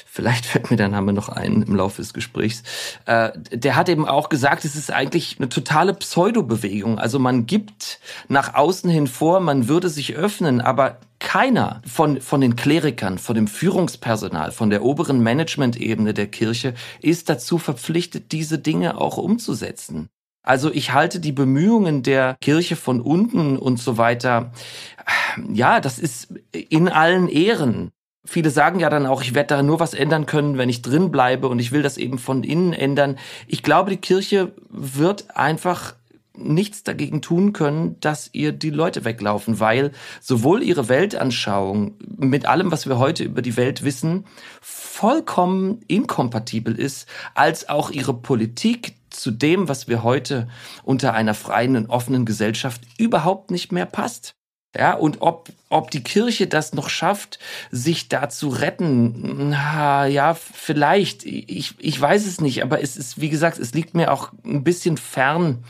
vielleicht 0.06 0.46
fällt 0.46 0.72
mir 0.72 0.78
der 0.78 0.90
Name 0.90 1.14
noch 1.14 1.30
ein 1.30 1.62
im 1.62 1.76
Laufe 1.76 2.02
des 2.02 2.14
Gesprächs, 2.14 2.64
äh, 3.06 3.32
der 3.52 3.76
hat 3.76 3.90
eben 3.90 4.08
auch 4.08 4.30
gesagt, 4.30 4.66
es 4.66 4.76
ist 4.76 4.92
eigentlich 4.92 5.38
eine 5.40 5.50
totale 5.50 5.94
Pseudobewegung. 5.94 7.00
Also 7.00 7.20
man 7.20 7.46
gibt 7.46 8.00
nach 8.28 8.54
außen 8.54 8.90
hin 8.90 9.08
vor, 9.08 9.40
man 9.40 9.68
würde 9.68 9.90
sich 9.90 10.16
öffnen, 10.16 10.62
aber 10.62 10.98
keiner 11.20 11.82
von, 11.86 12.20
von 12.20 12.42
den 12.42 12.56
Klerikern, 12.56 13.20
von 13.20 13.36
dem 13.36 13.48
Führungspersonal, 13.48 14.52
von 14.52 14.70
der 14.70 14.84
oberen 14.84 15.22
Managementebene 15.22 16.14
der 16.14 16.28
Kirche 16.28 16.74
ist 17.02 17.30
dazu 17.30 17.60
verpflichtet, 17.60 18.32
diese 18.32 18.58
Dinge 18.58 19.00
auch 19.00 19.18
umzusetzen. 19.18 20.10
Also 20.44 20.72
ich 20.72 20.94
halte 20.94 21.20
die 21.20 21.32
Bemühungen 21.32 22.04
der 22.04 22.36
Kirche 22.42 22.76
von 22.76 23.00
unten 23.02 23.58
und 23.58 23.80
so 23.80 23.98
weiter, 23.98 24.52
ja, 25.52 25.80
das 25.80 26.00
ist 26.00 26.34
in 26.52 26.90
allen 26.90 27.28
Ehren. 27.28 27.92
Viele 28.26 28.50
sagen 28.50 28.80
ja 28.80 28.90
dann 28.90 29.06
auch, 29.06 29.22
ich 29.22 29.34
werde 29.34 29.56
da 29.56 29.64
nur 29.64 29.80
was 29.80 29.94
ändern 29.94 30.26
können, 30.26 30.58
wenn 30.58 30.70
ich 30.70 30.82
drin 30.82 31.12
bleibe 31.12 31.48
und 31.48 31.60
ich 31.60 31.72
will 31.72 31.82
das 31.82 31.98
eben 31.98 32.18
von 32.18 32.44
innen 32.44 32.74
ändern. 32.74 33.18
Ich 33.48 33.64
glaube, 33.64 33.90
die 33.90 33.98
Kirche 33.98 34.52
wird 34.70 35.36
einfach 35.36 35.96
nichts 36.38 36.84
dagegen 36.84 37.22
tun 37.22 37.54
können, 37.54 38.00
dass 38.00 38.30
ihr 38.34 38.52
die 38.52 38.70
Leute 38.70 39.06
weglaufen, 39.06 39.60
weil 39.60 39.92
sowohl 40.22 40.64
ihre 40.64 40.88
Weltanschauung 40.88 41.96
mit 42.18 42.46
allem, 42.46 42.72
was 42.72 42.88
wir 42.88 42.98
heute 43.00 43.24
über 43.24 43.42
die 43.42 43.58
Welt 43.58 43.84
wissen, 43.84 44.26
vollkommen 44.62 45.82
inkompatibel 45.88 46.80
ist, 46.80 47.08
als 47.36 47.70
auch 47.70 47.92
ihre 47.92 48.14
Politik 48.14 48.96
zu 49.12 49.32
dem, 49.32 49.68
was 49.70 49.88
wir 49.88 50.04
heute 50.04 50.48
unter 50.84 51.14
einer 51.14 51.34
freien 51.34 51.76
und 51.76 51.90
offenen 51.90 52.26
Gesellschaft 52.26 52.82
überhaupt 52.98 53.52
nicht 53.52 53.72
mehr 53.72 53.86
passt. 53.86 54.36
Ja, 54.78 54.94
und 54.94 55.18
ob, 55.20 55.50
ob 55.68 55.92
die 55.92 56.02
Kirche 56.02 56.48
das 56.48 56.72
noch 56.72 56.88
schafft, 56.88 57.40
sich 57.72 58.08
da 58.08 58.30
zu 58.30 58.48
retten, 58.48 59.52
ja, 59.52 60.34
vielleicht. 60.34 61.26
Ich, 61.26 61.74
ich 61.78 62.00
weiß 62.00 62.26
es 62.26 62.40
nicht, 62.40 62.64
aber 62.64 62.82
es 62.82 62.96
ist, 62.96 63.20
wie 63.20 63.28
gesagt, 63.28 63.60
es 63.60 63.74
liegt 63.74 63.96
mir 63.96 64.14
auch 64.14 64.32
ein 64.46 64.64
bisschen 64.64 64.96
fern, 64.96 65.66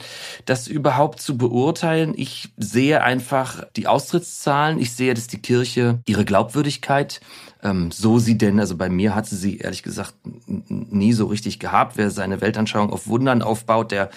das 0.45 0.67
überhaupt 0.67 1.19
zu 1.19 1.35
beurteilen. 1.35 2.13
Ich 2.15 2.49
sehe 2.57 3.01
einfach 3.01 3.65
die 3.75 3.87
Austrittszahlen. 3.87 4.79
Ich 4.79 4.93
sehe, 4.93 5.15
dass 5.15 5.25
die 5.25 5.41
Kirche 5.41 5.99
ihre 6.05 6.23
Glaubwürdigkeit 6.23 7.21
ähm, 7.63 7.91
so 7.91 8.19
sie 8.19 8.37
denn, 8.37 8.59
also 8.59 8.75
bei 8.75 8.89
mir 8.89 9.15
hat 9.15 9.27
sie 9.27 9.35
sie 9.35 9.57
ehrlich 9.57 9.83
gesagt 9.83 10.15
nie 10.47 11.13
so 11.13 11.25
richtig 11.27 11.59
gehabt. 11.59 11.97
Wer 11.97 12.09
seine 12.09 12.41
Weltanschauung 12.41 12.91
auf 12.91 13.07
Wundern 13.07 13.41
aufbaut, 13.41 13.91
der 13.91 14.09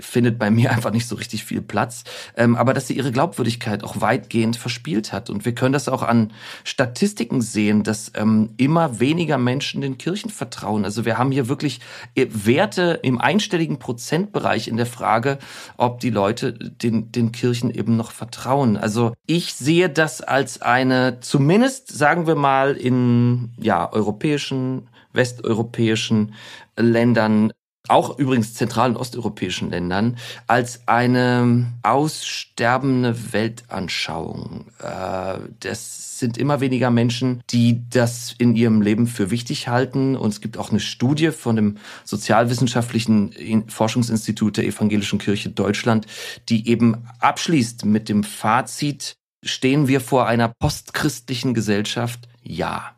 findet 0.00 0.38
bei 0.38 0.50
mir 0.50 0.70
einfach 0.72 0.90
nicht 0.90 1.06
so 1.06 1.16
richtig 1.16 1.44
viel 1.44 1.62
Platz. 1.62 2.04
Ähm, 2.36 2.56
aber 2.56 2.74
dass 2.74 2.86
sie 2.86 2.96
ihre 2.96 3.12
Glaubwürdigkeit 3.12 3.84
auch 3.84 4.00
weitgehend 4.00 4.56
verspielt 4.56 5.12
hat. 5.12 5.30
Und 5.30 5.44
wir 5.44 5.54
können 5.54 5.72
das 5.72 5.88
auch 5.88 6.02
an 6.02 6.32
Statistiken 6.64 7.40
sehen, 7.40 7.82
dass 7.82 8.12
ähm, 8.14 8.50
immer 8.56 9.00
weniger 9.00 9.38
Menschen 9.38 9.80
den 9.80 9.98
Kirchen 9.98 10.30
vertrauen. 10.30 10.84
Also 10.84 11.04
wir 11.04 11.18
haben 11.18 11.30
hier 11.30 11.48
wirklich 11.48 11.80
äh, 12.14 12.26
Werte 12.30 13.00
im 13.02 13.20
einstelligen 13.20 13.78
Prozentbereich 13.78 14.68
in 14.68 14.76
der 14.76 14.86
Frage, 14.86 15.38
ob 15.76 16.00
die 16.00 16.10
Leute 16.10 16.52
den, 16.52 17.12
den 17.12 17.32
Kirchen 17.32 17.70
eben 17.70 17.96
noch 17.96 18.10
vertrauen. 18.10 18.76
Also 18.76 19.12
ich 19.26 19.54
sehe 19.54 19.88
das 19.88 20.20
als 20.20 20.62
eine, 20.62 21.20
zumindest 21.20 21.92
sagen 21.92 22.26
wir 22.26 22.34
mal 22.34 22.76
in 22.76 23.52
ja, 23.58 23.90
europäischen, 23.92 24.88
westeuropäischen 25.12 26.34
Ländern 26.76 27.52
auch 27.88 28.18
übrigens 28.18 28.54
zentral- 28.54 28.90
und 28.90 28.96
osteuropäischen 28.96 29.70
Ländern, 29.70 30.16
als 30.46 30.88
eine 30.88 31.66
aussterbende 31.82 33.32
Weltanschauung. 33.32 34.66
Äh, 34.78 35.38
das 35.60 36.18
sind 36.18 36.38
immer 36.38 36.60
weniger 36.60 36.90
Menschen, 36.90 37.42
die 37.50 37.82
das 37.90 38.34
in 38.38 38.56
ihrem 38.56 38.80
Leben 38.80 39.06
für 39.06 39.30
wichtig 39.30 39.68
halten. 39.68 40.16
Und 40.16 40.30
es 40.30 40.40
gibt 40.40 40.56
auch 40.56 40.70
eine 40.70 40.80
Studie 40.80 41.30
von 41.30 41.56
dem 41.56 41.76
Sozialwissenschaftlichen 42.04 43.68
Forschungsinstitut 43.68 44.56
der 44.56 44.64
Evangelischen 44.64 45.18
Kirche 45.18 45.50
Deutschland, 45.50 46.06
die 46.48 46.68
eben 46.68 47.06
abschließt 47.18 47.84
mit 47.84 48.08
dem 48.08 48.24
Fazit, 48.24 49.16
stehen 49.42 49.88
wir 49.88 50.00
vor 50.00 50.26
einer 50.26 50.48
postchristlichen 50.48 51.52
Gesellschaft? 51.52 52.28
Ja. 52.42 52.92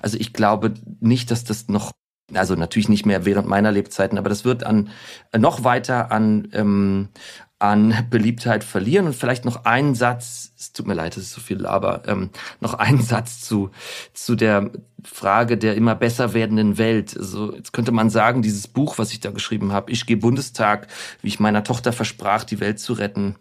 Also 0.00 0.18
ich 0.18 0.32
glaube 0.32 0.74
nicht, 1.00 1.30
dass 1.30 1.44
das 1.44 1.68
noch 1.68 1.92
also 2.34 2.54
natürlich 2.54 2.88
nicht 2.88 3.06
mehr 3.06 3.24
während 3.24 3.48
meiner 3.48 3.72
Lebzeiten, 3.72 4.18
aber 4.18 4.28
das 4.28 4.44
wird 4.44 4.64
an 4.64 4.90
noch 5.36 5.64
weiter 5.64 6.10
an 6.12 6.48
ähm, 6.52 7.08
an 7.62 8.06
Beliebtheit 8.10 8.64
verlieren 8.64 9.06
und 9.06 9.14
vielleicht 9.14 9.44
noch 9.44 9.64
einen 9.64 9.94
Satz, 9.94 10.52
es 10.58 10.72
tut 10.72 10.88
mir 10.88 10.94
leid, 10.94 11.16
es 11.16 11.24
ist 11.24 11.32
so 11.32 11.40
viel, 11.40 11.64
aber 11.64 12.02
ähm, 12.08 12.30
noch 12.60 12.74
einen 12.74 13.00
Satz 13.02 13.40
zu 13.40 13.70
zu 14.14 14.34
der 14.34 14.72
Frage 15.04 15.56
der 15.56 15.76
immer 15.76 15.94
besser 15.94 16.34
werdenden 16.34 16.76
Welt. 16.76 17.16
Also 17.16 17.54
jetzt 17.54 17.72
könnte 17.72 17.92
man 17.92 18.10
sagen, 18.10 18.42
dieses 18.42 18.66
Buch, 18.66 18.98
was 18.98 19.12
ich 19.12 19.20
da 19.20 19.30
geschrieben 19.30 19.72
habe, 19.72 19.92
ich 19.92 20.06
gehe 20.06 20.16
Bundestag, 20.16 20.88
wie 21.22 21.28
ich 21.28 21.40
meiner 21.40 21.62
Tochter 21.62 21.92
versprach, 21.92 22.42
die 22.42 22.58
Welt 22.58 22.80
zu 22.80 22.94
retten, 22.94 23.36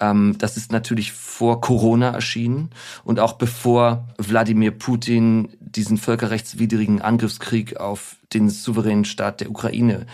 ähm, 0.00 0.36
das 0.38 0.58
ist 0.58 0.70
natürlich 0.70 1.12
vor 1.12 1.62
Corona 1.62 2.10
erschienen 2.10 2.70
und 3.04 3.20
auch 3.20 3.34
bevor 3.34 4.06
Wladimir 4.18 4.72
Putin 4.72 5.48
diesen 5.60 5.96
völkerrechtswidrigen 5.96 7.00
Angriffskrieg 7.00 7.78
auf 7.78 8.16
den 8.34 8.50
souveränen 8.50 9.06
Staat 9.06 9.40
der 9.40 9.50
Ukraine 9.50 10.06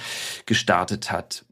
gestartet 0.47 1.11
hat. 1.11 1.45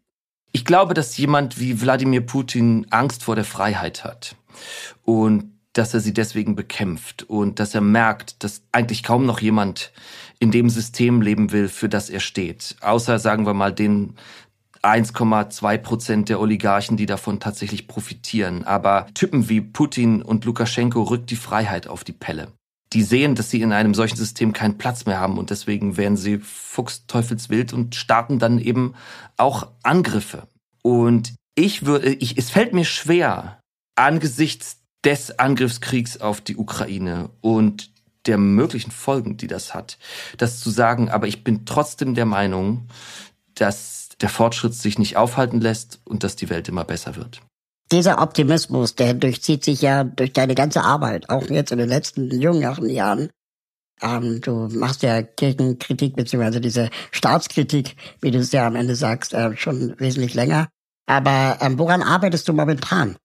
Ich 0.56 0.64
glaube, 0.64 0.94
dass 0.94 1.18
jemand 1.18 1.60
wie 1.60 1.82
Wladimir 1.82 2.22
Putin 2.22 2.86
Angst 2.88 3.22
vor 3.22 3.34
der 3.34 3.44
Freiheit 3.44 4.04
hat 4.04 4.36
und 5.04 5.52
dass 5.74 5.92
er 5.92 6.00
sie 6.00 6.14
deswegen 6.14 6.56
bekämpft 6.56 7.24
und 7.24 7.60
dass 7.60 7.74
er 7.74 7.82
merkt, 7.82 8.42
dass 8.42 8.62
eigentlich 8.72 9.02
kaum 9.02 9.26
noch 9.26 9.42
jemand 9.42 9.92
in 10.38 10.50
dem 10.50 10.70
System 10.70 11.20
leben 11.20 11.52
will, 11.52 11.68
für 11.68 11.90
das 11.90 12.08
er 12.08 12.20
steht. 12.20 12.74
Außer, 12.80 13.18
sagen 13.18 13.44
wir 13.44 13.52
mal, 13.52 13.70
den 13.70 14.14
1,2 14.80 15.76
Prozent 15.76 16.30
der 16.30 16.40
Oligarchen, 16.40 16.96
die 16.96 17.04
davon 17.04 17.38
tatsächlich 17.38 17.86
profitieren. 17.86 18.64
Aber 18.64 19.08
Typen 19.12 19.50
wie 19.50 19.60
Putin 19.60 20.22
und 20.22 20.46
Lukaschenko 20.46 21.02
rückt 21.02 21.30
die 21.30 21.36
Freiheit 21.36 21.86
auf 21.86 22.02
die 22.02 22.12
Pelle 22.12 22.50
die 22.92 23.02
sehen, 23.02 23.34
dass 23.34 23.50
sie 23.50 23.62
in 23.62 23.72
einem 23.72 23.94
solchen 23.94 24.16
System 24.16 24.52
keinen 24.52 24.78
Platz 24.78 25.06
mehr 25.06 25.20
haben 25.20 25.38
und 25.38 25.50
deswegen 25.50 25.96
werden 25.96 26.16
sie 26.16 26.38
fuchsteufelswild 26.38 27.72
und 27.72 27.94
starten 27.94 28.38
dann 28.38 28.58
eben 28.58 28.94
auch 29.36 29.68
Angriffe. 29.82 30.46
Und 30.82 31.34
ich 31.56 31.84
würde, 31.84 32.12
ich, 32.12 32.38
es 32.38 32.50
fällt 32.50 32.72
mir 32.72 32.84
schwer, 32.84 33.60
angesichts 33.96 34.78
des 35.04 35.38
Angriffskriegs 35.38 36.20
auf 36.20 36.40
die 36.40 36.56
Ukraine 36.56 37.30
und 37.40 37.90
der 38.26 38.38
möglichen 38.38 38.90
Folgen, 38.90 39.36
die 39.36 39.46
das 39.46 39.72
hat, 39.72 39.98
das 40.36 40.60
zu 40.60 40.70
sagen, 40.70 41.08
aber 41.08 41.28
ich 41.28 41.44
bin 41.44 41.64
trotzdem 41.64 42.14
der 42.14 42.26
Meinung, 42.26 42.88
dass 43.54 44.08
der 44.20 44.28
Fortschritt 44.28 44.74
sich 44.74 44.98
nicht 44.98 45.16
aufhalten 45.16 45.60
lässt 45.60 46.00
und 46.04 46.24
dass 46.24 46.36
die 46.36 46.50
Welt 46.50 46.68
immer 46.68 46.84
besser 46.84 47.16
wird. 47.16 47.40
Dieser 47.92 48.20
Optimismus, 48.20 48.96
der 48.96 49.14
durchzieht 49.14 49.64
sich 49.64 49.80
ja 49.80 50.02
durch 50.02 50.32
deine 50.32 50.56
ganze 50.56 50.82
Arbeit, 50.82 51.30
auch 51.30 51.48
jetzt 51.48 51.70
in 51.70 51.78
den 51.78 51.88
letzten 51.88 52.40
jüngeren 52.40 52.88
Jahren. 52.88 53.30
Ähm, 54.02 54.40
du 54.40 54.68
machst 54.72 55.02
ja 55.02 55.22
Kirchenkritik 55.22 56.16
beziehungsweise 56.16 56.60
diese 56.60 56.90
Staatskritik, 57.12 57.94
wie 58.20 58.32
du 58.32 58.38
es 58.38 58.52
ja 58.52 58.66
am 58.66 58.76
Ende 58.76 58.94
sagst, 58.96 59.34
äh, 59.34 59.56
schon 59.56 59.94
wesentlich 59.98 60.34
länger. 60.34 60.68
Aber 61.06 61.58
ähm, 61.60 61.78
woran 61.78 62.02
arbeitest 62.02 62.48
du 62.48 62.52
momentan? 62.52 63.16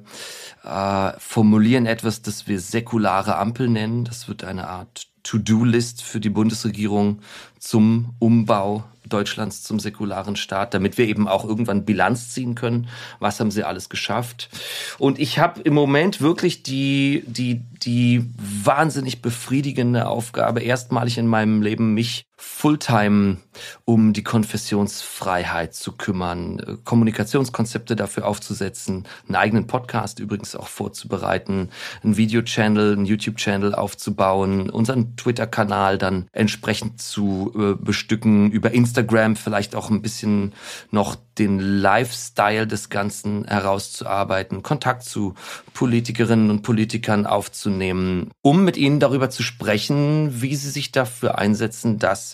äh, 0.63 1.11
formulieren 1.18 1.86
etwas, 1.86 2.22
das 2.22 2.47
wir 2.47 2.59
säkulare 2.59 3.38
Ampel 3.38 3.70
nennen. 3.70 4.03
Das 4.03 4.28
wird 4.28 4.43
eine 4.43 4.68
Art 4.68 5.07
To-Do-List 5.24 6.03
für 6.03 6.20
die 6.20 6.30
Bundesregierung 6.30 7.22
zum 7.59 8.13
Umbau 8.20 8.84
Deutschlands 9.10 9.64
zum 9.64 9.80
säkularen 9.80 10.36
Staat, 10.36 10.74
damit 10.74 10.97
wir 10.97 11.08
eben 11.08 11.28
auch 11.28 11.45
irgendwann 11.45 11.86
Bilanz 11.86 12.30
ziehen 12.30 12.56
können. 12.56 12.88
Was 13.20 13.39
haben 13.39 13.51
sie 13.51 13.64
alles 13.64 13.89
geschafft? 13.89 14.49
Und 14.97 15.20
ich 15.20 15.39
habe 15.39 15.62
im 15.62 15.74
Moment 15.74 16.22
wirklich 16.22 16.64
die, 16.64 17.24
die, 17.28 17.62
die 17.84 18.30
wahnsinnig 18.38 19.22
befriedigende 19.22 20.08
Aufgabe, 20.08 20.62
erstmalig 20.62 21.18
in 21.18 21.28
meinem 21.28 21.62
Leben 21.62 21.93
mich 21.93 22.26
Fulltime 22.38 23.38
um 23.86 24.13
die 24.13 24.23
Konfessionsfreiheit 24.23 25.73
zu 25.73 25.93
kümmern, 25.93 26.79
Kommunikationskonzepte 26.83 27.95
dafür 27.95 28.27
aufzusetzen, 28.27 29.07
einen 29.27 29.36
eigenen 29.36 29.67
Podcast 29.67 30.19
übrigens 30.19 30.55
auch 30.55 30.67
vorzubereiten, 30.67 31.69
einen 32.03 32.17
Video-Channel, 32.17 32.93
einen 32.93 33.05
YouTube-Channel 33.05 33.75
aufzubauen, 33.75 34.69
unseren 34.69 35.15
Twitter-Kanal 35.15 35.97
dann 35.97 36.27
entsprechend 36.31 37.01
zu 37.01 37.53
äh, 37.55 37.73
bestücken, 37.83 38.51
über 38.51 38.71
Instagram 38.71 39.36
vielleicht 39.36 39.75
auch 39.75 39.89
ein 39.89 40.01
bisschen 40.01 40.53
noch 40.91 41.15
den 41.38 41.59
Lifestyle 41.59 42.65
des 42.65 42.89
Ganzen 42.89 43.45
herauszuarbeiten, 43.45 44.63
Kontakt 44.63 45.03
zu 45.03 45.36
Politikerinnen 45.73 46.49
und 46.49 46.61
Politikern 46.61 47.25
aufzunehmen, 47.25 48.31
um 48.41 48.63
mit 48.63 48.77
ihnen 48.77 49.01
darüber 49.01 49.29
zu 49.29 49.43
sprechen, 49.43 50.41
wie 50.41 50.55
sie 50.55 50.69
sich 50.69 50.93
dafür 50.93 51.38
einsetzen, 51.38 51.99
dass 51.99 52.24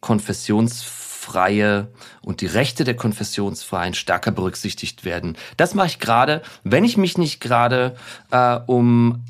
konfessionsfreie 0.00 1.88
und 2.22 2.40
die 2.40 2.46
Rechte 2.46 2.84
der 2.84 2.96
Konfessionsfreien 2.96 3.94
stärker 3.94 4.30
berücksichtigt 4.30 5.04
werden. 5.04 5.36
Das 5.56 5.74
mache 5.74 5.86
ich 5.88 5.98
gerade, 5.98 6.42
wenn 6.64 6.84
ich 6.84 6.96
mich 6.96 7.16
nicht 7.16 7.40
gerade 7.40 7.96
äh, 8.30 8.58
um 8.66 9.24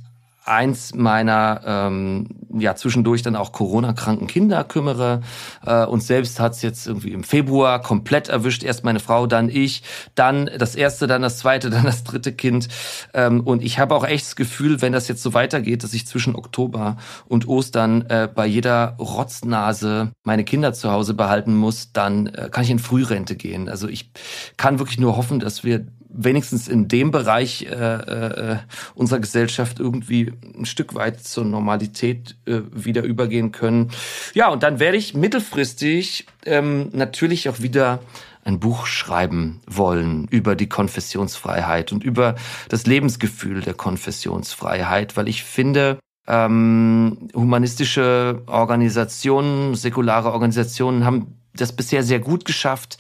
eins 0.48 0.94
meiner 0.94 1.60
ähm, 1.64 2.26
ja 2.60 2.74
zwischendurch 2.74 3.22
dann 3.22 3.36
auch 3.36 3.52
Corona-kranken 3.52 4.26
Kinder 4.26 4.64
kümmere. 4.64 5.20
Äh, 5.64 5.84
uns 5.84 6.06
selbst 6.06 6.40
hat's 6.40 6.62
jetzt 6.62 6.86
irgendwie 6.86 7.12
im 7.12 7.24
Februar 7.24 7.80
komplett 7.80 8.28
erwischt. 8.28 8.62
Erst 8.62 8.84
meine 8.84 9.00
Frau, 9.00 9.26
dann 9.26 9.48
ich, 9.48 9.82
dann 10.14 10.50
das 10.58 10.74
erste, 10.74 11.06
dann 11.06 11.22
das 11.22 11.38
zweite, 11.38 11.70
dann 11.70 11.84
das 11.84 12.04
dritte 12.04 12.32
Kind. 12.32 12.68
Ähm, 13.14 13.40
und 13.40 13.62
ich 13.62 13.78
habe 13.78 13.94
auch 13.94 14.04
echt 14.04 14.26
das 14.26 14.36
Gefühl, 14.36 14.82
wenn 14.82 14.92
das 14.92 15.08
jetzt 15.08 15.22
so 15.22 15.34
weitergeht, 15.34 15.84
dass 15.84 15.94
ich 15.94 16.06
zwischen 16.06 16.36
Oktober 16.36 16.96
und 17.26 17.48
Ostern 17.48 18.02
äh, 18.08 18.28
bei 18.32 18.46
jeder 18.46 18.96
Rotznase 18.98 20.12
meine 20.24 20.44
Kinder 20.44 20.72
zu 20.72 20.90
Hause 20.90 21.14
behalten 21.14 21.56
muss, 21.56 21.92
dann 21.92 22.26
äh, 22.26 22.48
kann 22.50 22.64
ich 22.64 22.70
in 22.70 22.78
Frührente 22.78 23.36
gehen. 23.36 23.68
Also 23.68 23.88
ich 23.88 24.10
kann 24.56 24.78
wirklich 24.78 24.98
nur 24.98 25.16
hoffen, 25.16 25.40
dass 25.40 25.64
wir 25.64 25.86
wenigstens 26.18 26.68
in 26.68 26.88
dem 26.88 27.10
Bereich 27.10 27.62
äh, 27.62 27.74
äh, 27.74 28.56
unserer 28.94 29.20
Gesellschaft 29.20 29.78
irgendwie 29.78 30.32
ein 30.58 30.66
Stück 30.66 30.94
weit 30.94 31.22
zur 31.22 31.44
Normalität 31.44 32.36
äh, 32.46 32.60
wieder 32.72 33.04
übergehen 33.04 33.52
können. 33.52 33.90
Ja, 34.34 34.48
und 34.48 34.62
dann 34.62 34.80
werde 34.80 34.96
ich 34.96 35.14
mittelfristig 35.14 36.26
ähm, 36.44 36.90
natürlich 36.92 37.48
auch 37.48 37.60
wieder 37.60 38.00
ein 38.44 38.58
Buch 38.58 38.86
schreiben 38.86 39.60
wollen 39.66 40.26
über 40.30 40.56
die 40.56 40.68
Konfessionsfreiheit 40.68 41.92
und 41.92 42.02
über 42.02 42.34
das 42.68 42.86
Lebensgefühl 42.86 43.60
der 43.60 43.74
Konfessionsfreiheit, 43.74 45.16
weil 45.16 45.28
ich 45.28 45.44
finde, 45.44 45.98
ähm, 46.26 47.28
humanistische 47.34 48.42
Organisationen, 48.46 49.74
säkulare 49.74 50.32
Organisationen 50.32 51.04
haben 51.04 51.37
das 51.54 51.72
bisher 51.72 52.02
sehr 52.02 52.20
gut 52.20 52.44
geschafft, 52.44 52.98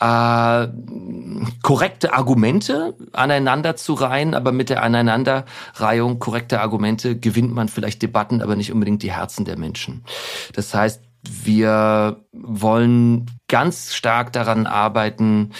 äh, 0.00 0.68
korrekte 1.62 2.14
Argumente 2.14 2.94
aneinander 3.12 3.76
zu 3.76 3.94
reihen, 3.94 4.34
aber 4.34 4.52
mit 4.52 4.70
der 4.70 4.82
Aneinanderreihung 4.82 6.18
korrekter 6.18 6.60
Argumente 6.62 7.18
gewinnt 7.18 7.52
man 7.52 7.68
vielleicht 7.68 8.02
Debatten, 8.02 8.40
aber 8.42 8.56
nicht 8.56 8.72
unbedingt 8.72 9.02
die 9.02 9.12
Herzen 9.12 9.44
der 9.44 9.58
Menschen. 9.58 10.04
Das 10.54 10.74
heißt, 10.74 11.02
wir 11.22 12.24
wollen 12.32 13.26
ganz 13.48 13.94
stark 13.94 14.32
daran 14.32 14.66
arbeiten, 14.66 15.50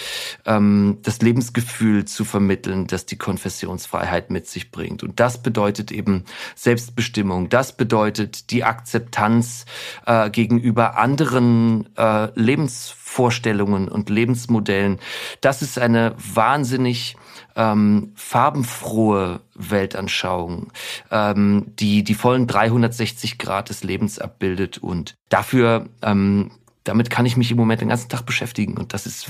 ähm, 0.45 0.99
das 1.03 1.21
Lebensgefühl 1.21 2.05
zu 2.05 2.23
vermitteln, 2.23 2.87
das 2.87 3.05
die 3.05 3.17
Konfessionsfreiheit 3.17 4.31
mit 4.31 4.47
sich 4.47 4.71
bringt. 4.71 5.03
Und 5.03 5.19
das 5.19 5.43
bedeutet 5.43 5.91
eben 5.91 6.23
Selbstbestimmung. 6.55 7.49
Das 7.49 7.75
bedeutet 7.75 8.49
die 8.51 8.63
Akzeptanz 8.63 9.65
äh, 10.05 10.29
gegenüber 10.29 10.97
anderen 10.97 11.89
äh, 11.97 12.29
Lebensvorstellungen 12.33 13.87
und 13.87 14.09
Lebensmodellen. 14.09 14.99
Das 15.41 15.61
ist 15.61 15.77
eine 15.77 16.15
wahnsinnig 16.17 17.17
ähm, 17.55 18.11
farbenfrohe 18.15 19.41
Weltanschauung, 19.55 20.71
ähm, 21.11 21.71
die 21.79 22.03
die 22.03 22.15
vollen 22.15 22.47
360 22.47 23.37
Grad 23.37 23.69
des 23.69 23.83
Lebens 23.83 24.19
abbildet 24.19 24.77
und 24.77 25.15
dafür 25.29 25.87
ähm, 26.01 26.51
damit 26.83 27.09
kann 27.09 27.25
ich 27.25 27.37
mich 27.37 27.51
im 27.51 27.57
Moment 27.57 27.81
den 27.81 27.89
ganzen 27.89 28.09
Tag 28.09 28.25
beschäftigen 28.25 28.77
und 28.77 28.93
das 28.93 29.05
ist 29.05 29.27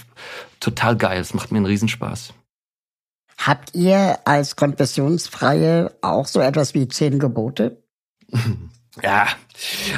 total 0.59 0.95
geil. 0.95 1.19
Das 1.19 1.33
macht 1.33 1.51
mir 1.51 1.57
einen 1.57 1.65
Riesenspaß. 1.65 2.33
Habt 3.37 3.73
ihr 3.73 4.19
als 4.25 4.55
Konfessionsfreie 4.55 5.91
auch 6.01 6.27
so 6.27 6.39
etwas 6.39 6.73
wie 6.73 6.87
zehn 6.87 7.19
Gebote? 7.19 7.83
Ja, 9.01 9.27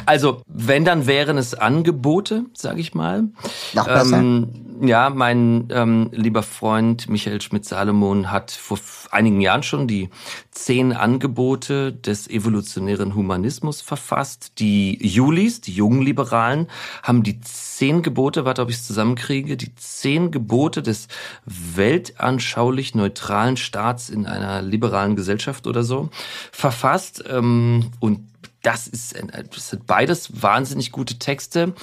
also 0.05 0.41
wenn, 0.47 0.85
dann 0.85 1.07
wären 1.07 1.37
es 1.37 1.55
Angebote, 1.55 2.45
sage 2.53 2.79
ich 2.79 2.93
mal. 2.93 3.29
Noch 3.73 3.87
besser? 3.87 4.17
Ähm, 4.17 4.77
ja, 4.81 5.09
mein 5.09 5.67
ähm, 5.71 6.09
lieber 6.11 6.43
Freund 6.43 7.09
Michael 7.09 7.41
Schmidt-Salomon 7.41 8.31
hat 8.31 8.51
vor 8.51 8.77
einigen 9.13 9.41
Jahren 9.41 9.63
schon 9.63 9.87
die 9.87 10.09
zehn 10.51 10.93
Angebote 10.93 11.93
des 11.93 12.29
evolutionären 12.29 13.15
Humanismus 13.15 13.81
verfasst. 13.81 14.59
Die 14.59 14.97
Julis, 15.05 15.61
die 15.61 15.73
jungen 15.73 16.01
Liberalen, 16.01 16.67
haben 17.01 17.23
die 17.23 17.39
zehn 17.41 18.01
Gebote, 18.01 18.45
warte, 18.45 18.61
ob 18.61 18.69
ich 18.69 18.77
es 18.77 18.87
zusammenkriege, 18.87 19.57
die 19.57 19.75
zehn 19.75 20.31
Gebote 20.31 20.81
des 20.81 21.07
weltanschaulich 21.45 22.95
neutralen 22.95 23.57
Staats 23.57 24.09
in 24.09 24.25
einer 24.25 24.61
liberalen 24.61 25.15
Gesellschaft 25.15 25.67
oder 25.67 25.83
so 25.83 26.09
verfasst. 26.51 27.23
Ähm, 27.27 27.91
und 27.99 28.21
das 28.61 28.87
ist, 28.87 29.15
das 29.51 29.69
sind 29.69 29.85
beides 29.85 30.41
wahnsinnig 30.41 30.91
gute 30.91 31.19
Texte. 31.19 31.73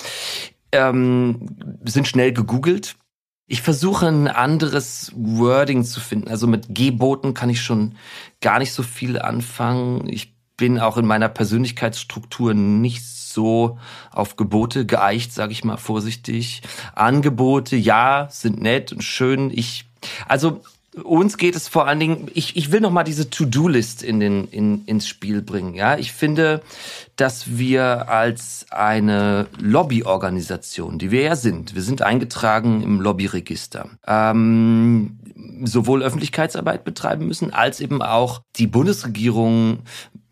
Ähm, 0.73 1.47
sind 1.85 2.09
schnell 2.09 2.33
gegoogelt. 2.33 2.97
Ich 3.53 3.63
versuche 3.63 4.07
ein 4.07 4.29
anderes 4.29 5.11
Wording 5.17 5.83
zu 5.83 5.99
finden. 5.99 6.29
Also 6.29 6.47
mit 6.47 6.73
Geboten 6.73 7.35
kann 7.35 7.51
ich 7.51 7.61
schon 7.61 7.97
gar 8.41 8.61
nicht 8.61 8.73
so 8.73 8.85
viel 8.85 9.19
anfangen. 9.19 10.07
Ich 10.07 10.37
bin 10.57 10.79
auch 10.79 10.97
in 10.97 11.05
meiner 11.05 11.29
Persönlichkeitsstruktur 11.29 12.55
nicht 12.55 13.05
so 13.05 13.77
auf 14.13 14.37
Gebote 14.37 14.87
geeicht, 14.87 15.33
sage 15.33 15.51
ich 15.51 15.65
mal 15.65 15.79
vorsichtig. 15.79 16.63
Angebote, 16.95 17.75
ja, 17.75 18.29
sind 18.31 18.63
nett 18.63 18.93
und 18.93 19.03
schön. 19.03 19.51
Ich, 19.53 19.85
also 20.29 20.61
uns 21.05 21.37
geht 21.37 21.55
es 21.55 21.69
vor 21.69 21.87
allen 21.87 22.01
Dingen, 22.01 22.29
ich, 22.35 22.57
ich 22.57 22.73
will 22.73 22.81
noch 22.81 22.91
mal 22.91 23.05
diese 23.05 23.31
To-Do-List 23.31 24.03
in 24.03 24.19
den, 24.19 24.49
in, 24.49 24.85
ins 24.87 25.07
Spiel 25.07 25.41
bringen. 25.41 25.75
Ja, 25.75 25.97
ich 25.97 26.13
finde, 26.13 26.63
dass 27.17 27.59
wir 27.59 28.09
als 28.09 28.67
eine 28.71 29.47
Lobbyorganisation, 29.59 30.99
die 30.99 31.11
wir 31.11 31.23
ja 31.23 31.37
sind, 31.37 31.75
wir 31.75 31.83
sind 31.83 32.03
eingetragen 32.03 32.83
im 32.83 33.01
Lobbyregister, 33.01 33.89
ähm, 34.07 35.19
sowohl 35.65 36.03
Öffentlichkeitsarbeit 36.03 36.85
betreiben 36.85 37.27
müssen, 37.27 37.53
als 37.53 37.81
eben 37.81 38.03
auch 38.03 38.43
die 38.57 38.67
Bundesregierung 38.67 39.81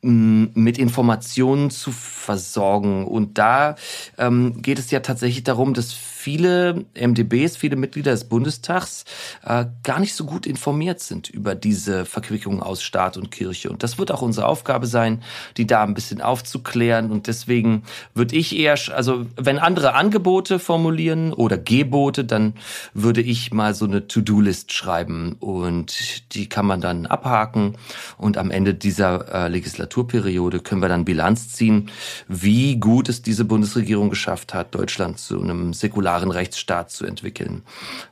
mit 0.00 0.78
Informationen 0.78 1.70
zu 1.70 1.90
versorgen. 1.90 3.04
Und 3.04 3.36
da 3.36 3.74
ähm, 4.16 4.62
geht 4.62 4.78
es 4.78 4.92
ja 4.92 5.00
tatsächlich 5.00 5.42
darum, 5.42 5.74
dass 5.74 5.92
viele 6.18 6.84
MDBs, 6.94 7.56
viele 7.56 7.76
Mitglieder 7.76 8.10
des 8.10 8.24
Bundestags 8.24 9.04
äh, 9.44 9.66
gar 9.84 10.00
nicht 10.00 10.14
so 10.14 10.24
gut 10.24 10.46
informiert 10.46 10.98
sind 10.98 11.30
über 11.30 11.54
diese 11.54 12.04
Verquickung 12.04 12.60
aus 12.60 12.82
Staat 12.82 13.16
und 13.16 13.30
Kirche. 13.30 13.70
Und 13.70 13.84
das 13.84 13.98
wird 13.98 14.10
auch 14.10 14.20
unsere 14.20 14.48
Aufgabe 14.48 14.88
sein, 14.88 15.22
die 15.56 15.66
da 15.66 15.84
ein 15.84 15.94
bisschen 15.94 16.20
aufzuklären. 16.20 17.12
Und 17.12 17.28
deswegen 17.28 17.84
würde 18.14 18.34
ich 18.34 18.56
eher, 18.56 18.76
also 18.94 19.26
wenn 19.36 19.60
andere 19.60 19.94
Angebote 19.94 20.58
formulieren 20.58 21.32
oder 21.32 21.56
Gebote, 21.56 22.24
dann 22.24 22.54
würde 22.94 23.20
ich 23.20 23.52
mal 23.52 23.74
so 23.74 23.84
eine 23.84 24.08
To-Do-List 24.08 24.72
schreiben 24.72 25.36
und 25.38 26.34
die 26.34 26.48
kann 26.48 26.66
man 26.66 26.80
dann 26.80 27.06
abhaken. 27.06 27.76
Und 28.16 28.38
am 28.38 28.50
Ende 28.50 28.74
dieser 28.74 29.32
äh, 29.32 29.48
Legislaturperiode 29.48 30.58
können 30.60 30.82
wir 30.82 30.88
dann 30.88 31.04
Bilanz 31.04 31.50
ziehen, 31.50 31.90
wie 32.26 32.76
gut 32.76 33.08
es 33.08 33.22
diese 33.22 33.44
Bundesregierung 33.44 34.10
geschafft 34.10 34.52
hat, 34.52 34.74
Deutschland 34.74 35.20
zu 35.20 35.40
einem 35.40 35.72
säkularen 35.72 36.07
klaren 36.08 36.30
Rechtsstaat 36.30 36.90
zu 36.90 37.04
entwickeln. 37.04 37.64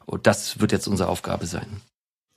Und 0.04 0.26
das 0.26 0.60
wird 0.60 0.70
jetzt 0.70 0.86
unsere 0.86 1.08
Aufgabe 1.08 1.46
sein. 1.46 1.80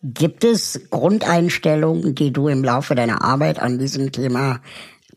Gibt 0.02 0.46
es 0.46 0.88
Grundeinstellungen, 0.90 2.16
die 2.16 2.32
du 2.32 2.48
im 2.48 2.64
Laufe 2.64 2.96
deiner 2.96 3.22
Arbeit 3.22 3.60
an 3.60 3.78
diesem 3.78 4.14
Thema 4.14 4.62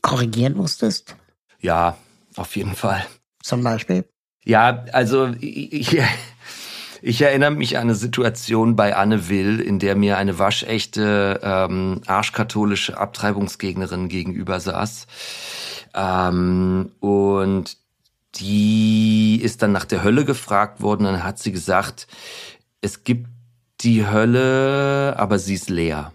korrigieren 0.01 0.57
musstest? 0.57 1.15
Ja, 1.61 1.97
auf 2.35 2.57
jeden 2.57 2.75
Fall. 2.75 3.07
Zum 3.41 3.63
Beispiel? 3.63 4.05
Ja, 4.45 4.85
also 4.91 5.29
ich, 5.39 5.97
ich 7.03 7.23
erinnere 7.23 7.53
mich 7.53 7.77
an 7.77 7.83
eine 7.83 7.95
Situation 7.95 8.75
bei 8.75 8.97
Anne 8.97 9.29
Will, 9.29 9.61
in 9.61 9.79
der 9.79 9.95
mir 9.95 10.19
eine 10.19 10.41
waschechte 10.41 11.39
ähm, 11.45 12.01
arschkatholische 12.09 12.99
Abtreibungsgegnerin 12.99 14.09
gegenüber 14.09 14.59
saß. 14.59 15.07
Ähm, 15.95 16.91
und 16.99 17.77
die 18.37 19.41
ist 19.43 19.63
dann 19.63 19.73
nach 19.73 19.85
der 19.85 20.03
Hölle 20.03 20.25
gefragt 20.25 20.81
worden 20.81 21.05
dann 21.05 21.25
hat 21.25 21.39
sie 21.39 21.53
gesagt, 21.53 22.07
es 22.81 23.05
gibt 23.05 23.29
die 23.81 24.07
Hölle, 24.07 25.15
aber 25.19 25.39
sie 25.39 25.55
ist 25.55 25.71
leer. 25.71 26.13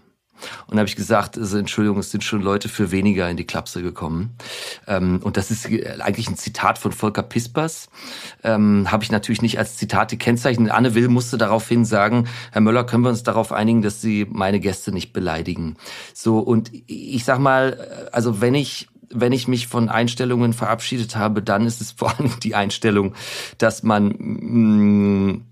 Und 0.66 0.78
habe 0.78 0.88
ich 0.88 0.96
gesagt, 0.96 1.36
also 1.36 1.58
Entschuldigung, 1.58 1.98
es 1.98 2.10
sind 2.10 2.22
schon 2.22 2.42
Leute 2.42 2.68
für 2.68 2.90
weniger 2.90 3.28
in 3.28 3.36
die 3.36 3.46
Klapse 3.46 3.82
gekommen. 3.82 4.36
Ähm, 4.86 5.20
und 5.22 5.36
das 5.36 5.50
ist 5.50 5.66
eigentlich 5.66 6.28
ein 6.28 6.36
Zitat 6.36 6.78
von 6.78 6.92
Volker 6.92 7.22
Pispers. 7.22 7.88
Ähm, 8.44 8.90
habe 8.90 9.02
ich 9.02 9.10
natürlich 9.10 9.42
nicht 9.42 9.58
als 9.58 9.76
Zitat 9.76 10.12
die 10.12 10.18
Kennzeichen. 10.18 10.70
Anne 10.70 10.94
Will 10.94 11.08
musste 11.08 11.38
daraufhin 11.38 11.84
sagen, 11.84 12.28
Herr 12.52 12.60
Möller, 12.60 12.84
können 12.84 13.02
wir 13.02 13.10
uns 13.10 13.22
darauf 13.22 13.52
einigen, 13.52 13.82
dass 13.82 14.00
Sie 14.00 14.26
meine 14.30 14.60
Gäste 14.60 14.92
nicht 14.92 15.12
beleidigen. 15.12 15.76
So, 16.14 16.38
und 16.38 16.70
ich 16.86 17.24
sag 17.24 17.38
mal, 17.38 18.08
also 18.12 18.40
wenn 18.40 18.54
ich 18.54 18.88
wenn 19.10 19.32
ich 19.32 19.48
mich 19.48 19.66
von 19.66 19.88
Einstellungen 19.88 20.52
verabschiedet 20.52 21.16
habe, 21.16 21.42
dann 21.42 21.66
ist 21.66 21.80
es 21.80 21.92
vor 21.92 22.16
allem 22.18 22.38
die 22.40 22.54
Einstellung, 22.54 23.14
dass 23.58 23.82
man 23.82 24.08
mm, 24.08 25.44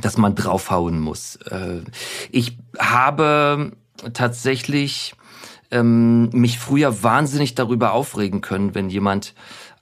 dass 0.00 0.16
man 0.16 0.34
draufhauen 0.34 1.00
muss. 1.00 1.36
Äh, 1.36 1.80
ich 2.30 2.56
habe 2.78 3.72
tatsächlich 4.12 5.14
ähm, 5.70 6.30
mich 6.30 6.58
früher 6.58 7.02
wahnsinnig 7.02 7.54
darüber 7.54 7.92
aufregen 7.92 8.40
können, 8.40 8.74
wenn 8.74 8.88
jemand 8.88 9.34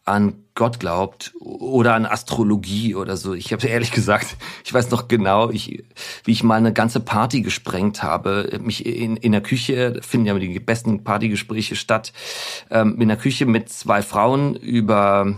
an 0.09 0.45
Gott 0.55 0.81
glaubt 0.81 1.33
oder 1.39 1.95
an 1.95 2.05
Astrologie 2.05 2.97
oder 2.97 3.17
so. 3.17 3.35
Ich 3.35 3.53
habe 3.53 3.67
ehrlich 3.67 3.93
gesagt, 3.93 4.37
ich 4.65 4.75
weiß 4.75 4.91
noch 4.91 5.07
genau, 5.07 5.51
ich, 5.51 5.85
wie 6.25 6.33
ich 6.33 6.43
mal 6.43 6.57
eine 6.57 6.73
ganze 6.73 6.99
Party 6.99 7.43
gesprengt 7.43 8.03
habe. 8.03 8.59
Mich 8.61 8.85
in, 8.85 9.17
in 9.17 9.33
der 9.33 9.41
Küche 9.41 10.01
finden 10.03 10.27
ja 10.27 10.39
die 10.39 10.59
besten 10.59 11.05
Partygespräche 11.05 11.77
statt. 11.77 12.13
Ähm, 12.71 13.01
in 13.01 13.09
der 13.09 13.17
Küche 13.17 13.47
mit 13.47 13.69
zwei 13.69 14.03
Frauen 14.03 14.57
über 14.57 15.37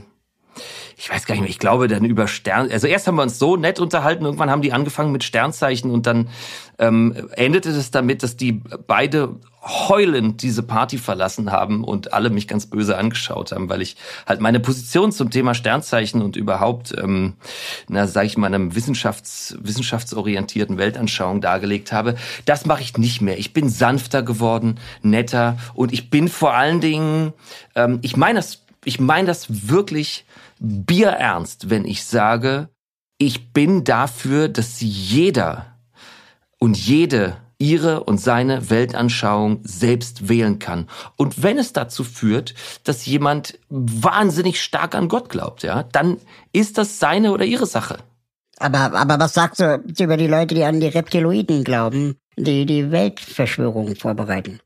ich 0.97 1.11
weiß 1.11 1.27
gar 1.27 1.35
nicht 1.35 1.43
mehr, 1.43 1.51
ich 1.51 1.59
glaube 1.59 1.89
dann 1.89 2.05
über 2.05 2.29
Stern, 2.29 2.71
also 2.71 2.87
erst 2.87 3.07
haben 3.07 3.17
wir 3.17 3.23
uns 3.23 3.39
so 3.39 3.57
nett 3.57 3.81
unterhalten, 3.81 4.25
irgendwann 4.25 4.51
haben 4.51 4.63
die 4.63 4.73
angefangen 4.73 5.13
mit 5.13 5.25
Sternzeichen 5.25 5.91
und 5.91 6.07
dann 6.07 6.29
ähm, 6.79 7.29
endete 7.37 7.71
es 7.71 7.91
damit, 7.91 8.23
dass 8.23 8.37
die 8.37 8.53
beide 8.87 9.37
heulend 9.63 10.43
diese 10.43 10.63
Party 10.63 10.97
verlassen 10.97 11.53
haben 11.53 11.85
und 11.85 12.15
alle 12.15 12.31
mich 12.31 12.49
ganz 12.49 12.67
böse 12.67 12.97
angeschaut 12.97 13.53
haben, 13.53 13.69
weil 13.69 13.83
ich 13.83 13.97
halt 14.27 14.41
meine 14.41 14.59
Position 14.59 15.13
zum 15.13 15.31
Thema 15.31 15.55
Sternzeichen 15.55 16.23
und 16.23 16.37
überhaupt, 16.37 16.95
ähm, 16.97 17.35
na 17.89 18.07
sage 18.07 18.27
ich 18.27 18.39
mal, 18.39 18.47
einem 18.47 18.75
Wissenschafts 18.75 19.57
wissenschaftsorientierten 19.61 20.79
Weltanschauung 20.79 21.43
dargelegt 21.43 21.93
habe. 21.93 22.17
Das 22.47 22.65
mache 22.65 22.81
ich 22.81 22.97
nicht 22.97 23.21
mehr. 23.21 23.39
Ich 23.39 23.53
bin 23.53 23.69
sanfter 23.69 24.23
geworden, 24.23 24.79
netter 25.03 25.59
und 25.75 25.93
ich 25.93 26.09
bin 26.09 26.29
vor 26.29 26.55
allen 26.55 26.81
Dingen, 26.81 27.35
ähm, 27.75 27.99
ich 28.01 28.17
meine 28.17 28.39
das, 28.39 28.63
ich 28.85 28.99
meine 28.99 29.27
das 29.27 29.69
wirklich 29.69 30.25
bierernst, 30.61 31.71
wenn 31.71 31.85
ich 31.85 32.05
sage, 32.05 32.69
ich 33.19 33.53
bin 33.53 33.85
dafür, 33.85 34.49
dass 34.49 34.81
jeder 34.81 35.79
und 36.59 36.77
jede 36.77 37.37
ihre 37.59 38.05
und 38.05 38.19
seine 38.19 38.71
Weltanschauung 38.71 39.61
selbst 39.65 40.29
wählen 40.29 40.59
kann. 40.59 40.89
Und 41.17 41.43
wenn 41.43 41.59
es 41.59 41.75
dazu 41.75 42.05
führt, 42.05 42.55
dass 42.85 43.05
jemand 43.05 43.59
wahnsinnig 43.69 44.63
stark 44.63 44.95
an 44.95 45.09
Gott 45.09 45.29
glaubt, 45.29 45.63
ja, 45.63 45.83
dann 45.83 46.17
ist 46.53 46.79
das 46.79 46.99
seine 46.99 47.33
oder 47.33 47.45
ihre 47.45 47.67
Sache. 47.67 47.99
Aber, 48.59 48.95
aber 48.95 49.19
was 49.19 49.35
sagst 49.35 49.61
du 49.61 49.83
über 49.99 50.17
die 50.17 50.27
Leute, 50.27 50.55
die 50.55 50.65
an 50.65 50.81
die 50.81 50.89
Reptiloiden 50.89 51.65
glauben, 51.65 52.17
die 52.37 52.65
die 52.65 52.91
Weltverschwörung 52.91 53.95
vorbereiten? 53.95 54.61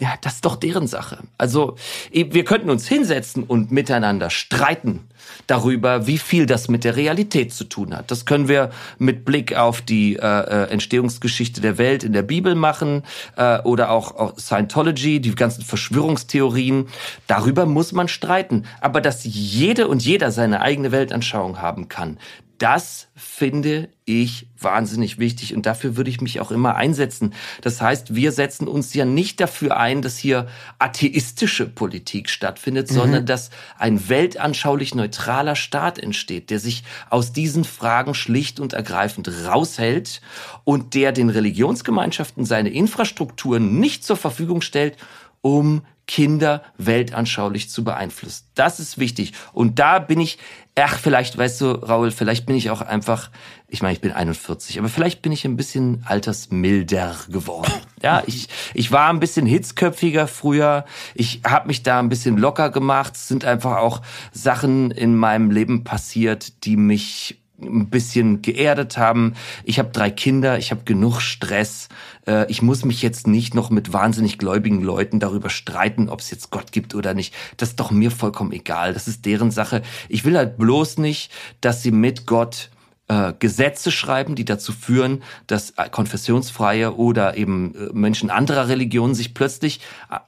Ja, 0.00 0.14
das 0.20 0.34
ist 0.34 0.44
doch 0.44 0.56
deren 0.56 0.86
Sache. 0.86 1.18
Also 1.38 1.76
wir 2.12 2.44
könnten 2.44 2.70
uns 2.70 2.86
hinsetzen 2.86 3.42
und 3.44 3.72
miteinander 3.72 4.30
streiten 4.30 5.08
darüber, 5.46 6.06
wie 6.06 6.18
viel 6.18 6.46
das 6.46 6.68
mit 6.68 6.84
der 6.84 6.96
Realität 6.96 7.52
zu 7.52 7.64
tun 7.64 7.96
hat. 7.96 8.10
Das 8.10 8.24
können 8.24 8.48
wir 8.48 8.70
mit 8.98 9.24
Blick 9.24 9.56
auf 9.56 9.80
die 9.80 10.16
äh, 10.16 10.20
äh 10.20 10.68
Entstehungsgeschichte 10.70 11.60
der 11.60 11.78
Welt 11.78 12.04
in 12.04 12.12
der 12.12 12.22
Bibel 12.22 12.54
machen 12.54 13.02
äh, 13.36 13.60
oder 13.62 13.90
auch, 13.90 14.16
auch 14.16 14.38
Scientology, 14.38 15.20
die 15.20 15.34
ganzen 15.34 15.64
Verschwörungstheorien. 15.64 16.88
Darüber 17.26 17.66
muss 17.66 17.92
man 17.92 18.08
streiten. 18.08 18.64
Aber 18.80 19.00
dass 19.00 19.24
jede 19.24 19.88
und 19.88 20.04
jeder 20.04 20.30
seine 20.30 20.60
eigene 20.60 20.92
Weltanschauung 20.92 21.60
haben 21.60 21.88
kann, 21.88 22.18
das 22.58 23.08
finde 23.14 23.88
ich 24.04 24.48
wahnsinnig 24.58 25.18
wichtig 25.18 25.54
und 25.54 25.64
dafür 25.64 25.96
würde 25.96 26.10
ich 26.10 26.20
mich 26.20 26.40
auch 26.40 26.50
immer 26.50 26.74
einsetzen. 26.74 27.34
Das 27.62 27.80
heißt, 27.80 28.14
wir 28.14 28.32
setzen 28.32 28.66
uns 28.66 28.94
ja 28.94 29.04
nicht 29.04 29.40
dafür 29.40 29.76
ein, 29.76 30.02
dass 30.02 30.18
hier 30.18 30.48
atheistische 30.78 31.66
Politik 31.68 32.28
stattfindet, 32.28 32.90
mhm. 32.90 32.94
sondern 32.94 33.26
dass 33.26 33.50
ein 33.78 34.08
weltanschaulich 34.08 34.94
neutraler 34.94 35.54
Staat 35.56 35.98
entsteht, 35.98 36.50
der 36.50 36.58
sich 36.58 36.82
aus 37.10 37.32
diesen 37.32 37.64
Fragen 37.64 38.14
schlicht 38.14 38.58
und 38.58 38.72
ergreifend 38.72 39.30
raushält 39.46 40.20
und 40.64 40.94
der 40.94 41.12
den 41.12 41.30
Religionsgemeinschaften 41.30 42.44
seine 42.44 42.70
Infrastrukturen 42.70 43.78
nicht 43.78 44.04
zur 44.04 44.16
Verfügung 44.16 44.62
stellt, 44.62 44.96
um 45.40 45.82
Kinder 46.08 46.62
weltanschaulich 46.78 47.70
zu 47.70 47.84
beeinflussen. 47.84 48.46
Das 48.56 48.80
ist 48.80 48.98
wichtig. 48.98 49.34
Und 49.52 49.78
da 49.78 50.00
bin 50.00 50.18
ich, 50.18 50.38
ach, 50.74 50.98
vielleicht, 50.98 51.38
weißt 51.38 51.60
du, 51.60 51.70
Raul, 51.70 52.10
vielleicht 52.10 52.46
bin 52.46 52.56
ich 52.56 52.70
auch 52.70 52.80
einfach, 52.80 53.30
ich 53.68 53.82
meine, 53.82 53.92
ich 53.92 54.00
bin 54.00 54.10
41, 54.10 54.78
aber 54.78 54.88
vielleicht 54.88 55.22
bin 55.22 55.30
ich 55.32 55.44
ein 55.44 55.56
bisschen 55.56 56.02
altersmilder 56.06 57.14
geworden. 57.28 57.72
Ja, 58.02 58.22
ich, 58.26 58.48
ich 58.74 58.90
war 58.90 59.10
ein 59.10 59.20
bisschen 59.20 59.46
hitzköpfiger 59.46 60.26
früher. 60.26 60.86
Ich 61.14 61.42
habe 61.46 61.68
mich 61.68 61.82
da 61.82 62.00
ein 62.00 62.08
bisschen 62.08 62.38
locker 62.38 62.70
gemacht. 62.70 63.14
Es 63.14 63.28
sind 63.28 63.44
einfach 63.44 63.76
auch 63.76 64.00
Sachen 64.32 64.90
in 64.90 65.14
meinem 65.14 65.50
Leben 65.50 65.84
passiert, 65.84 66.64
die 66.64 66.76
mich 66.76 67.38
ein 67.60 67.90
bisschen 67.90 68.42
geerdet 68.42 68.96
haben. 68.98 69.34
Ich 69.64 69.78
habe 69.78 69.90
drei 69.90 70.10
Kinder, 70.10 70.58
ich 70.58 70.70
habe 70.70 70.82
genug 70.84 71.20
Stress. 71.20 71.88
Äh, 72.26 72.50
ich 72.50 72.62
muss 72.62 72.84
mich 72.84 73.02
jetzt 73.02 73.26
nicht 73.26 73.54
noch 73.54 73.70
mit 73.70 73.92
wahnsinnig 73.92 74.38
gläubigen 74.38 74.82
Leuten 74.82 75.20
darüber 75.20 75.50
streiten, 75.50 76.08
ob 76.08 76.20
es 76.20 76.30
jetzt 76.30 76.50
Gott 76.50 76.72
gibt 76.72 76.94
oder 76.94 77.14
nicht. 77.14 77.34
Das 77.56 77.70
ist 77.70 77.80
doch 77.80 77.90
mir 77.90 78.10
vollkommen 78.10 78.52
egal. 78.52 78.94
Das 78.94 79.08
ist 79.08 79.26
deren 79.26 79.50
Sache. 79.50 79.82
Ich 80.08 80.24
will 80.24 80.36
halt 80.36 80.56
bloß 80.56 80.98
nicht, 80.98 81.32
dass 81.60 81.82
sie 81.82 81.90
mit 81.90 82.26
Gott 82.26 82.70
äh, 83.08 83.32
Gesetze 83.38 83.90
schreiben, 83.90 84.34
die 84.34 84.44
dazu 84.44 84.72
führen, 84.72 85.22
dass 85.46 85.70
äh, 85.70 85.88
konfessionsfreie 85.90 86.94
oder 86.94 87.36
eben 87.36 87.74
äh, 87.74 87.92
Menschen 87.92 88.30
anderer 88.30 88.68
Religionen 88.68 89.14
sich 89.14 89.34
plötzlich 89.34 89.80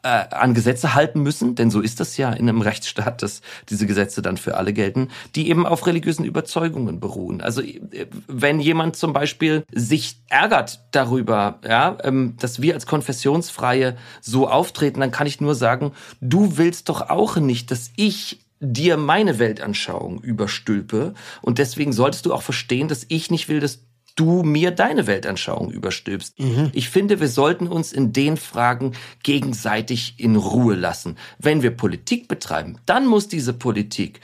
äh, 0.02 0.08
an 0.08 0.54
Gesetze 0.54 0.94
halten 0.94 1.20
müssen, 1.20 1.54
denn 1.54 1.70
so 1.70 1.80
ist 1.80 2.00
das 2.00 2.16
ja 2.16 2.32
in 2.32 2.48
einem 2.48 2.60
Rechtsstaat, 2.70 3.22
dass 3.22 3.42
diese 3.68 3.86
Gesetze 3.86 4.22
dann 4.22 4.36
für 4.36 4.56
alle 4.56 4.72
gelten, 4.72 5.08
die 5.34 5.48
eben 5.48 5.66
auf 5.66 5.86
religiösen 5.86 6.24
Überzeugungen 6.24 7.00
beruhen. 7.00 7.40
Also 7.40 7.60
äh, 7.60 8.06
wenn 8.26 8.60
jemand 8.60 8.96
zum 8.96 9.12
Beispiel 9.12 9.64
sich 9.72 10.16
ärgert 10.28 10.80
darüber, 10.92 11.58
ja, 11.66 11.98
ähm, 12.02 12.34
dass 12.38 12.62
wir 12.62 12.74
als 12.74 12.86
Konfessionsfreie 12.86 13.96
so 14.20 14.48
auftreten, 14.48 15.00
dann 15.00 15.10
kann 15.10 15.26
ich 15.26 15.40
nur 15.40 15.54
sagen, 15.54 15.92
du 16.20 16.56
willst 16.56 16.88
doch 16.88 17.10
auch 17.10 17.36
nicht, 17.36 17.70
dass 17.70 17.90
ich 17.96 18.40
dir 18.60 18.96
meine 18.96 19.38
Weltanschauung 19.38 20.20
überstülpe. 20.22 21.14
Und 21.42 21.58
deswegen 21.58 21.92
solltest 21.92 22.26
du 22.26 22.34
auch 22.34 22.42
verstehen, 22.42 22.88
dass 22.88 23.06
ich 23.08 23.30
nicht 23.30 23.48
will, 23.48 23.60
dass 23.60 23.80
du 24.16 24.42
mir 24.42 24.70
deine 24.70 25.06
Weltanschauung 25.06 25.70
überstülpst. 25.70 26.38
Mhm. 26.38 26.70
Ich 26.74 26.90
finde, 26.90 27.20
wir 27.20 27.28
sollten 27.28 27.66
uns 27.66 27.92
in 27.92 28.12
den 28.12 28.36
Fragen 28.36 28.92
gegenseitig 29.22 30.14
in 30.18 30.36
Ruhe 30.36 30.74
lassen. 30.74 31.16
Wenn 31.38 31.62
wir 31.62 31.70
Politik 31.70 32.28
betreiben, 32.28 32.76
dann 32.86 33.06
muss 33.06 33.28
diese 33.28 33.54
Politik 33.54 34.20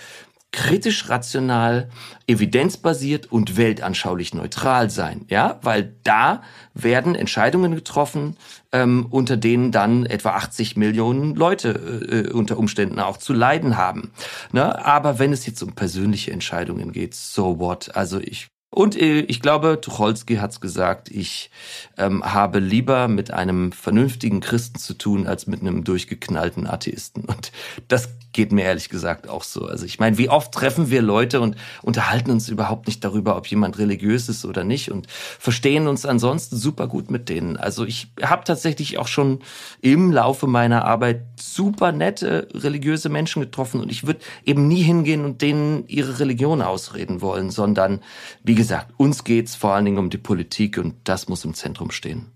kritisch 0.57 1.11
rational, 1.11 1.91
evidenzbasiert 2.27 3.31
und 3.31 3.59
weltanschaulich 3.59 4.33
neutral 4.33 4.89
sein, 4.89 5.27
ja, 5.29 5.61
weil 5.63 5.95
da 6.03 6.43
werden 6.73 7.15
Entscheidungen 7.15 7.75
getroffen, 7.75 8.37
ähm, 8.73 9.07
unter 9.11 9.37
denen 9.37 9.71
dann 9.71 10.07
etwa 10.07 10.31
80 10.31 10.77
Millionen 10.77 11.35
Leute 11.35 11.69
äh, 11.69 12.33
unter 12.33 12.57
Umständen 12.57 12.99
auch 13.01 13.19
zu 13.19 13.35
leiden 13.35 13.77
haben. 13.77 14.13
Ne? 14.51 14.83
Aber 14.85 15.19
wenn 15.19 15.35
es 15.35 15.45
jetzt 15.45 15.63
um 15.63 15.75
persönliche 15.75 16.33
Entscheidungen 16.33 16.91
geht, 16.91 17.15
so 17.15 17.59
what? 17.59 17.95
Also 17.95 18.19
ich 18.19 18.49
und 18.77 18.95
äh, 18.95 19.21
ich 19.21 19.41
glaube, 19.41 19.81
Tucholsky 19.81 20.37
hat's 20.37 20.61
gesagt, 20.61 21.11
ich 21.11 21.51
ähm, 21.97 22.23
habe 22.23 22.59
lieber 22.59 23.09
mit 23.09 23.31
einem 23.31 23.73
vernünftigen 23.73 24.41
Christen 24.41 24.79
zu 24.79 24.93
tun, 24.93 25.27
als 25.27 25.47
mit 25.47 25.63
einem 25.63 25.83
durchgeknallten 25.83 26.67
Atheisten. 26.67 27.25
Und 27.25 27.53
das 27.89 28.11
geht 28.37 28.53
mir 28.53 28.65
ehrlich 28.65 28.91
gesagt 28.91 29.31
auch 29.31 29.43
so. 29.43 29.65
Also 29.65 29.87
ich 29.87 29.99
meine, 29.99 30.19
wie 30.19 30.29
oft 30.29 30.53
treffen 30.53 30.91
wir 30.91 31.01
Leute 31.01 31.41
und 31.41 31.57
unterhalten 31.81 32.31
uns 32.31 32.51
überhaupt 32.51 32.87
nicht 32.87 33.03
darüber, 33.03 33.35
ob 33.39 33.47
jemand 33.47 33.79
religiös 33.79 34.29
ist 34.29 34.45
oder 34.45 34.63
nicht 34.63 34.93
und 34.93 35.11
verstehen 35.11 35.89
uns 35.89 36.05
ansonsten 36.05 36.57
super 36.57 36.87
gut 36.87 37.11
mit 37.11 37.31
denen. 37.31 37.57
Also 37.57 37.87
ich 37.87 38.09
habe 38.23 38.45
tatsächlich 38.45 38.99
auch 38.99 39.09
schon 39.09 39.41
im 39.81 40.13
Laufe 40.13 40.47
meiner 40.47 40.85
Arbeit 40.85 41.23
super 41.41 41.93
nette 41.93 42.49
religiöse 42.53 43.09
Menschen 43.09 43.41
getroffen 43.41 43.81
und 43.81 43.91
ich 43.91 44.07
würde 44.07 44.21
eben 44.45 44.69
nie 44.69 44.83
hingehen 44.83 45.25
und 45.25 45.41
denen 45.41 45.89
ihre 45.89 46.21
Religion 46.21 46.61
ausreden 46.61 47.23
wollen, 47.23 47.51
sondern 47.51 48.03
wie 48.45 48.55
gesagt, 48.55 48.66
uns 48.97 49.25
geht's 49.25 49.55
vor 49.55 49.75
allen 49.75 49.85
Dingen 49.85 49.99
um 49.99 50.11
die 50.11 50.19
Politik 50.19 50.79
und 50.79 50.97
das 51.05 51.29
muss 51.29 51.45
im 51.45 51.55
Zentrum 51.55 51.91
stehen. 51.91 52.33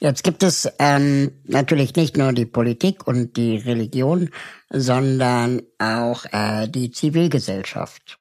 Jetzt 0.00 0.22
gibt 0.22 0.44
es 0.44 0.68
ähm, 0.78 1.32
natürlich 1.44 1.96
nicht 1.96 2.16
nur 2.16 2.32
die 2.32 2.46
Politik 2.46 3.06
und 3.06 3.36
die 3.36 3.56
Religion, 3.56 4.30
sondern 4.70 5.62
auch 5.78 6.24
äh, 6.30 6.68
die 6.68 6.92
Zivilgesellschaft. 6.92 8.20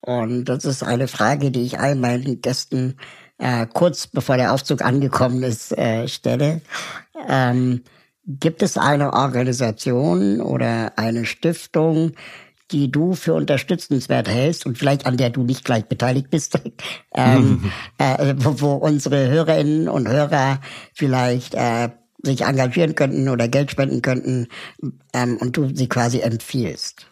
Und 0.00 0.46
das 0.46 0.64
ist 0.64 0.82
eine 0.82 1.06
Frage, 1.06 1.52
die 1.52 1.62
ich 1.62 1.78
all 1.78 1.94
meinen 1.94 2.40
Gästen 2.40 2.96
äh, 3.38 3.66
kurz 3.72 4.08
bevor 4.08 4.36
der 4.36 4.52
Aufzug 4.52 4.82
angekommen 4.82 5.44
ist 5.44 5.76
äh, 5.78 6.08
stelle. 6.08 6.60
Ähm, 7.28 7.82
gibt 8.26 8.62
es 8.62 8.76
eine 8.76 9.12
Organisation 9.12 10.40
oder 10.40 10.92
eine 10.96 11.24
Stiftung, 11.24 12.12
die 12.72 12.90
du 12.90 13.14
für 13.14 13.34
unterstützenswert 13.34 14.28
hältst 14.28 14.66
und 14.66 14.78
vielleicht 14.78 15.06
an 15.06 15.16
der 15.16 15.30
du 15.30 15.42
nicht 15.42 15.64
gleich 15.64 15.84
beteiligt 15.84 16.30
bist, 16.30 16.58
ähm, 17.14 17.70
äh, 17.98 18.34
wo, 18.38 18.60
wo, 18.60 18.72
unsere 18.74 19.28
Hörerinnen 19.28 19.88
und 19.88 20.08
Hörer 20.08 20.60
vielleicht 20.94 21.54
äh, 21.54 21.90
sich 22.22 22.42
engagieren 22.42 22.94
könnten 22.94 23.28
oder 23.28 23.48
Geld 23.48 23.70
spenden 23.70 24.00
könnten 24.00 24.48
ähm, 25.12 25.36
und 25.38 25.56
du 25.56 25.74
sie 25.74 25.88
quasi 25.88 26.20
empfiehlst? 26.20 27.06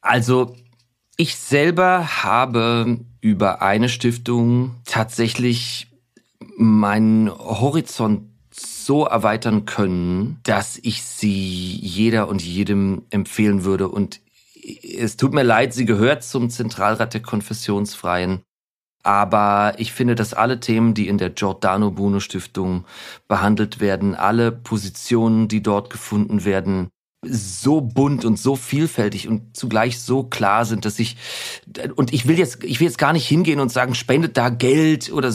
Also 0.00 0.56
ich 1.16 1.36
selber 1.36 2.22
habe 2.22 3.00
über 3.20 3.60
eine 3.60 3.90
Stiftung 3.90 4.76
tatsächlich 4.86 5.88
meinen 6.56 7.30
Horizont 7.30 8.22
so 8.52 9.04
erweitern 9.04 9.66
können, 9.66 10.40
dass 10.42 10.78
ich 10.82 11.02
sie 11.02 11.76
jeder 11.76 12.28
und 12.28 12.42
jedem 12.42 13.02
empfehlen 13.10 13.64
würde. 13.64 13.88
Und 13.88 14.20
es 14.78 15.16
tut 15.16 15.32
mir 15.32 15.42
leid, 15.42 15.72
sie 15.72 15.84
gehört 15.84 16.22
zum 16.22 16.50
Zentralrat 16.50 17.14
der 17.14 17.22
Konfessionsfreien. 17.22 18.42
Aber 19.02 19.74
ich 19.78 19.92
finde, 19.92 20.14
dass 20.14 20.34
alle 20.34 20.60
Themen, 20.60 20.92
die 20.92 21.08
in 21.08 21.16
der 21.16 21.30
Giordano 21.30 21.90
Bruno 21.90 22.20
Stiftung 22.20 22.84
behandelt 23.28 23.80
werden, 23.80 24.14
alle 24.14 24.52
Positionen, 24.52 25.48
die 25.48 25.62
dort 25.62 25.88
gefunden 25.88 26.44
werden, 26.44 26.90
so 27.22 27.82
bunt 27.82 28.24
und 28.24 28.38
so 28.38 28.56
vielfältig 28.56 29.28
und 29.28 29.54
zugleich 29.54 30.00
so 30.00 30.22
klar 30.22 30.64
sind, 30.64 30.86
dass 30.86 30.98
ich 30.98 31.18
und 31.94 32.14
ich 32.14 32.26
will 32.26 32.38
jetzt 32.38 32.64
ich 32.64 32.80
will 32.80 32.86
jetzt 32.86 32.96
gar 32.96 33.12
nicht 33.12 33.28
hingehen 33.28 33.60
und 33.60 33.70
sagen 33.70 33.94
spendet 33.94 34.38
da 34.38 34.48
Geld 34.48 35.12
oder 35.12 35.30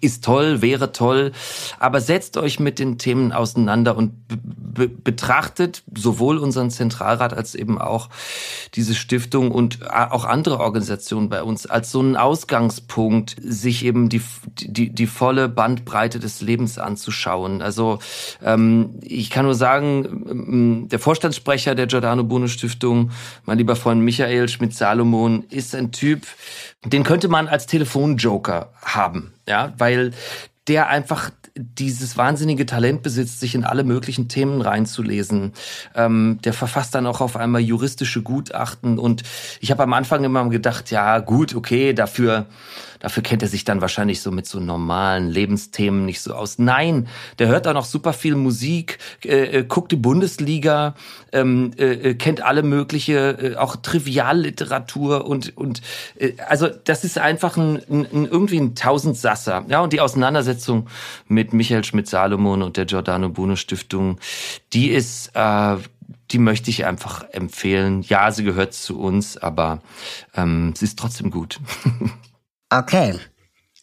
ist 0.00 0.24
toll 0.24 0.62
wäre 0.62 0.92
toll, 0.92 1.32
aber 1.80 2.00
setzt 2.00 2.36
euch 2.36 2.60
mit 2.60 2.78
den 2.78 2.98
Themen 2.98 3.32
auseinander 3.32 3.96
und 3.96 4.12
betrachtet 5.02 5.82
sowohl 5.92 6.38
unseren 6.38 6.70
Zentralrat 6.70 7.34
als 7.34 7.56
eben 7.56 7.80
auch 7.80 8.08
diese 8.74 8.94
Stiftung 8.94 9.50
und 9.50 9.90
auch 9.90 10.24
andere 10.24 10.60
Organisationen 10.60 11.28
bei 11.28 11.42
uns 11.42 11.66
als 11.66 11.90
so 11.90 11.98
einen 11.98 12.14
Ausgangspunkt, 12.14 13.34
sich 13.42 13.84
eben 13.84 14.08
die 14.08 14.22
die 14.54 14.90
die 14.90 15.06
volle 15.08 15.48
Bandbreite 15.48 16.20
des 16.20 16.40
Lebens 16.40 16.78
anzuschauen. 16.78 17.62
Also 17.62 17.98
ähm, 18.44 19.00
ich 19.02 19.30
kann 19.30 19.44
nur 19.44 19.56
sagen 19.56 20.86
der 20.88 21.00
Vorstandssprecher 21.16 21.74
der 21.74 21.86
Giordano 21.86 22.24
Bruno 22.24 22.46
Stiftung, 22.46 23.10
mein 23.46 23.56
lieber 23.56 23.74
Freund 23.74 24.02
Michael 24.02 24.50
Schmidt-Salomon, 24.50 25.44
ist 25.48 25.74
ein 25.74 25.90
Typ, 25.90 26.26
den 26.84 27.04
könnte 27.04 27.28
man 27.28 27.48
als 27.48 27.64
Telefonjoker 27.64 28.70
haben, 28.82 29.32
ja, 29.48 29.72
weil 29.78 30.12
der 30.68 30.88
einfach 30.88 31.30
dieses 31.54 32.18
wahnsinnige 32.18 32.66
Talent 32.66 33.02
besitzt, 33.02 33.40
sich 33.40 33.54
in 33.54 33.64
alle 33.64 33.82
möglichen 33.82 34.28
Themen 34.28 34.60
reinzulesen. 34.60 35.54
Ähm, 35.94 36.38
der 36.44 36.52
verfasst 36.52 36.94
dann 36.94 37.06
auch 37.06 37.22
auf 37.22 37.34
einmal 37.36 37.62
juristische 37.62 38.20
Gutachten 38.20 38.98
und 38.98 39.22
ich 39.60 39.70
habe 39.70 39.84
am 39.84 39.94
Anfang 39.94 40.22
immer 40.22 40.46
gedacht, 40.50 40.90
ja 40.90 41.20
gut, 41.20 41.54
okay, 41.54 41.94
dafür 41.94 42.44
Dafür 43.06 43.22
kennt 43.22 43.40
er 43.40 43.48
sich 43.48 43.62
dann 43.62 43.80
wahrscheinlich 43.80 44.20
so 44.20 44.32
mit 44.32 44.48
so 44.48 44.58
normalen 44.58 45.30
Lebensthemen 45.30 46.04
nicht 46.04 46.20
so 46.20 46.34
aus. 46.34 46.58
Nein, 46.58 47.06
der 47.38 47.46
hört 47.46 47.68
auch 47.68 47.72
noch 47.72 47.84
super 47.84 48.12
viel 48.12 48.34
Musik, 48.34 48.98
äh, 49.24 49.58
äh, 49.58 49.62
guckt 49.64 49.92
die 49.92 49.96
Bundesliga, 49.96 50.96
ähm, 51.30 51.70
äh, 51.78 51.92
äh 51.92 52.14
kennt 52.14 52.42
alle 52.42 52.64
mögliche, 52.64 53.38
äh, 53.40 53.56
auch 53.58 53.76
Trivialliteratur 53.76 55.24
und 55.24 55.56
und 55.56 55.82
äh, 56.18 56.32
also 56.48 56.66
das 56.66 57.04
ist 57.04 57.16
einfach 57.16 57.56
ein, 57.56 57.76
ein 57.88 58.26
irgendwie 58.26 58.58
ein 58.58 58.74
Tausendsasser. 58.74 59.64
Ja 59.68 59.82
und 59.82 59.92
die 59.92 60.00
Auseinandersetzung 60.00 60.88
mit 61.28 61.52
Michael 61.52 61.84
Schmidt-Salomon 61.84 62.60
und 62.60 62.76
der 62.76 62.86
Giordano 62.86 63.28
Bruno 63.28 63.54
Stiftung, 63.54 64.18
die 64.72 64.88
ist 64.88 65.30
äh, 65.34 65.76
die 66.32 66.38
möchte 66.38 66.70
ich 66.70 66.84
einfach 66.86 67.22
empfehlen. 67.30 68.02
Ja, 68.02 68.32
sie 68.32 68.42
gehört 68.42 68.74
zu 68.74 68.98
uns, 68.98 69.36
aber 69.36 69.80
ähm, 70.34 70.74
sie 70.74 70.86
ist 70.86 70.98
trotzdem 70.98 71.30
gut. 71.30 71.60
Okay. 72.70 73.18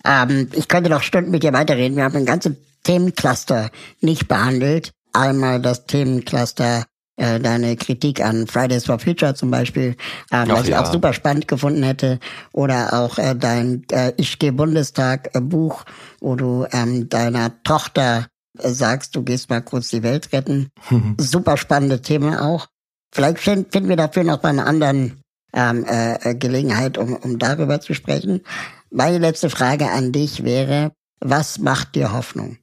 Ähm, 0.05 0.49
ich 0.53 0.67
könnte 0.67 0.89
noch 0.89 1.01
Stunden 1.01 1.31
mit 1.31 1.43
dir 1.43 1.53
weiterreden. 1.53 1.95
Wir 1.95 2.03
haben 2.03 2.17
ein 2.17 2.25
ganzes 2.25 2.55
Themencluster 2.83 3.71
nicht 4.01 4.27
behandelt. 4.27 4.91
Einmal 5.13 5.61
das 5.61 5.85
Themencluster 5.85 6.85
äh, 7.15 7.39
deine 7.39 7.75
Kritik 7.75 8.21
an 8.21 8.47
Fridays 8.47 8.85
for 8.85 8.99
Future 8.99 9.35
zum 9.35 9.51
Beispiel, 9.51 9.95
äh, 10.31 10.47
was 10.47 10.47
ja. 10.47 10.63
ich 10.63 10.75
auch 10.75 10.91
super 10.91 11.13
spannend 11.13 11.47
gefunden 11.47 11.83
hätte. 11.83 12.19
Oder 12.51 12.93
auch 12.93 13.17
äh, 13.17 13.35
dein 13.35 13.83
äh, 13.91 14.13
Ich 14.17 14.39
gehe 14.39 14.51
Bundestag 14.51 15.29
äh, 15.33 15.41
Buch, 15.41 15.83
wo 16.19 16.35
du 16.35 16.65
ähm, 16.71 17.09
deiner 17.09 17.61
Tochter 17.63 18.27
äh, 18.57 18.69
sagst, 18.69 19.15
du 19.15 19.23
gehst 19.23 19.49
mal 19.49 19.61
kurz 19.61 19.89
die 19.89 20.03
Welt 20.03 20.33
retten. 20.33 20.69
super 21.19 21.57
spannende 21.57 22.01
Themen 22.01 22.35
auch. 22.35 22.67
Vielleicht 23.13 23.39
finden 23.39 23.89
wir 23.89 23.95
dafür 23.95 24.23
noch 24.23 24.39
bei 24.39 24.49
einer 24.49 24.65
anderen 24.65 25.22
ähm, 25.53 25.85
äh, 25.85 26.15
äh, 26.15 26.35
Gelegenheit, 26.35 26.97
um, 26.97 27.15
um 27.15 27.39
darüber 27.39 27.79
zu 27.79 27.93
sprechen. 27.93 28.41
Meine 28.89 29.19
letzte 29.19 29.49
Frage 29.49 29.89
an 29.89 30.11
dich 30.11 30.43
wäre, 30.43 30.91
was 31.19 31.59
macht 31.59 31.95
dir 31.95 32.11
Hoffnung? 32.11 32.57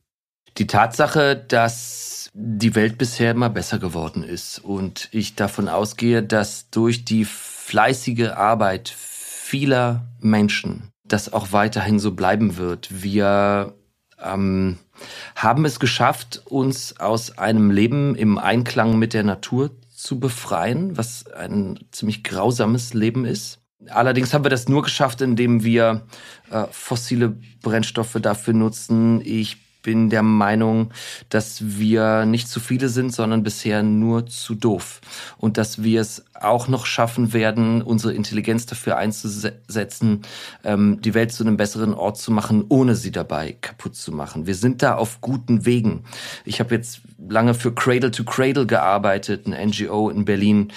Die 0.58 0.66
Tatsache, 0.66 1.36
dass 1.36 2.30
die 2.34 2.74
Welt 2.74 2.98
bisher 2.98 3.30
immer 3.30 3.50
besser 3.50 3.78
geworden 3.78 4.22
ist 4.22 4.58
und 4.58 5.08
ich 5.12 5.34
davon 5.34 5.68
ausgehe, 5.68 6.22
dass 6.22 6.70
durch 6.70 7.04
die 7.04 7.24
fleißige 7.24 8.30
Arbeit 8.30 8.88
vieler 8.88 10.06
Menschen 10.20 10.90
das 11.04 11.32
auch 11.32 11.52
weiterhin 11.52 11.98
so 11.98 12.12
bleiben 12.12 12.56
wird. 12.56 13.02
Wir 13.02 13.74
ähm, 14.22 14.78
haben 15.34 15.64
es 15.64 15.80
geschafft, 15.80 16.42
uns 16.44 16.98
aus 17.00 17.38
einem 17.38 17.70
Leben 17.70 18.14
im 18.14 18.38
Einklang 18.38 18.98
mit 18.98 19.14
der 19.14 19.24
Natur 19.24 19.70
zu 20.02 20.18
befreien, 20.18 20.96
was 20.96 21.26
ein 21.26 21.78
ziemlich 21.90 22.24
grausames 22.24 22.94
Leben 22.94 23.24
ist. 23.24 23.58
Allerdings 23.88 24.34
haben 24.34 24.44
wir 24.44 24.50
das 24.50 24.68
nur 24.68 24.82
geschafft, 24.82 25.20
indem 25.20 25.64
wir 25.64 26.02
äh, 26.50 26.64
fossile 26.70 27.36
Brennstoffe 27.62 28.18
dafür 28.20 28.54
nutzen. 28.54 29.20
Ich 29.24 29.56
bin 29.82 30.10
der 30.10 30.22
Meinung, 30.22 30.90
dass 31.28 31.78
wir 31.78 32.26
nicht 32.26 32.48
zu 32.48 32.60
viele 32.60 32.88
sind, 32.88 33.14
sondern 33.14 33.42
bisher 33.42 33.82
nur 33.82 34.26
zu 34.26 34.54
doof. 34.54 35.00
Und 35.38 35.56
dass 35.56 35.82
wir 35.82 36.00
es 36.00 36.24
auch 36.34 36.68
noch 36.68 36.86
schaffen 36.86 37.32
werden, 37.32 37.82
unsere 37.82 38.14
Intelligenz 38.14 38.66
dafür 38.66 38.96
einzusetzen, 38.96 40.22
ähm, 40.64 41.00
die 41.02 41.14
Welt 41.14 41.32
zu 41.32 41.44
einem 41.44 41.56
besseren 41.56 41.94
Ort 41.94 42.18
zu 42.18 42.32
machen, 42.32 42.64
ohne 42.68 42.96
sie 42.96 43.10
dabei 43.10 43.56
kaputt 43.60 43.94
zu 43.94 44.12
machen. 44.12 44.46
Wir 44.46 44.54
sind 44.54 44.82
da 44.82 44.94
auf 44.94 45.20
guten 45.20 45.66
Wegen. 45.66 46.04
Ich 46.44 46.60
habe 46.60 46.74
jetzt 46.74 47.02
lange 47.28 47.54
für 47.54 47.74
Cradle 47.74 48.10
to 48.10 48.24
Cradle 48.24 48.66
gearbeitet, 48.66 49.46
ein 49.46 49.68
NGO 49.68 50.08
in 50.08 50.24
Berlin, 50.24 50.72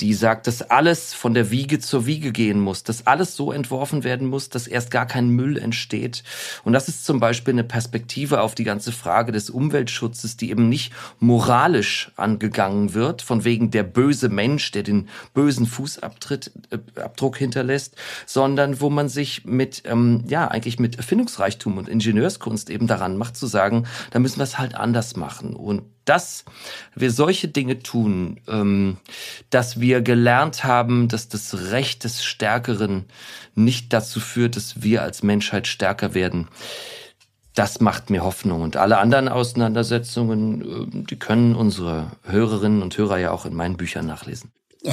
die 0.00 0.12
sagt, 0.12 0.48
dass 0.48 0.60
alles 0.60 1.14
von 1.14 1.34
der 1.34 1.52
Wiege 1.52 1.78
zur 1.78 2.04
Wiege 2.04 2.32
gehen 2.32 2.58
muss, 2.58 2.82
dass 2.82 3.06
alles 3.06 3.36
so 3.36 3.52
entworfen 3.52 4.02
werden 4.02 4.26
muss, 4.26 4.48
dass 4.48 4.66
erst 4.66 4.90
gar 4.90 5.06
kein 5.06 5.28
Müll 5.28 5.56
entsteht. 5.56 6.24
Und 6.64 6.72
das 6.72 6.88
ist 6.88 7.04
zum 7.04 7.20
Beispiel 7.20 7.54
eine 7.54 7.62
Perspektive 7.62 8.40
auf 8.40 8.56
die 8.56 8.64
ganze 8.64 8.90
Frage 8.90 9.30
des 9.30 9.50
Umweltschutzes, 9.50 10.36
die 10.36 10.50
eben 10.50 10.68
nicht 10.68 10.92
moralisch 11.20 12.10
angegangen 12.16 12.92
wird, 12.92 13.22
von 13.22 13.44
wegen 13.44 13.70
der 13.70 13.84
böse 13.84 14.28
Mensch, 14.28 14.72
der 14.72 14.82
den 14.82 15.08
bösen 15.32 15.66
Fußabtritt, 15.66 16.50
äh, 16.70 16.78
hinterlässt, 17.38 17.96
sondern 18.26 18.80
wo 18.80 18.90
man 18.90 19.08
sich 19.08 19.44
mit, 19.44 19.82
ähm, 19.86 20.24
ja, 20.26 20.48
eigentlich 20.48 20.78
mit 20.78 20.96
Erfindungsreichtum 20.96 21.78
und 21.78 21.88
Ingenieurskunst 21.88 22.68
eben 22.68 22.86
daran 22.86 23.16
macht, 23.16 23.36
zu 23.36 23.46
sagen, 23.46 23.86
da 24.10 24.18
müssen 24.18 24.38
wir 24.38 24.44
es 24.44 24.58
halt 24.58 24.74
anders 24.74 25.16
machen. 25.16 25.54
Und 25.54 25.82
dass 26.04 26.44
wir 26.94 27.10
solche 27.10 27.48
Dinge 27.48 27.80
tun, 27.80 28.40
ähm, 28.48 28.98
dass 29.50 29.80
wir 29.80 30.02
gelernt 30.02 30.64
haben, 30.64 31.08
dass 31.08 31.28
das 31.28 31.70
Recht 31.70 32.04
des 32.04 32.24
Stärkeren 32.24 33.04
nicht 33.54 33.92
dazu 33.92 34.20
führt, 34.20 34.56
dass 34.56 34.82
wir 34.82 35.02
als 35.02 35.22
Menschheit 35.22 35.66
stärker 35.66 36.14
werden. 36.14 36.48
Das 37.54 37.80
macht 37.80 38.10
mir 38.10 38.24
Hoffnung. 38.24 38.62
Und 38.62 38.76
alle 38.76 38.98
anderen 38.98 39.28
Auseinandersetzungen, 39.28 40.62
äh, 40.62 41.04
die 41.08 41.18
können 41.18 41.54
unsere 41.54 42.10
Hörerinnen 42.22 42.82
und 42.82 42.96
Hörer 42.98 43.18
ja 43.18 43.30
auch 43.30 43.46
in 43.46 43.54
meinen 43.54 43.76
Büchern 43.76 44.06
nachlesen. 44.06 44.52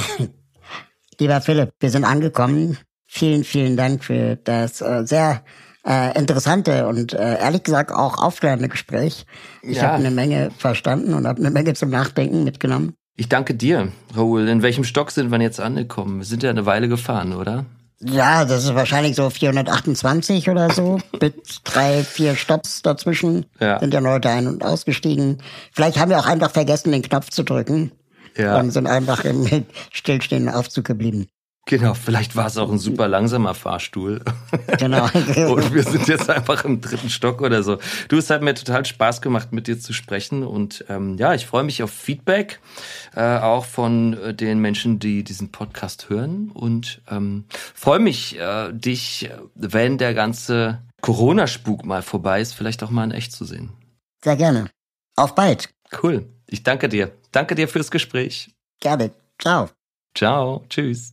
Lieber 1.18 1.40
Philipp, 1.40 1.70
wir 1.80 1.90
sind 1.90 2.04
angekommen. 2.04 2.78
Vielen, 3.06 3.44
vielen 3.44 3.76
Dank 3.76 4.04
für 4.04 4.36
das 4.36 4.80
äh, 4.80 5.04
sehr 5.04 5.44
äh, 5.86 6.16
interessante 6.18 6.86
und 6.86 7.12
äh, 7.12 7.38
ehrlich 7.38 7.62
gesagt 7.62 7.92
auch 7.92 8.22
aufklärende 8.22 8.68
Gespräch. 8.68 9.26
Ich 9.62 9.78
ja. 9.78 9.84
habe 9.84 9.94
eine 9.94 10.10
Menge 10.10 10.50
verstanden 10.56 11.14
und 11.14 11.26
habe 11.26 11.40
eine 11.40 11.50
Menge 11.50 11.74
zum 11.74 11.90
Nachdenken 11.90 12.44
mitgenommen. 12.44 12.94
Ich 13.16 13.28
danke 13.28 13.54
dir, 13.54 13.88
Raoul. 14.16 14.48
In 14.48 14.62
welchem 14.62 14.84
Stock 14.84 15.10
sind 15.10 15.30
wir 15.30 15.40
jetzt 15.40 15.60
angekommen? 15.60 16.18
Wir 16.18 16.24
sind 16.24 16.42
ja 16.42 16.50
eine 16.50 16.66
Weile 16.66 16.88
gefahren, 16.88 17.34
oder? 17.34 17.66
Ja, 18.04 18.44
das 18.44 18.64
ist 18.64 18.74
wahrscheinlich 18.74 19.14
so 19.14 19.30
428 19.30 20.48
oder 20.50 20.70
so, 20.70 20.98
mit 21.20 21.60
drei, 21.64 22.02
vier 22.02 22.34
Stops 22.34 22.82
dazwischen. 22.82 23.46
Ja. 23.60 23.78
Sind 23.78 23.94
ja 23.94 24.00
Leute 24.00 24.28
ein- 24.28 24.48
und 24.48 24.64
ausgestiegen. 24.64 25.38
Vielleicht 25.72 25.98
haben 25.98 26.10
wir 26.10 26.18
auch 26.18 26.26
einfach 26.26 26.50
vergessen, 26.50 26.90
den 26.90 27.02
Knopf 27.02 27.30
zu 27.30 27.44
drücken. 27.44 27.92
Ja. 28.36 28.58
Und 28.58 28.70
sind 28.70 28.86
einfach 28.86 29.24
im 29.24 29.46
stillstehenden 29.92 30.52
Aufzug 30.52 30.86
geblieben. 30.86 31.26
Genau, 31.66 31.94
vielleicht 31.94 32.34
war 32.34 32.46
es 32.46 32.58
auch 32.58 32.70
ein 32.70 32.78
super 32.78 33.06
langsamer 33.06 33.54
Fahrstuhl. 33.54 34.20
Genau. 34.78 35.04
und 35.52 35.72
wir 35.72 35.84
sind 35.84 36.08
jetzt 36.08 36.28
einfach 36.28 36.64
im 36.64 36.80
dritten 36.80 37.08
Stock 37.08 37.40
oder 37.40 37.62
so. 37.62 37.78
Du, 38.08 38.18
es 38.18 38.30
hat 38.30 38.42
mir 38.42 38.54
total 38.54 38.84
Spaß 38.84 39.22
gemacht, 39.22 39.52
mit 39.52 39.68
dir 39.68 39.78
zu 39.78 39.92
sprechen. 39.92 40.42
Und 40.42 40.84
ähm, 40.88 41.16
ja, 41.18 41.34
ich 41.34 41.46
freue 41.46 41.62
mich 41.62 41.82
auf 41.82 41.92
Feedback, 41.92 42.60
äh, 43.14 43.38
auch 43.38 43.64
von 43.64 44.14
äh, 44.14 44.34
den 44.34 44.58
Menschen, 44.58 44.98
die 44.98 45.22
diesen 45.22 45.52
Podcast 45.52 46.10
hören. 46.10 46.50
Und 46.52 47.00
ähm, 47.08 47.44
freue 47.52 48.00
mich, 48.00 48.38
äh, 48.38 48.72
dich, 48.72 49.30
wenn 49.54 49.98
der 49.98 50.14
ganze 50.14 50.82
Corona-Spuk 51.00 51.84
mal 51.84 52.02
vorbei 52.02 52.40
ist, 52.40 52.54
vielleicht 52.54 52.82
auch 52.82 52.90
mal 52.90 53.04
in 53.04 53.12
echt 53.12 53.32
zu 53.32 53.44
sehen. 53.44 53.70
Sehr 54.22 54.36
gerne. 54.36 54.68
Auf 55.16 55.34
bald. 55.34 55.68
Cool. 56.02 56.26
Ich 56.48 56.64
danke 56.64 56.88
dir. 56.88 57.12
Danke 57.30 57.54
dir 57.54 57.68
fürs 57.68 57.90
Gespräch. 57.90 58.50
Gerne. 58.80 59.12
Ciao. 59.38 59.70
Ciao. 60.14 60.64
Tschüss. 60.68 61.12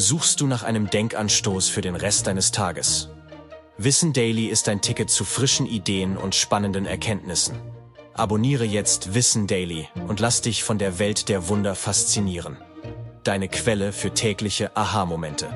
suchst 0.00 0.40
du 0.40 0.46
nach 0.46 0.62
einem 0.62 0.88
Denkanstoß 0.88 1.68
für 1.68 1.82
den 1.82 1.94
Rest 1.94 2.26
deines 2.26 2.50
Tages. 2.50 3.10
Wissen 3.76 4.12
Daily 4.12 4.46
ist 4.46 4.68
ein 4.68 4.80
Ticket 4.80 5.10
zu 5.10 5.24
frischen 5.24 5.66
Ideen 5.66 6.16
und 6.16 6.34
spannenden 6.34 6.86
Erkenntnissen. 6.86 7.56
Abonniere 8.14 8.64
jetzt 8.64 9.14
Wissen 9.14 9.46
Daily 9.46 9.88
und 10.08 10.20
lass 10.20 10.40
dich 10.40 10.64
von 10.64 10.78
der 10.78 10.98
Welt 10.98 11.28
der 11.28 11.48
Wunder 11.48 11.74
faszinieren. 11.74 12.56
Deine 13.24 13.48
Quelle 13.48 13.92
für 13.92 14.12
tägliche 14.12 14.76
Aha-Momente. 14.76 15.48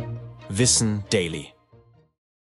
Wissen 0.48 1.04
Daily. 1.10 1.53